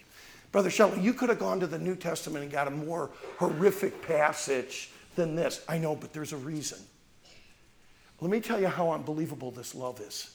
Brother 0.52 0.70
Shetler, 0.70 1.02
you 1.02 1.14
could 1.14 1.30
have 1.30 1.40
gone 1.40 1.60
to 1.60 1.68
the 1.68 1.80
New 1.80 1.96
Testament 1.96 2.44
and 2.44 2.52
got 2.52 2.68
a 2.68 2.72
more 2.72 3.10
horrific 3.38 4.02
passage 4.02 4.92
than 5.16 5.36
this. 5.36 5.64
I 5.68 5.78
know, 5.78 5.96
but 5.96 6.14
there's 6.14 6.34
a 6.34 6.38
reason. 6.38 6.80
Let 8.22 8.32
me 8.32 8.40
tell 8.40 8.60
you 8.60 8.68
how 8.68 8.92
unbelievable 8.92 9.52
this 9.52 9.76
love 9.76 10.00
is. 10.00 10.34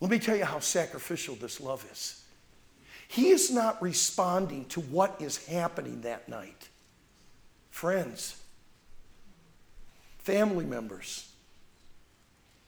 Let 0.00 0.10
me 0.10 0.18
tell 0.18 0.36
you 0.36 0.44
how 0.44 0.60
sacrificial 0.60 1.34
this 1.34 1.60
love 1.60 1.86
is. 1.90 2.22
He 3.08 3.28
is 3.28 3.50
not 3.50 3.80
responding 3.80 4.66
to 4.66 4.80
what 4.80 5.20
is 5.20 5.44
happening 5.46 6.02
that 6.02 6.28
night 6.28 6.68
friends, 7.76 8.40
family 10.20 10.64
members. 10.64 11.30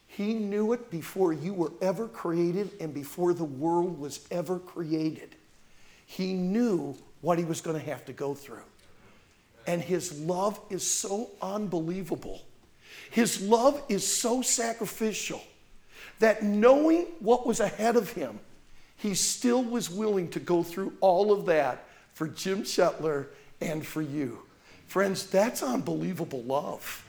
He 0.05 0.35
knew 0.35 0.71
it 0.73 0.91
before 0.91 1.33
you 1.33 1.51
were 1.51 1.71
ever 1.81 2.07
created 2.07 2.69
and 2.79 2.93
before 2.93 3.33
the 3.33 3.43
world 3.43 3.99
was 3.99 4.19
ever 4.29 4.59
created. 4.59 5.35
He 6.05 6.33
knew 6.33 6.95
what 7.21 7.39
he 7.39 7.43
was 7.43 7.59
going 7.59 7.79
to 7.79 7.85
have 7.87 8.05
to 8.05 8.13
go 8.13 8.35
through. 8.35 8.61
And 9.65 9.81
his 9.81 10.19
love 10.21 10.59
is 10.69 10.85
so 10.85 11.31
unbelievable. 11.41 12.43
His 13.09 13.41
love 13.41 13.81
is 13.89 14.05
so 14.05 14.43
sacrificial 14.43 15.41
that 16.19 16.43
knowing 16.43 17.07
what 17.19 17.47
was 17.47 17.59
ahead 17.59 17.95
of 17.95 18.11
him, 18.11 18.39
he 18.95 19.15
still 19.15 19.63
was 19.63 19.89
willing 19.89 20.29
to 20.29 20.39
go 20.39 20.61
through 20.61 20.93
all 21.01 21.33
of 21.33 21.47
that 21.47 21.87
for 22.13 22.27
Jim 22.27 22.61
Shetler 22.61 23.25
and 23.59 23.83
for 23.83 24.03
you. 24.03 24.43
Friends, 24.89 25.27
that's 25.27 25.61
unbelievable 25.61 26.41
love. 26.41 27.05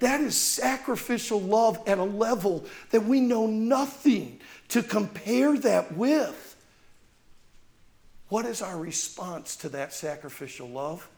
That 0.00 0.20
is 0.20 0.36
sacrificial 0.36 1.40
love 1.40 1.80
at 1.86 1.98
a 1.98 2.02
level 2.04 2.64
that 2.90 3.04
we 3.04 3.20
know 3.20 3.46
nothing 3.46 4.40
to 4.68 4.82
compare 4.82 5.56
that 5.58 5.96
with. 5.96 6.56
What 8.30 8.46
is 8.46 8.62
our 8.62 8.76
response 8.76 9.54
to 9.56 9.68
that 9.68 9.92
sacrificial 9.92 10.68
love? 10.68 11.08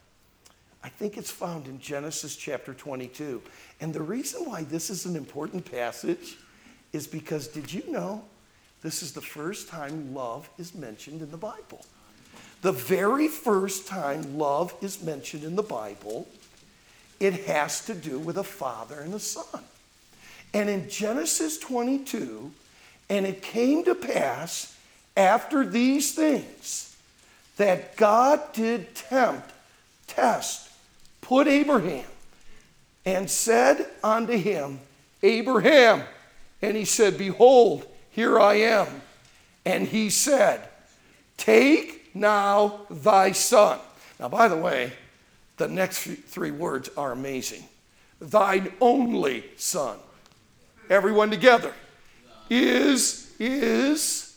I 0.85 0.91
think 0.91 1.17
it's 1.17 1.31
found 1.31 1.67
in 1.67 1.81
Genesis 1.81 2.37
chapter 2.37 2.75
22. 2.75 3.41
And 3.81 3.95
the 3.95 4.03
reason 4.03 4.45
why 4.45 4.65
this 4.65 4.91
is 4.91 5.07
an 5.07 5.17
important 5.17 5.71
passage 5.71 6.37
is 6.93 7.07
because 7.07 7.49
did 7.49 7.73
you 7.73 7.85
know 7.91 8.23
this 8.83 9.03
is 9.03 9.13
the 9.13 9.23
first 9.23 9.69
time 9.69 10.13
love 10.13 10.51
is 10.59 10.75
mentioned 10.75 11.23
in 11.23 11.31
the 11.31 11.39
Bible? 11.39 11.87
The 12.63 12.73
very 12.73 13.27
first 13.27 13.89
time 13.89 14.39
love 14.39 14.73
is 14.81 15.03
mentioned 15.03 15.43
in 15.45 15.57
the 15.57 15.63
Bible, 15.63 16.29
it 17.19 17.45
has 17.45 17.85
to 17.87 17.95
do 17.95 18.19
with 18.19 18.39
a 18.39 18.45
father 18.45 19.01
and 19.01 19.13
a 19.13 19.19
son. 19.19 19.63
And 20.55 20.71
in 20.71 20.89
Genesis 20.89 21.59
22, 21.59 22.53
and 23.09 23.27
it 23.27 23.43
came 23.43 23.85
to 23.85 23.95
pass 23.95 24.77
after 25.17 25.67
these 25.67 26.15
things 26.15 26.97
that 27.57 27.97
God 27.97 28.41
did 28.53 28.95
tempt, 28.95 29.51
test, 30.07 30.71
put 31.21 31.49
Abraham, 31.49 32.07
and 33.05 33.29
said 33.29 33.87
unto 34.05 34.37
him, 34.37 34.79
Abraham. 35.23 36.03
And 36.61 36.77
he 36.77 36.85
said, 36.85 37.19
Behold, 37.19 37.87
here 38.11 38.39
I 38.39 38.55
am. 38.55 38.87
And 39.65 39.89
he 39.89 40.11
said, 40.11 40.69
Take 41.37 42.02
now 42.15 42.81
thy 42.91 43.33
son. 43.33 43.79
Now, 44.19 44.29
by 44.29 44.49
the 44.49 44.57
way, 44.57 44.93
the 45.57 45.69
next 45.69 46.05
three 46.05 46.51
words 46.51 46.91
are 46.97 47.13
amazing. 47.13 47.65
Thine 48.21 48.73
only 48.81 49.45
son. 49.57 49.99
Everyone 50.89 51.31
together. 51.31 51.73
Is, 52.51 53.35
is 53.39 54.37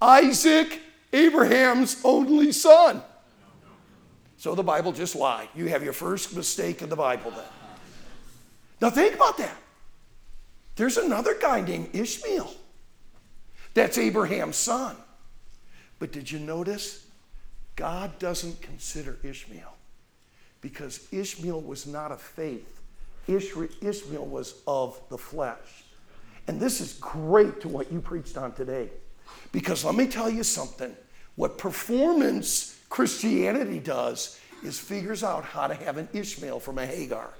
Isaac 0.00 0.80
Abraham's 1.14 2.00
only 2.04 2.50
son. 2.52 3.02
So 4.36 4.54
the 4.54 4.62
Bible 4.62 4.92
just 4.92 5.14
lied. 5.14 5.48
You 5.54 5.68
have 5.68 5.82
your 5.82 5.92
first 5.92 6.36
mistake 6.36 6.82
in 6.82 6.88
the 6.88 6.96
Bible 6.96 7.30
then. 7.30 7.44
Now 8.80 8.90
think 8.90 9.14
about 9.14 9.38
that. 9.38 9.56
There's 10.76 10.96
another 10.96 11.36
guy 11.40 11.60
named 11.60 11.90
Ishmael. 11.94 12.52
That's 13.74 13.96
Abraham's 13.96 14.56
son. 14.56 14.96
But 16.04 16.12
did 16.12 16.30
you 16.30 16.38
notice? 16.38 17.06
God 17.76 18.18
doesn't 18.18 18.60
consider 18.60 19.16
Ishmael 19.22 19.74
because 20.60 21.08
Ishmael 21.10 21.62
was 21.62 21.86
not 21.86 22.12
of 22.12 22.20
faith. 22.20 22.82
Ishmael 23.26 24.26
was 24.26 24.56
of 24.66 25.00
the 25.08 25.16
flesh. 25.16 25.84
And 26.46 26.60
this 26.60 26.82
is 26.82 26.92
great 27.00 27.62
to 27.62 27.68
what 27.68 27.90
you 27.90 28.02
preached 28.02 28.36
on 28.36 28.52
today. 28.52 28.90
Because 29.50 29.82
let 29.82 29.94
me 29.94 30.06
tell 30.06 30.28
you 30.28 30.42
something. 30.42 30.94
What 31.36 31.56
performance 31.56 32.78
Christianity 32.90 33.78
does 33.78 34.38
is 34.62 34.78
figures 34.78 35.24
out 35.24 35.46
how 35.46 35.68
to 35.68 35.74
have 35.74 35.96
an 35.96 36.10
Ishmael 36.12 36.60
from 36.60 36.76
a 36.76 36.84
Hagar. 36.84 37.30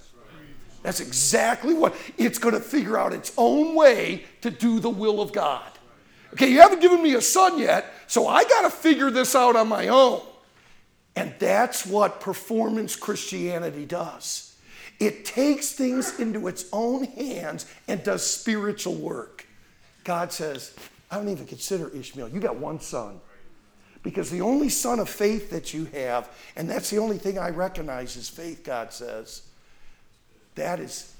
That's 0.82 1.00
exactly 1.00 1.74
what 1.74 1.94
it's 2.16 2.38
going 2.38 2.54
to 2.54 2.62
figure 2.62 2.96
out 2.96 3.12
its 3.12 3.34
own 3.36 3.74
way 3.74 4.24
to 4.40 4.50
do 4.50 4.80
the 4.80 4.88
will 4.88 5.20
of 5.20 5.34
God. 5.34 5.70
Okay, 6.34 6.50
you 6.50 6.60
haven't 6.60 6.80
given 6.80 7.00
me 7.00 7.14
a 7.14 7.22
son 7.22 7.58
yet, 7.58 7.86
so 8.08 8.26
I 8.26 8.42
got 8.44 8.62
to 8.62 8.70
figure 8.70 9.10
this 9.10 9.36
out 9.36 9.54
on 9.54 9.68
my 9.68 9.88
own. 9.88 10.20
And 11.14 11.32
that's 11.38 11.86
what 11.86 12.20
performance 12.20 12.96
Christianity 12.96 13.86
does. 13.86 14.56
It 14.98 15.24
takes 15.24 15.72
things 15.72 16.18
into 16.18 16.48
its 16.48 16.66
own 16.72 17.04
hands 17.04 17.66
and 17.86 18.02
does 18.02 18.26
spiritual 18.28 18.96
work. 18.96 19.46
God 20.02 20.32
says, 20.32 20.74
I 21.08 21.16
don't 21.16 21.28
even 21.28 21.46
consider 21.46 21.88
Ishmael. 21.88 22.30
You 22.30 22.40
got 22.40 22.56
one 22.56 22.80
son. 22.80 23.20
Because 24.02 24.28
the 24.28 24.40
only 24.40 24.68
son 24.68 24.98
of 24.98 25.08
faith 25.08 25.50
that 25.50 25.72
you 25.72 25.84
have, 25.86 26.28
and 26.56 26.68
that's 26.68 26.90
the 26.90 26.98
only 26.98 27.16
thing 27.16 27.38
I 27.38 27.50
recognize 27.50 28.16
is 28.16 28.28
faith, 28.28 28.64
God 28.64 28.92
says, 28.92 29.42
that 30.56 30.80
is 30.80 31.14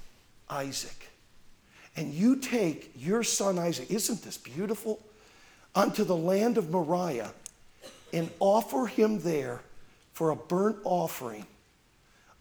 Isaac. 0.49 1.09
And 1.95 2.13
you 2.13 2.37
take 2.37 2.91
your 2.95 3.23
son 3.23 3.57
Isaac, 3.57 3.89
isn't 3.89 4.21
this 4.23 4.37
beautiful? 4.37 4.99
Unto 5.73 6.03
the 6.03 6.15
land 6.15 6.57
of 6.57 6.69
Moriah 6.69 7.31
and 8.13 8.29
offer 8.39 8.87
him 8.87 9.19
there 9.19 9.61
for 10.13 10.29
a 10.29 10.35
burnt 10.35 10.77
offering 10.83 11.45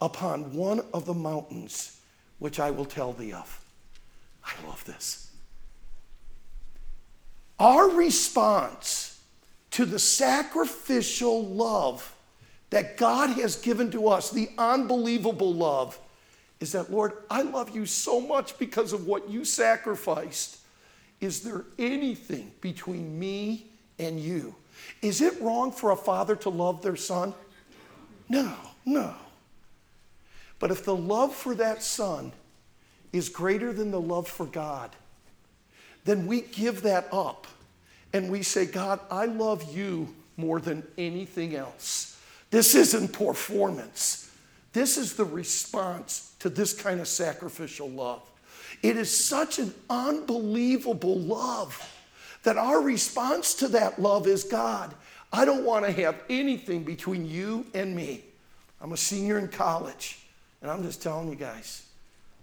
upon 0.00 0.54
one 0.54 0.80
of 0.92 1.06
the 1.06 1.14
mountains 1.14 2.00
which 2.38 2.60
I 2.60 2.70
will 2.70 2.84
tell 2.84 3.12
thee 3.12 3.32
of. 3.32 3.64
I 4.44 4.52
love 4.66 4.84
this. 4.84 5.30
Our 7.58 7.90
response 7.90 9.20
to 9.72 9.84
the 9.84 9.98
sacrificial 9.98 11.44
love 11.44 12.14
that 12.70 12.96
God 12.96 13.30
has 13.30 13.56
given 13.56 13.90
to 13.92 14.08
us, 14.08 14.30
the 14.30 14.50
unbelievable 14.58 15.54
love, 15.54 15.98
is 16.64 16.72
that, 16.72 16.90
Lord, 16.90 17.12
I 17.28 17.42
love 17.42 17.76
you 17.76 17.84
so 17.84 18.18
much 18.18 18.56
because 18.56 18.94
of 18.94 19.06
what 19.06 19.28
you 19.28 19.44
sacrificed. 19.44 20.56
Is 21.20 21.42
there 21.42 21.66
anything 21.78 22.52
between 22.62 23.18
me 23.18 23.66
and 23.98 24.18
you? 24.18 24.54
Is 25.02 25.20
it 25.20 25.38
wrong 25.42 25.72
for 25.72 25.90
a 25.90 25.96
father 25.96 26.34
to 26.36 26.48
love 26.48 26.80
their 26.80 26.96
son? 26.96 27.34
No, 28.30 28.54
no. 28.86 29.14
But 30.58 30.70
if 30.70 30.86
the 30.86 30.96
love 30.96 31.34
for 31.34 31.54
that 31.56 31.82
son 31.82 32.32
is 33.12 33.28
greater 33.28 33.74
than 33.74 33.90
the 33.90 34.00
love 34.00 34.26
for 34.26 34.46
God, 34.46 34.88
then 36.06 36.26
we 36.26 36.40
give 36.40 36.80
that 36.80 37.08
up 37.12 37.46
and 38.14 38.30
we 38.30 38.42
say, 38.42 38.64
God, 38.64 39.00
I 39.10 39.26
love 39.26 39.76
you 39.76 40.14
more 40.38 40.60
than 40.60 40.82
anything 40.96 41.56
else. 41.56 42.18
This 42.50 42.74
isn't 42.74 43.12
performance. 43.12 44.23
This 44.74 44.98
is 44.98 45.14
the 45.14 45.24
response 45.24 46.34
to 46.40 46.50
this 46.50 46.74
kind 46.74 47.00
of 47.00 47.06
sacrificial 47.06 47.88
love. 47.88 48.28
It 48.82 48.96
is 48.96 49.16
such 49.16 49.60
an 49.60 49.72
unbelievable 49.88 51.18
love 51.18 51.80
that 52.42 52.58
our 52.58 52.82
response 52.82 53.54
to 53.54 53.68
that 53.68 54.02
love 54.02 54.26
is 54.26 54.44
God, 54.44 54.92
I 55.32 55.44
don't 55.44 55.64
want 55.64 55.86
to 55.86 55.92
have 55.92 56.22
anything 56.28 56.82
between 56.82 57.24
you 57.24 57.64
and 57.72 57.94
me. 57.94 58.24
I'm 58.80 58.92
a 58.92 58.96
senior 58.96 59.38
in 59.38 59.48
college, 59.48 60.18
and 60.60 60.70
I'm 60.70 60.82
just 60.82 61.00
telling 61.00 61.28
you 61.28 61.36
guys, 61.36 61.86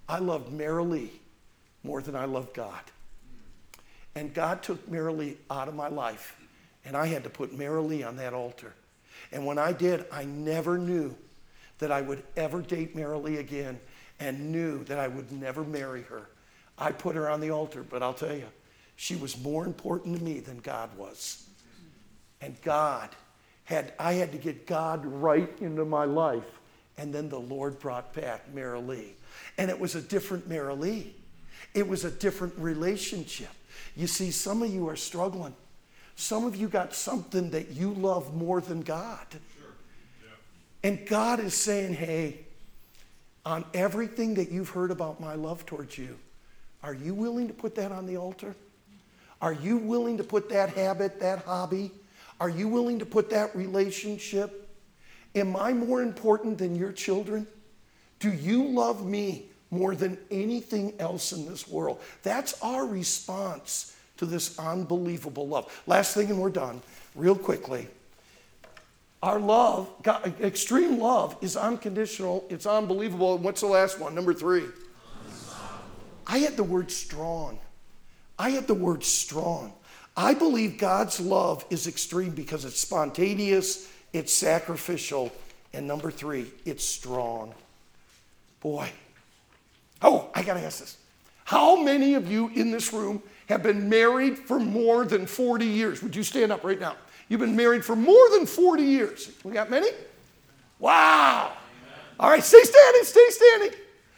I 0.10 0.20
loved 0.20 0.52
Marilee 0.52 1.10
more 1.84 2.02
than 2.02 2.16
I 2.16 2.26
love 2.26 2.54
God. 2.54 2.82
And 4.16 4.34
God 4.34 4.64
took 4.64 4.90
Marilee 4.90 5.36
out 5.50 5.68
of 5.68 5.76
my 5.76 5.90
life, 5.90 6.40
and 6.86 6.96
I 6.96 7.08
had 7.08 7.26
to 7.26 7.30
put 7.30 7.58
Marilee 7.58 8.08
on 8.08 8.16
that 8.16 8.34
altar. 8.34 8.74
And 9.34 9.46
when 9.46 9.58
I 9.58 9.74
did, 9.74 10.06
I 10.12 10.24
never 10.24 10.78
knew 10.78 11.16
that 11.82 11.92
I 11.92 12.02
would 12.02 12.24
ever 12.38 12.62
date 12.62 12.96
Marilee 12.96 13.40
again 13.40 13.80
and 14.20 14.52
knew 14.52 14.84
that 14.86 15.00
I 15.00 15.08
would 15.08 15.32
never 15.32 15.64
marry 15.64 16.04
her. 16.04 16.30
I 16.78 16.92
put 16.92 17.16
her 17.16 17.30
on 17.30 17.42
the 17.42 17.50
altar, 17.50 17.84
but 17.84 18.02
I'll 18.02 18.14
tell 18.14 18.36
you, 18.36 18.48
she 18.96 19.16
was 19.16 19.38
more 19.42 19.66
important 19.66 20.18
to 20.18 20.24
me 20.24 20.40
than 20.40 20.60
God 20.60 20.96
was. 20.96 21.44
And 22.40 22.60
God 22.62 23.10
had, 23.66 23.94
I 24.00 24.14
had 24.14 24.32
to 24.32 24.38
get 24.38 24.68
God 24.68 25.06
right 25.06 25.52
into 25.60 25.84
my 25.86 26.06
life. 26.06 26.60
And 26.98 27.14
then 27.14 27.30
the 27.30 27.40
Lord 27.40 27.80
brought 27.80 28.14
back 28.14 28.54
Marilee. 28.54 29.14
And 29.58 29.72
it 29.72 29.80
was 29.80 29.96
a 29.96 30.02
different 30.02 30.48
Marilee. 30.48 31.08
It 31.74 31.88
was 31.88 32.06
a 32.06 32.12
different 32.12 32.54
relationship. 32.58 33.50
You 33.96 34.06
see, 34.06 34.30
some 34.30 34.62
of 34.62 34.72
you 34.72 34.88
are 34.88 34.96
struggling. 34.96 35.56
Some 36.16 36.46
of 36.46 36.56
you 36.56 36.68
got 36.68 36.94
something 36.94 37.50
that 37.52 37.72
you 37.72 37.94
love 37.94 38.36
more 38.36 38.62
than 38.62 38.82
God. 38.82 39.26
And 40.84 41.06
God 41.08 41.40
is 41.40 41.54
saying, 41.54 41.94
hey, 41.94 42.40
on 43.46 43.66
everything 43.74 44.36
that 44.36 44.52
you've 44.52 44.70
heard 44.70 44.92
about 44.92 45.20
my 45.20 45.36
love 45.36 45.66
towards 45.66 45.98
you, 45.98 46.18
are 46.84 46.94
you 46.94 47.14
willing 47.14 47.48
to 47.48 47.54
put 47.54 47.76
that 47.76 47.92
on 47.92 48.06
the 48.06 48.18
altar? 48.18 48.56
Are 49.42 49.54
you 49.54 49.78
willing 49.78 50.18
to 50.18 50.24
put 50.24 50.50
that 50.50 50.70
habit, 50.72 51.20
that 51.20 51.44
hobby? 51.46 51.92
Are 52.40 52.50
you 52.50 52.68
willing 52.68 53.00
to 53.00 53.06
put 53.06 53.30
that 53.32 53.56
relationship? 53.56 54.68
Am 55.36 55.56
I 55.56 55.74
more 55.74 56.02
important 56.02 56.58
than 56.58 56.76
your 56.76 56.92
children? 56.92 57.48
Do 58.20 58.32
you 58.32 58.64
love 58.64 59.06
me 59.06 59.46
more 59.72 59.96
than 59.96 60.18
anything 60.30 60.94
else 61.00 61.32
in 61.32 61.46
this 61.48 61.68
world. 61.68 62.00
That's 62.22 62.62
our 62.62 62.86
response 62.86 63.96
to 64.18 64.26
this 64.26 64.60
unbelievable 64.60 65.48
love. 65.48 65.82
Last 65.88 66.14
thing, 66.14 66.30
and 66.30 66.40
we're 66.40 66.50
done, 66.50 66.82
real 67.16 67.36
quickly. 67.36 67.88
Our 69.24 69.40
love, 69.40 69.88
God, 70.02 70.34
extreme 70.42 71.00
love, 71.00 71.38
is 71.42 71.56
unconditional, 71.56 72.46
it's 72.50 72.66
unbelievable. 72.66 73.36
And 73.36 73.44
what's 73.44 73.62
the 73.62 73.68
last 73.68 74.00
one? 74.00 74.16
Number 74.16 74.34
three. 74.34 74.66
I 76.26 76.40
had 76.40 76.58
the 76.58 76.64
word 76.64 76.92
strong. 76.92 77.60
I 78.40 78.52
had 78.52 78.66
the 78.66 78.74
word 78.74 79.04
strong. 79.04 79.74
I 80.18 80.34
believe 80.34 80.78
God's 80.78 81.20
love 81.20 81.66
is 81.70 81.88
extreme 81.88 82.32
because 82.32 82.66
it's 82.66 82.80
spontaneous, 82.80 83.92
it's 84.14 84.34
sacrificial, 84.34 85.32
And 85.74 85.88
number 85.88 86.12
three, 86.12 86.52
it's 86.66 86.84
strong. 86.84 87.54
Boy. 88.60 88.92
Oh, 90.02 90.30
I 90.34 90.44
got 90.44 90.56
to 90.56 90.62
ask 90.62 90.80
this. 90.80 90.98
How 91.46 91.82
many 91.82 92.16
of 92.16 92.30
you 92.30 92.50
in 92.56 92.72
this 92.72 92.92
room 92.92 93.22
have 93.48 93.64
been 93.64 93.88
married 93.88 94.38
for 94.38 94.60
more 94.60 95.06
than 95.06 95.26
40 95.26 95.66
years? 95.66 96.02
Would 96.02 96.16
you 96.16 96.24
stand 96.24 96.52
up 96.52 96.64
right 96.64 96.80
now? 96.80 96.96
You've 97.32 97.40
been 97.40 97.56
married 97.56 97.86
for 97.86 97.96
more 97.96 98.30
than 98.32 98.46
40 98.46 98.84
years. 98.84 99.32
We 99.46 99.54
got 99.54 99.70
many? 99.70 99.88
Wow. 100.80 101.54
All 102.20 102.30
right, 102.30 102.44
stay 102.44 102.62
standing, 102.62 103.04
stay 103.06 103.26
standing. 103.30 103.72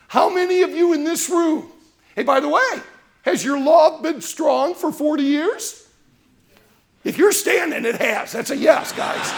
How 0.08 0.34
many 0.34 0.64
of 0.64 0.72
you 0.72 0.94
in 0.94 1.04
this 1.04 1.30
room? 1.30 1.72
Hey, 2.16 2.24
by 2.24 2.40
the 2.40 2.50
way, 2.50 2.82
has 3.22 3.46
your 3.46 3.60
love 3.60 4.02
been 4.02 4.20
strong 4.20 4.74
for 4.74 4.92
40 4.92 5.22
years? 5.22 5.88
If 7.04 7.20
you're 7.20 7.32
standing, 7.32 7.86
it 7.86 8.02
has. 8.02 8.32
That's 8.32 8.50
a 8.50 8.58
yes, 8.58 8.92
guys. 8.94 9.32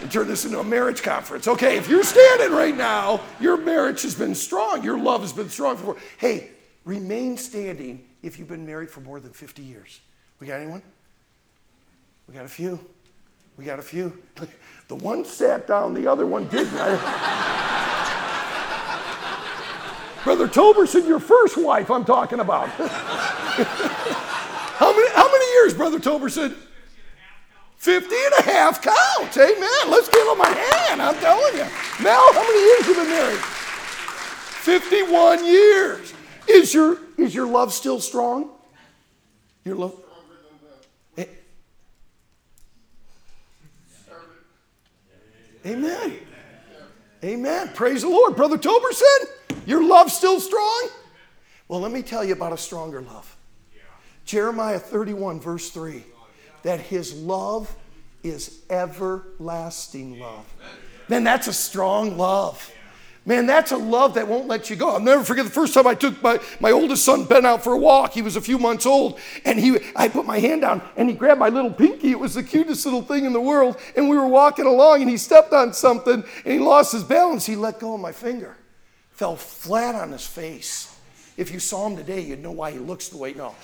And 0.00 0.10
turn 0.10 0.26
this 0.26 0.46
into 0.46 0.58
a 0.58 0.64
marriage 0.64 1.02
conference. 1.02 1.48
Okay, 1.48 1.76
if 1.76 1.86
you're 1.86 2.02
standing 2.02 2.50
right 2.50 2.74
now, 2.74 3.20
your 3.40 3.58
marriage 3.58 4.00
has 4.04 4.14
been 4.14 4.34
strong. 4.34 4.82
Your 4.82 4.98
love 4.98 5.20
has 5.20 5.34
been 5.34 5.50
strong 5.50 5.76
for. 5.76 5.98
Hey, 6.16 6.48
remain 6.86 7.36
standing 7.36 8.06
if 8.22 8.38
you've 8.38 8.48
been 8.48 8.64
married 8.64 8.88
for 8.88 9.00
more 9.00 9.20
than 9.20 9.34
50 9.34 9.60
years. 9.60 10.00
We 10.38 10.46
got 10.46 10.60
anyone? 10.60 10.80
We 12.30 12.36
got 12.36 12.44
a 12.44 12.48
few. 12.48 12.78
We 13.56 13.64
got 13.64 13.80
a 13.80 13.82
few. 13.82 14.16
The 14.88 14.94
one 14.96 15.24
sat 15.24 15.68
down, 15.68 15.94
the 15.94 16.08
other 16.08 16.26
one 16.26 16.48
didn't. 16.48 16.72
Brother 20.24 20.48
Toberson, 20.48 21.06
your 21.06 21.20
first 21.20 21.56
wife, 21.56 21.92
I'm 21.92 22.04
talking 22.04 22.40
about. 22.40 22.68
how, 22.70 22.86
many, 24.92 25.08
how 25.10 25.30
many 25.30 25.52
years, 25.52 25.74
Brother 25.74 26.00
Toberson? 26.00 26.56
50 27.76 28.12
and 28.12 28.34
a 28.40 28.42
half 28.42 28.82
counts. 28.82 29.36
Amen. 29.36 29.70
Let's 29.86 30.08
give 30.08 30.26
him 30.26 30.40
a 30.40 30.52
hand. 30.52 31.00
I'm 31.00 31.14
telling 31.20 31.54
you. 31.54 31.66
Mel, 32.02 32.32
how 32.32 32.42
many 32.42 32.60
years 32.60 32.80
have 32.80 32.88
you 32.88 32.94
been 32.94 33.10
married? 33.10 33.38
51 33.38 35.46
years. 35.46 36.12
Is 36.48 36.74
your, 36.74 36.98
is 37.16 37.32
your 37.32 37.46
love 37.46 37.72
still 37.72 38.00
strong? 38.00 38.50
Your 39.64 39.76
love? 39.76 39.94
Amen. 45.70 46.18
Amen. 47.22 47.70
Praise 47.74 48.02
the 48.02 48.08
Lord. 48.08 48.34
Brother 48.34 48.58
Toberson, 48.58 49.28
your 49.66 49.84
love 49.84 50.10
still 50.10 50.40
strong? 50.40 50.88
Well, 51.68 51.80
let 51.80 51.92
me 51.92 52.02
tell 52.02 52.24
you 52.24 52.32
about 52.32 52.52
a 52.52 52.58
stronger 52.58 53.00
love. 53.00 53.36
Jeremiah 54.24 54.78
31, 54.78 55.40
verse 55.40 55.70
3 55.70 56.04
that 56.62 56.80
his 56.80 57.14
love 57.14 57.74
is 58.22 58.62
everlasting 58.68 60.18
love. 60.18 60.44
Then 61.08 61.24
that's 61.24 61.46
a 61.46 61.52
strong 61.52 62.18
love. 62.18 62.70
Man, 63.30 63.46
that's 63.46 63.70
a 63.70 63.76
love 63.76 64.14
that 64.14 64.26
won't 64.26 64.48
let 64.48 64.70
you 64.70 64.74
go. 64.74 64.90
I'll 64.90 64.98
never 64.98 65.22
forget 65.22 65.44
the 65.44 65.52
first 65.52 65.72
time 65.72 65.86
I 65.86 65.94
took 65.94 66.20
my, 66.20 66.40
my 66.58 66.72
oldest 66.72 67.04
son 67.04 67.26
Ben 67.26 67.46
out 67.46 67.62
for 67.62 67.74
a 67.74 67.78
walk. 67.78 68.12
He 68.12 68.22
was 68.22 68.34
a 68.34 68.40
few 68.40 68.58
months 68.58 68.86
old, 68.86 69.20
and 69.44 69.56
he 69.56 69.78
I 69.94 70.08
put 70.08 70.26
my 70.26 70.40
hand 70.40 70.62
down 70.62 70.82
and 70.96 71.08
he 71.08 71.14
grabbed 71.14 71.38
my 71.38 71.48
little 71.48 71.72
pinky. 71.72 72.10
It 72.10 72.18
was 72.18 72.34
the 72.34 72.42
cutest 72.42 72.84
little 72.86 73.02
thing 73.02 73.26
in 73.26 73.32
the 73.32 73.40
world. 73.40 73.76
And 73.94 74.08
we 74.08 74.16
were 74.16 74.26
walking 74.26 74.66
along 74.66 75.02
and 75.02 75.08
he 75.08 75.16
stepped 75.16 75.52
on 75.52 75.72
something 75.72 76.24
and 76.44 76.52
he 76.52 76.58
lost 76.58 76.90
his 76.90 77.04
balance. 77.04 77.46
He 77.46 77.54
let 77.54 77.78
go 77.78 77.94
of 77.94 78.00
my 78.00 78.10
finger. 78.10 78.56
Fell 79.12 79.36
flat 79.36 79.94
on 79.94 80.10
his 80.10 80.26
face. 80.26 80.92
If 81.36 81.52
you 81.52 81.60
saw 81.60 81.86
him 81.86 81.96
today, 81.96 82.22
you'd 82.22 82.42
know 82.42 82.50
why 82.50 82.72
he 82.72 82.80
looks 82.80 83.10
the 83.10 83.16
way. 83.16 83.32
No. 83.34 83.54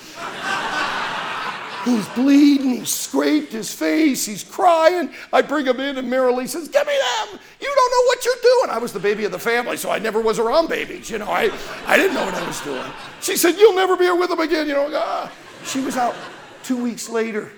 He's 1.86 2.08
bleeding. 2.08 2.70
He 2.70 2.84
scraped 2.84 3.52
his 3.52 3.72
face. 3.72 4.26
He's 4.26 4.42
crying. 4.42 5.08
I 5.32 5.40
bring 5.40 5.66
him 5.66 5.78
in, 5.78 5.96
and 5.96 6.12
Marilee 6.12 6.48
says, 6.48 6.66
Give 6.66 6.84
me 6.84 6.92
them. 6.92 7.38
You 7.60 7.72
don't 7.72 7.90
know 7.92 8.06
what 8.08 8.24
you're 8.24 8.34
doing. 8.42 8.70
I 8.70 8.78
was 8.78 8.92
the 8.92 8.98
baby 8.98 9.24
of 9.24 9.30
the 9.30 9.38
family, 9.38 9.76
so 9.76 9.92
I 9.92 10.00
never 10.00 10.20
was 10.20 10.40
around 10.40 10.68
babies. 10.68 11.08
You 11.08 11.18
know, 11.18 11.28
I, 11.30 11.48
I 11.86 11.96
didn't 11.96 12.14
know 12.14 12.24
what 12.24 12.34
I 12.34 12.44
was 12.44 12.60
doing. 12.62 12.90
She 13.20 13.36
said, 13.36 13.54
You'll 13.56 13.76
never 13.76 13.96
be 13.96 14.02
here 14.02 14.16
with 14.16 14.30
them 14.30 14.40
again. 14.40 14.66
You 14.66 14.74
know, 14.74 14.90
ah. 14.94 15.32
she 15.64 15.78
was 15.78 15.96
out 15.96 16.16
two 16.64 16.82
weeks 16.82 17.08
later. 17.08 17.52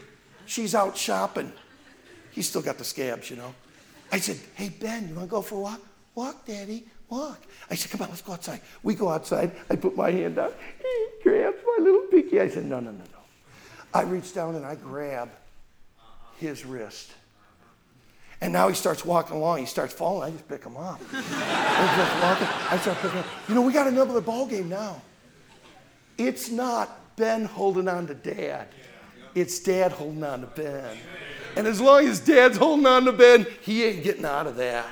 She's 0.44 0.74
out 0.74 0.94
shopping. 0.94 1.50
He's 2.30 2.50
still 2.50 2.62
got 2.62 2.76
the 2.76 2.84
scabs, 2.84 3.30
you 3.30 3.36
know. 3.36 3.54
I 4.12 4.18
said, 4.18 4.38
Hey, 4.56 4.68
Ben, 4.68 5.08
you 5.08 5.14
want 5.14 5.26
to 5.26 5.30
go 5.30 5.40
for 5.40 5.54
a 5.54 5.60
walk? 5.60 5.80
Walk, 6.14 6.44
Daddy, 6.44 6.84
walk. 7.08 7.40
I 7.70 7.76
said, 7.76 7.90
Come 7.92 8.02
on, 8.02 8.10
let's 8.10 8.20
go 8.20 8.34
outside. 8.34 8.60
We 8.82 8.94
go 8.94 9.08
outside. 9.08 9.52
I 9.70 9.76
put 9.76 9.96
my 9.96 10.10
hand 10.10 10.38
out. 10.38 10.54
He 10.82 11.22
grabs 11.22 11.56
my 11.64 11.82
little 11.82 12.02
pinky. 12.10 12.42
I 12.42 12.50
said, 12.50 12.66
No, 12.66 12.78
no, 12.78 12.90
no, 12.90 12.98
no. 12.98 13.17
I 13.98 14.02
reach 14.02 14.32
down 14.32 14.54
and 14.54 14.64
I 14.64 14.76
grab 14.76 15.28
his 16.38 16.64
wrist. 16.64 17.10
And 18.40 18.52
now 18.52 18.68
he 18.68 18.74
starts 18.76 19.04
walking 19.04 19.34
along. 19.34 19.58
He 19.58 19.66
starts 19.66 19.92
falling. 19.92 20.28
I 20.28 20.30
just 20.30 20.46
pick 20.46 20.62
him 20.62 20.76
up. 20.76 21.00
I 21.12 22.78
start 22.80 22.98
picking 22.98 23.18
up. 23.18 23.26
You 23.48 23.56
know, 23.56 23.62
we 23.62 23.72
got 23.72 23.88
another 23.88 24.20
ball 24.20 24.46
game 24.46 24.68
now. 24.68 25.02
It's 26.16 26.48
not 26.48 27.16
Ben 27.16 27.44
holding 27.44 27.88
on 27.88 28.06
to 28.06 28.14
dad. 28.14 28.68
It's 29.34 29.58
dad 29.58 29.90
holding 29.90 30.22
on 30.22 30.42
to 30.42 30.46
Ben. 30.46 30.96
And 31.56 31.66
as 31.66 31.80
long 31.80 32.06
as 32.06 32.20
dad's 32.20 32.56
holding 32.56 32.86
on 32.86 33.04
to 33.06 33.12
Ben, 33.12 33.48
he 33.62 33.82
ain't 33.82 34.04
getting 34.04 34.24
out 34.24 34.46
of 34.46 34.54
that. 34.56 34.86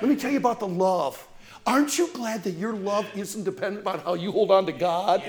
Let 0.00 0.10
me 0.10 0.16
tell 0.16 0.32
you 0.32 0.38
about 0.38 0.58
the 0.58 0.66
love. 0.66 1.27
Aren't 1.68 1.98
you 1.98 2.08
glad 2.14 2.44
that 2.44 2.52
your 2.52 2.72
love 2.72 3.06
isn't 3.14 3.44
dependent 3.44 3.86
on 3.86 3.98
how 3.98 4.14
you 4.14 4.32
hold 4.32 4.50
on 4.50 4.64
to 4.64 4.72
God? 4.72 5.22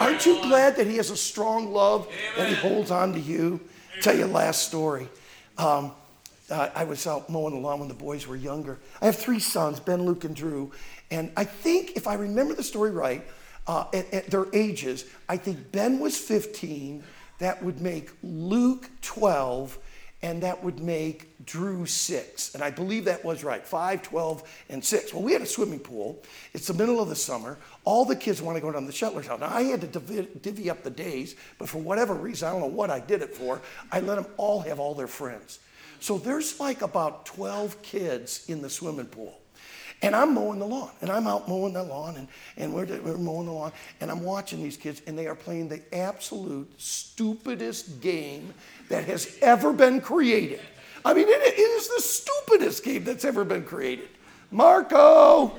Aren't 0.00 0.24
you 0.24 0.40
glad 0.40 0.74
that 0.76 0.86
He 0.86 0.96
has 0.96 1.10
a 1.10 1.16
strong 1.18 1.70
love 1.70 2.08
that 2.34 2.48
He 2.48 2.54
holds 2.54 2.90
on 2.90 3.12
to 3.12 3.20
you? 3.20 3.60
I'll 3.96 4.02
tell 4.02 4.16
you 4.16 4.24
a 4.24 4.26
last 4.26 4.66
story. 4.66 5.06
Um, 5.58 5.92
uh, 6.48 6.70
I 6.74 6.84
was 6.84 7.06
out 7.06 7.28
mowing 7.28 7.52
the 7.52 7.60
lawn 7.60 7.80
when 7.80 7.88
the 7.88 7.94
boys 7.94 8.26
were 8.26 8.36
younger. 8.36 8.78
I 9.02 9.04
have 9.06 9.16
three 9.16 9.38
sons, 9.38 9.80
Ben, 9.80 10.02
Luke, 10.06 10.24
and 10.24 10.34
Drew. 10.34 10.72
And 11.10 11.30
I 11.36 11.44
think, 11.44 11.92
if 11.94 12.06
I 12.06 12.14
remember 12.14 12.54
the 12.54 12.62
story 12.62 12.90
right, 12.90 13.26
uh, 13.66 13.84
at, 13.92 14.14
at 14.14 14.26
their 14.30 14.46
ages, 14.54 15.04
I 15.28 15.36
think 15.36 15.72
Ben 15.72 15.98
was 15.98 16.16
15, 16.16 17.04
that 17.38 17.62
would 17.62 17.82
make 17.82 18.10
Luke 18.22 18.88
12, 19.02 19.78
and 20.22 20.42
that 20.44 20.62
would 20.62 20.78
make 20.78 21.44
Drew 21.44 21.84
six. 21.84 22.54
And 22.54 22.62
I 22.62 22.70
believe 22.70 23.06
that 23.06 23.24
was 23.24 23.42
right 23.42 23.66
5, 23.66 24.02
12, 24.02 24.64
and 24.68 24.84
6. 24.84 25.12
Well, 25.12 25.22
we 25.22 25.32
had 25.32 25.42
a 25.42 25.46
swimming 25.46 25.80
pool. 25.80 26.22
It's 26.54 26.68
the 26.68 26.74
middle 26.74 27.00
of 27.00 27.08
the 27.08 27.16
summer. 27.16 27.58
All 27.84 28.04
the 28.04 28.14
kids 28.14 28.40
want 28.40 28.56
to 28.56 28.60
go 28.60 28.70
down 28.70 28.86
the 28.86 28.92
Shetler's 28.92 29.26
house. 29.26 29.40
Now, 29.40 29.48
I 29.48 29.62
had 29.64 29.80
to 29.80 29.88
divvy 29.88 30.70
up 30.70 30.84
the 30.84 30.90
days, 30.90 31.34
but 31.58 31.68
for 31.68 31.78
whatever 31.78 32.14
reason, 32.14 32.48
I 32.48 32.52
don't 32.52 32.60
know 32.60 32.66
what 32.68 32.90
I 32.90 33.00
did 33.00 33.20
it 33.22 33.34
for, 33.34 33.60
I 33.90 33.98
let 33.98 34.14
them 34.14 34.26
all 34.36 34.60
have 34.60 34.78
all 34.78 34.94
their 34.94 35.08
friends. 35.08 35.58
So 35.98 36.18
there's 36.18 36.60
like 36.60 36.82
about 36.82 37.26
12 37.26 37.82
kids 37.82 38.44
in 38.48 38.62
the 38.62 38.70
swimming 38.70 39.06
pool. 39.06 39.41
And 40.02 40.16
I'm 40.16 40.34
mowing 40.34 40.58
the 40.58 40.66
lawn, 40.66 40.90
and 41.00 41.10
I'm 41.10 41.28
out 41.28 41.48
mowing 41.48 41.74
the 41.74 41.82
lawn, 41.84 42.16
and, 42.16 42.26
and 42.56 42.74
we're, 42.74 42.86
we're 43.02 43.16
mowing 43.16 43.46
the 43.46 43.52
lawn, 43.52 43.72
and 44.00 44.10
I'm 44.10 44.24
watching 44.24 44.60
these 44.60 44.76
kids, 44.76 45.00
and 45.06 45.16
they 45.16 45.28
are 45.28 45.36
playing 45.36 45.68
the 45.68 45.80
absolute 45.94 46.68
stupidest 46.76 48.00
game 48.00 48.52
that 48.88 49.04
has 49.04 49.38
ever 49.40 49.72
been 49.72 50.00
created. 50.00 50.60
I 51.04 51.14
mean, 51.14 51.28
it, 51.28 51.40
it 51.40 51.58
is 51.58 51.88
the 51.88 52.02
stupidest 52.02 52.84
game 52.84 53.04
that's 53.04 53.24
ever 53.24 53.44
been 53.44 53.64
created. 53.64 54.08
Marco, 54.50 55.52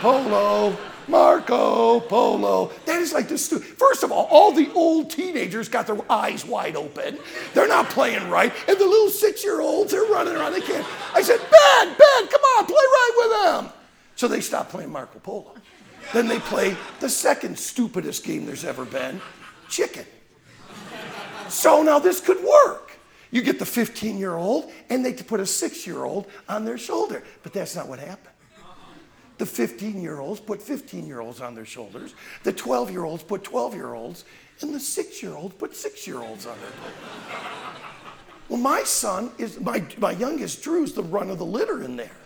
Polo, 0.00 0.76
Marco 1.08 2.00
Polo. 2.00 2.72
That 2.86 3.00
is 3.00 3.12
like 3.12 3.28
the 3.28 3.38
stu- 3.38 3.58
first 3.58 4.02
of 4.02 4.12
all, 4.12 4.26
all 4.30 4.52
the 4.52 4.70
old 4.72 5.10
teenagers 5.10 5.68
got 5.68 5.86
their 5.86 6.00
eyes 6.10 6.44
wide 6.44 6.76
open. 6.76 7.18
They're 7.54 7.68
not 7.68 7.88
playing 7.88 8.28
right, 8.30 8.52
and 8.68 8.78
the 8.78 8.84
little 8.84 9.10
six-year-olds 9.10 9.92
are 9.94 10.06
running 10.06 10.34
around. 10.34 10.52
They 10.52 10.60
can't. 10.60 10.86
I 11.14 11.22
said, 11.22 11.38
Ben, 11.38 11.88
Ben, 11.88 12.28
come 12.28 12.40
on, 12.58 12.66
play 12.66 12.74
right 12.74 13.12
with 13.16 13.42
them. 13.64 13.72
So 14.16 14.28
they 14.28 14.40
stopped 14.40 14.70
playing 14.70 14.90
Marco 14.90 15.18
Polo. 15.18 15.54
Then 16.12 16.28
they 16.28 16.38
play 16.40 16.76
the 17.00 17.08
second 17.08 17.58
stupidest 17.58 18.24
game 18.24 18.46
there's 18.46 18.64
ever 18.64 18.84
been, 18.84 19.20
chicken. 19.68 20.04
So 21.48 21.82
now 21.82 21.98
this 21.98 22.20
could 22.20 22.42
work. 22.42 22.92
You 23.30 23.42
get 23.42 23.58
the 23.58 23.66
15 23.66 24.18
year 24.18 24.34
old, 24.34 24.70
and 24.90 25.04
they 25.04 25.12
put 25.14 25.40
a 25.40 25.46
six 25.46 25.86
year 25.86 26.04
old 26.04 26.26
on 26.48 26.64
their 26.64 26.78
shoulder. 26.78 27.22
But 27.42 27.52
that's 27.52 27.74
not 27.74 27.88
what 27.88 27.98
happened. 27.98 28.31
The 29.42 29.46
15 29.46 30.00
year 30.00 30.20
olds 30.20 30.38
put 30.38 30.62
15 30.62 31.04
year 31.04 31.18
olds 31.18 31.40
on 31.40 31.56
their 31.56 31.64
shoulders. 31.64 32.14
The 32.44 32.52
12 32.52 32.92
year 32.92 33.02
olds 33.02 33.24
put 33.24 33.42
12 33.42 33.74
year 33.74 33.92
olds. 33.92 34.24
And 34.60 34.72
the 34.72 34.78
six 34.78 35.20
year 35.20 35.34
olds 35.34 35.56
put 35.56 35.74
six 35.74 36.06
year 36.06 36.18
olds 36.18 36.46
on 36.46 36.56
their 36.60 36.70
Well, 38.48 38.60
my 38.60 38.84
son 38.84 39.32
is, 39.38 39.58
my, 39.58 39.84
my 39.98 40.12
youngest 40.12 40.62
Drew's 40.62 40.92
the 40.92 41.02
run 41.02 41.28
of 41.28 41.38
the 41.38 41.44
litter 41.44 41.82
in 41.82 41.96
there. 41.96 42.16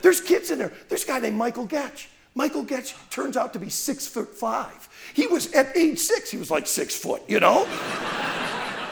There's 0.00 0.22
kids 0.22 0.50
in 0.50 0.58
there. 0.58 0.72
There's 0.88 1.04
a 1.04 1.06
guy 1.06 1.18
named 1.18 1.36
Michael 1.36 1.68
Getch. 1.68 2.06
Michael 2.34 2.64
Getch 2.64 2.94
turns 3.10 3.36
out 3.36 3.52
to 3.52 3.58
be 3.58 3.68
six 3.68 4.06
foot 4.06 4.28
five. 4.34 4.88
He 5.12 5.26
was 5.26 5.52
at 5.52 5.76
age 5.76 5.98
six, 5.98 6.30
he 6.30 6.38
was 6.38 6.50
like 6.50 6.66
six 6.66 6.96
foot, 6.96 7.20
you 7.28 7.38
know? 7.38 7.68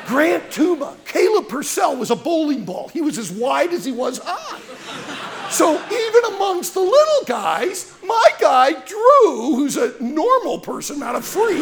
Grant 0.05 0.53
Tuba, 0.53 0.99
Caleb 1.07 1.49
Purcell 1.49 1.97
was 1.97 2.11
a 2.11 2.17
bowling 2.17 2.67
ball. 2.67 2.89
He 2.89 3.01
was 3.01 3.17
as 3.17 3.33
wide 3.33 3.73
as 3.73 3.87
he 3.87 3.93
was 3.93 4.21
high. 4.23 5.34
So 5.55 5.75
even 5.77 6.35
amongst 6.35 6.75
the 6.75 6.81
little 6.81 7.25
guys, 7.27 7.95
my 8.03 8.29
guy 8.41 8.73
Drew, 8.73 9.55
who's 9.55 9.77
a 9.77 9.95
normal 10.03 10.59
person, 10.59 10.99
not 10.99 11.15
a 11.15 11.21
freak, 11.21 11.61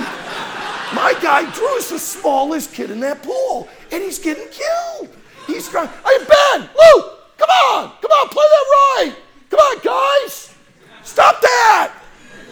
my 0.94 1.14
guy 1.20 1.50
Drew 1.52 1.76
is 1.76 1.90
the 1.90 1.98
smallest 1.98 2.72
kid 2.72 2.90
in 2.90 3.00
that 3.00 3.22
pool, 3.22 3.68
and 3.90 4.02
he's 4.02 4.18
getting 4.18 4.48
killed. 4.48 5.14
He's 5.46 5.68
crying, 5.68 5.90
"Hey 6.06 6.24
Ben, 6.24 6.60
Luke, 6.62 7.36
come 7.36 7.50
on, 7.50 7.92
come 8.00 8.10
on, 8.10 8.28
play 8.30 8.46
that 8.48 8.66
right. 8.96 9.16
Come 9.50 9.60
on, 9.60 9.78
guys. 9.84 10.54
Stop 11.02 11.42
that. 11.42 11.92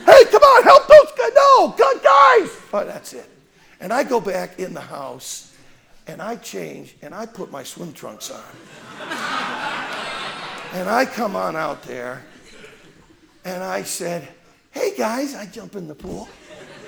Hey, 0.04 0.24
come 0.30 0.42
on, 0.42 0.62
help 0.62 0.86
those 0.88 1.12
guys. 1.16 1.32
No, 1.34 1.74
guys. 2.02 2.50
Oh, 2.70 2.84
that's 2.84 3.14
it. 3.14 3.30
And 3.80 3.94
I 3.94 4.04
go 4.04 4.20
back 4.20 4.58
in 4.58 4.74
the 4.74 4.82
house 4.82 5.56
and 6.06 6.20
I 6.20 6.36
change 6.36 6.96
and 7.00 7.14
I 7.14 7.24
put 7.24 7.50
my 7.50 7.62
swim 7.62 7.94
trunks 7.94 8.30
on. 8.30 8.42
And 10.72 10.88
I 10.88 11.04
come 11.04 11.36
on 11.36 11.56
out 11.56 11.82
there 11.82 12.22
and 13.44 13.62
I 13.62 13.82
said, 13.82 14.28
Hey 14.70 14.94
guys, 14.96 15.34
I 15.34 15.46
jump 15.46 15.74
in 15.76 15.88
the 15.88 15.94
pool. 15.94 16.28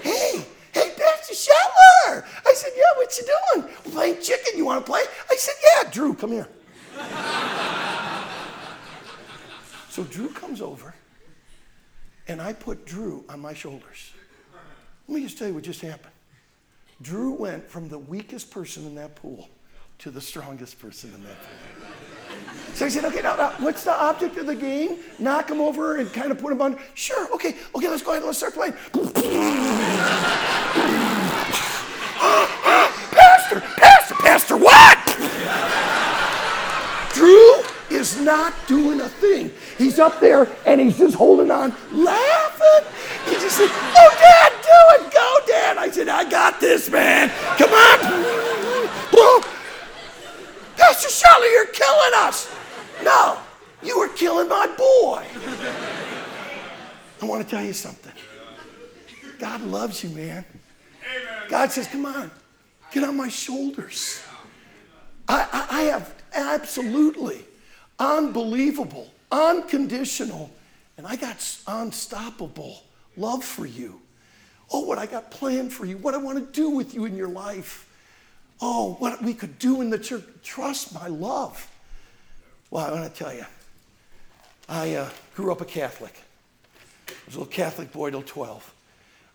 Hey, 0.02 0.44
hey, 0.72 0.92
Pastor 0.96 1.34
Shetler. 1.34 2.24
I 2.46 2.52
said, 2.54 2.72
Yeah, 2.76 2.82
what 2.96 3.18
you 3.18 3.24
doing? 3.24 3.74
We're 3.84 3.92
playing 3.92 4.20
chicken. 4.20 4.56
You 4.56 4.66
want 4.66 4.84
to 4.84 4.90
play? 4.90 5.02
I 5.30 5.36
said, 5.36 5.54
Yeah, 5.62 5.90
Drew, 5.90 6.14
come 6.14 6.32
here. 6.32 6.48
so 9.88 10.04
Drew 10.04 10.28
comes 10.28 10.60
over 10.60 10.94
and 12.28 12.40
I 12.40 12.52
put 12.52 12.86
Drew 12.86 13.24
on 13.28 13.40
my 13.40 13.54
shoulders. 13.54 14.12
Let 15.08 15.16
me 15.16 15.22
just 15.22 15.38
tell 15.38 15.48
you 15.48 15.54
what 15.54 15.64
just 15.64 15.80
happened. 15.80 16.12
Drew 17.00 17.32
went 17.32 17.68
from 17.68 17.88
the 17.88 17.98
weakest 17.98 18.50
person 18.50 18.86
in 18.86 18.94
that 18.94 19.16
pool 19.16 19.48
to 19.98 20.10
the 20.10 20.20
strongest 20.20 20.78
person 20.78 21.12
in 21.14 21.22
that 21.24 21.36
pool. 21.36 21.88
So 22.74 22.86
I 22.86 22.88
said, 22.88 23.04
okay, 23.04 23.20
now, 23.20 23.36
now, 23.36 23.52
what's 23.58 23.84
the 23.84 23.92
object 23.92 24.38
of 24.38 24.46
the 24.46 24.54
game? 24.54 24.98
Knock 25.18 25.50
him 25.50 25.60
over 25.60 25.96
and 25.96 26.12
kind 26.12 26.32
of 26.32 26.38
put 26.38 26.52
him 26.52 26.62
on. 26.62 26.78
Sure, 26.94 27.32
okay, 27.34 27.54
okay, 27.74 27.88
let's 27.88 28.02
go 28.02 28.12
ahead 28.12 28.22
and 28.22 28.26
let's 28.26 28.38
start 28.38 28.54
playing. 28.54 28.72
pastor, 33.12 33.60
pastor, 33.60 34.14
pastor, 34.14 34.56
what? 34.56 34.98
Drew 37.12 37.62
is 37.90 38.18
not 38.20 38.54
doing 38.66 39.00
a 39.00 39.08
thing. 39.08 39.52
He's 39.76 39.98
up 39.98 40.18
there 40.18 40.48
and 40.64 40.80
he's 40.80 40.96
just 40.98 41.14
holding 41.14 41.50
on, 41.50 41.74
laughing. 41.92 42.86
He 43.26 43.32
just 43.32 43.58
said, 43.58 43.68
oh, 43.70 44.16
Dad, 44.18 44.52
do 44.62 45.04
it, 45.04 45.12
go, 45.12 45.38
Dad. 45.46 45.76
I 45.76 45.90
said, 45.90 46.08
I 46.08 46.28
got 46.28 46.58
this, 46.58 46.90
man. 46.90 47.28
Come 47.58 47.70
on. 47.70 48.32
Pastor 50.92 51.26
Shetler, 51.26 51.50
you're 51.50 51.66
killing 51.68 52.12
us. 52.16 52.54
No, 53.02 53.38
you 53.82 53.98
were 53.98 54.08
killing 54.08 54.46
my 54.46 54.66
boy. 54.76 55.24
I 57.22 57.24
want 57.24 57.42
to 57.42 57.48
tell 57.48 57.64
you 57.64 57.72
something. 57.72 58.12
God 59.38 59.62
loves 59.62 60.04
you, 60.04 60.10
man. 60.10 60.44
God 61.48 61.72
says, 61.72 61.86
come 61.86 62.04
on, 62.04 62.30
get 62.92 63.04
on 63.04 63.16
my 63.16 63.30
shoulders. 63.30 64.22
I, 65.26 65.48
I, 65.50 65.78
I 65.78 65.82
have 65.84 66.14
absolutely 66.34 67.42
unbelievable, 67.98 69.10
unconditional, 69.30 70.50
and 70.98 71.06
I 71.06 71.16
got 71.16 71.58
unstoppable 71.66 72.82
love 73.16 73.42
for 73.42 73.64
you. 73.64 73.98
Oh, 74.70 74.80
what 74.80 74.98
I 74.98 75.06
got 75.06 75.30
planned 75.30 75.72
for 75.72 75.86
you, 75.86 75.96
what 75.96 76.12
I 76.12 76.18
want 76.18 76.38
to 76.38 76.52
do 76.52 76.68
with 76.68 76.92
you 76.92 77.06
in 77.06 77.16
your 77.16 77.28
life. 77.28 77.88
Oh, 78.64 78.94
what 79.00 79.20
we 79.20 79.34
could 79.34 79.58
do 79.58 79.80
in 79.80 79.90
the 79.90 79.98
church. 79.98 80.22
Trust 80.44 80.94
my 80.94 81.08
love. 81.08 81.68
Well, 82.70 82.86
I 82.86 82.92
want 82.92 83.12
to 83.12 83.18
tell 83.18 83.34
you, 83.34 83.44
I 84.68 84.94
uh, 84.94 85.10
grew 85.34 85.50
up 85.50 85.60
a 85.60 85.64
Catholic. 85.64 86.14
I 87.08 87.12
was 87.26 87.34
a 87.34 87.40
little 87.40 87.52
Catholic 87.52 87.92
boy 87.92 88.10
till 88.10 88.22
12. 88.22 88.74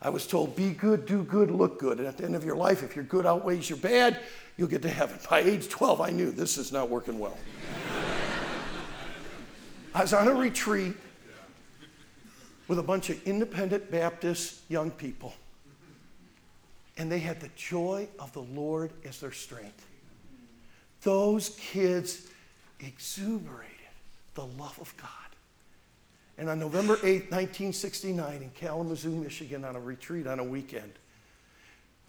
I 0.02 0.10
was 0.10 0.26
told, 0.26 0.56
be 0.56 0.72
good, 0.72 1.06
do 1.06 1.24
good, 1.24 1.52
look 1.52 1.78
good. 1.78 1.98
And 1.98 2.08
at 2.08 2.18
the 2.18 2.24
end 2.24 2.36
of 2.36 2.46
your 2.46 2.56
life, 2.56 2.84
if 2.84 2.96
your 2.96 3.04
good 3.04 3.26
outweighs 3.26 3.70
your 3.70 3.80
bad, 3.80 4.22
you'll 4.56 4.70
get 4.70 4.82
to 4.84 4.90
heaven. 4.90 5.20
By 5.30 5.40
age 5.40 5.68
12, 5.68 6.00
I 6.00 6.10
knew 6.12 6.32
this 6.32 6.58
is 6.58 6.72
not 6.72 6.90
working 6.90 7.20
well. 7.20 7.38
I 9.94 10.02
was 10.02 10.14
on 10.14 10.28
a 10.28 10.34
retreat 10.34 10.94
with 12.68 12.80
a 12.80 12.84
bunch 12.84 13.10
of 13.10 13.22
independent 13.28 13.90
Baptist 13.92 14.62
young 14.70 14.92
people, 14.92 15.34
and 16.98 17.12
they 17.12 17.20
had 17.20 17.40
the 17.40 17.50
joy 17.56 18.08
of 18.20 18.34
the 18.34 18.42
Lord 18.42 18.92
as 19.06 19.20
their 19.20 19.32
strength. 19.32 19.86
Those 21.04 21.50
kids 21.60 22.28
exuberated 22.80 23.72
the 24.34 24.46
love 24.46 24.78
of 24.82 24.94
God. 24.98 25.10
And 26.40 26.50
on 26.50 26.60
November 26.60 26.96
8, 27.04 27.32
1969, 27.32 28.42
in 28.42 28.50
Kalamazoo, 28.52 29.10
Michigan, 29.10 29.64
on 29.64 29.76
a 29.76 29.80
retreat 29.80 30.28
on 30.28 30.40
a 30.40 30.44
weekend, 30.44 30.92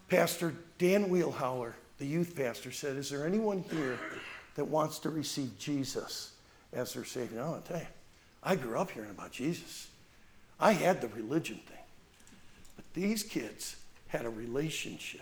Pastor 0.07 0.53
Dan 0.77 1.09
Wheelhauer, 1.09 1.73
the 1.97 2.05
youth 2.05 2.35
pastor, 2.35 2.71
said, 2.71 2.95
Is 2.95 3.09
there 3.09 3.25
anyone 3.25 3.63
here 3.71 3.99
that 4.55 4.65
wants 4.65 4.99
to 4.99 5.09
receive 5.09 5.57
Jesus 5.57 6.33
as 6.73 6.93
their 6.93 7.05
Savior? 7.05 7.41
I 7.41 7.49
want 7.49 7.65
to 7.65 7.71
tell 7.73 7.81
you, 7.81 7.87
I 8.43 8.55
grew 8.55 8.77
up 8.77 8.91
hearing 8.91 9.09
about 9.09 9.31
Jesus. 9.31 9.87
I 10.59 10.73
had 10.73 11.01
the 11.01 11.07
religion 11.09 11.59
thing. 11.67 11.77
But 12.75 12.85
these 12.93 13.23
kids 13.23 13.75
had 14.09 14.25
a 14.25 14.29
relationship. 14.29 15.21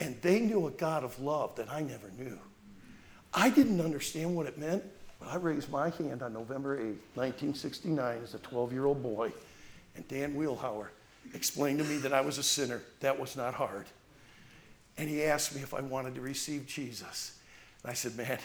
And 0.00 0.20
they 0.22 0.40
knew 0.40 0.66
a 0.66 0.70
God 0.70 1.04
of 1.04 1.20
love 1.20 1.54
that 1.56 1.70
I 1.70 1.82
never 1.82 2.10
knew. 2.18 2.38
I 3.32 3.50
didn't 3.50 3.80
understand 3.80 4.34
what 4.34 4.46
it 4.46 4.58
meant, 4.58 4.82
but 5.20 5.28
I 5.28 5.36
raised 5.36 5.70
my 5.70 5.90
hand 5.90 6.22
on 6.22 6.32
November 6.32 6.76
8, 6.76 6.82
1969, 7.14 8.20
as 8.24 8.34
a 8.34 8.38
12 8.38 8.72
year 8.72 8.86
old 8.86 9.02
boy, 9.02 9.32
and 9.94 10.08
Dan 10.08 10.34
Wheelhauer 10.34 10.88
explained 11.34 11.78
to 11.78 11.84
me 11.84 11.98
that 11.98 12.12
I 12.12 12.22
was 12.22 12.38
a 12.38 12.42
sinner. 12.42 12.80
That 13.00 13.20
was 13.20 13.36
not 13.36 13.54
hard. 13.54 13.86
And 14.96 15.08
he 15.08 15.22
asked 15.24 15.54
me 15.54 15.62
if 15.62 15.74
I 15.74 15.80
wanted 15.80 16.14
to 16.16 16.20
receive 16.20 16.66
Jesus. 16.66 17.38
And 17.82 17.90
I 17.90 17.94
said, 17.94 18.16
Man, 18.16 18.38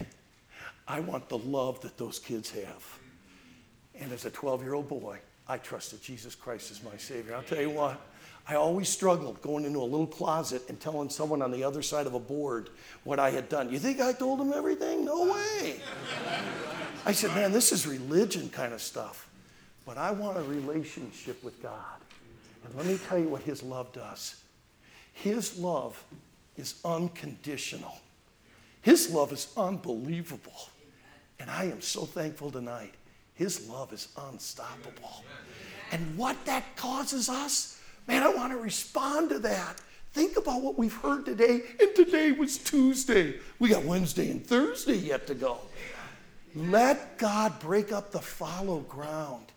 I 0.88 1.00
want 1.00 1.30
the 1.30 1.38
love 1.38 1.82
that 1.82 1.98
those 1.98 2.20
kids 2.20 2.52
have. 2.52 3.00
And 4.00 4.12
as 4.12 4.26
a 4.26 4.30
12 4.30 4.64
year 4.64 4.74
old 4.74 4.90
boy, 4.90 5.20
I 5.48 5.58
trusted 5.58 6.02
Jesus 6.02 6.36
Christ 6.36 6.72
as 6.72 6.84
my 6.84 6.98
Savior. 6.98 7.36
I'll 7.36 7.44
tell 7.44 7.62
you 7.62 7.70
what, 7.70 8.00
I 8.48 8.56
always 8.56 8.90
struggled 8.90 9.42
going 9.42 9.66
into 9.66 9.80
a 9.80 9.84
little 9.84 10.06
closet 10.06 10.64
and 10.70 10.80
telling 10.80 11.10
someone 11.10 11.42
on 11.42 11.52
the 11.52 11.64
other 11.64 11.82
side 11.82 12.06
of 12.06 12.14
a 12.14 12.20
board 12.20 12.70
what 13.04 13.20
I 13.20 13.32
had 13.32 13.50
done. 13.50 13.72
You 13.72 13.80
think 13.80 14.00
I 14.00 14.14
told 14.14 14.40
them 14.40 14.54
everything? 14.54 15.04
No 15.04 15.26
way. 15.34 15.80
I 17.06 17.12
said, 17.12 17.34
man, 17.34 17.52
this 17.52 17.72
is 17.72 17.88
religion 17.88 18.50
kind 18.50 18.74
of 18.74 18.82
stuff. 18.82 19.30
But 19.86 19.98
I 19.98 20.12
want 20.12 20.38
a 20.38 20.44
relationship 20.44 21.44
with 21.44 21.62
God. 21.62 21.74
And 22.66 22.76
let 22.76 22.86
me 22.86 23.00
tell 23.08 23.18
you 23.18 23.30
what 23.30 23.42
His 23.44 23.64
love 23.64 23.92
does 23.94 24.42
His 25.14 25.58
love 25.58 26.04
is 26.56 26.80
unconditional, 26.86 28.00
His 28.82 29.12
love 29.12 29.34
is 29.34 29.52
unbelievable. 29.58 30.70
And 31.40 31.50
I 31.50 31.66
am 31.66 31.82
so 31.82 32.06
thankful 32.06 32.50
tonight. 32.50 32.94
His 33.34 33.68
love 33.68 33.92
is 33.92 34.08
unstoppable. 34.18 35.26
And 35.92 36.18
what 36.18 36.38
that 36.46 36.76
causes 36.78 37.28
us 37.28 37.75
Man, 38.08 38.24
I 38.24 38.30
want 38.30 38.52
to 38.52 38.58
respond 38.58 39.30
to 39.30 39.40
that. 39.40 39.82
Think 40.14 40.38
about 40.38 40.62
what 40.62 40.78
we've 40.78 40.96
heard 40.96 41.26
today, 41.26 41.62
and 41.80 41.96
today 41.96 42.32
was 42.32 42.58
Tuesday. 42.58 43.36
We 43.60 43.70
got 43.70 43.84
Wednesday 43.84 44.32
and 44.32 44.46
Thursday 44.46 44.96
yet 44.96 45.28
to 45.28 45.36
go. 45.36 45.60
Let 46.56 47.18
God 47.18 47.60
break 47.60 47.92
up 47.92 48.12
the 48.12 48.22
fallow 48.22 48.80
ground 48.82 49.52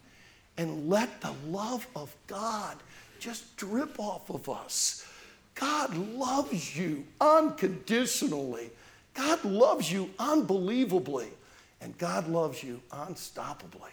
and 0.57 0.89
let 0.89 1.21
the 1.21 1.33
love 1.47 1.87
of 1.95 2.15
God 2.27 2.77
just 3.21 3.57
drip 3.57 4.01
off 4.01 4.31
of 4.31 4.49
us. 4.49 5.07
God 5.55 5.97
loves 5.97 6.77
you 6.77 7.05
unconditionally. 7.21 8.71
God 9.15 9.45
loves 9.45 9.91
you 9.91 10.11
unbelievably. 10.19 11.29
And 11.81 11.97
God 11.99 12.29
loves 12.29 12.63
you 12.63 12.81
unstoppably. 12.91 13.93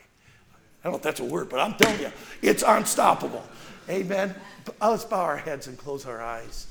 I 0.83 0.89
don't 0.89 0.93
know 0.93 0.97
if 0.97 1.03
that's 1.03 1.19
a 1.19 1.25
word, 1.25 1.49
but 1.49 1.59
I'm 1.59 1.75
telling 1.75 1.99
you, 1.99 2.11
it's 2.41 2.63
unstoppable. 2.65 3.43
Amen. 3.89 4.35
Let's 4.81 5.05
bow 5.05 5.21
our 5.21 5.37
heads 5.37 5.67
and 5.67 5.77
close 5.77 6.05
our 6.05 6.21
eyes. 6.21 6.67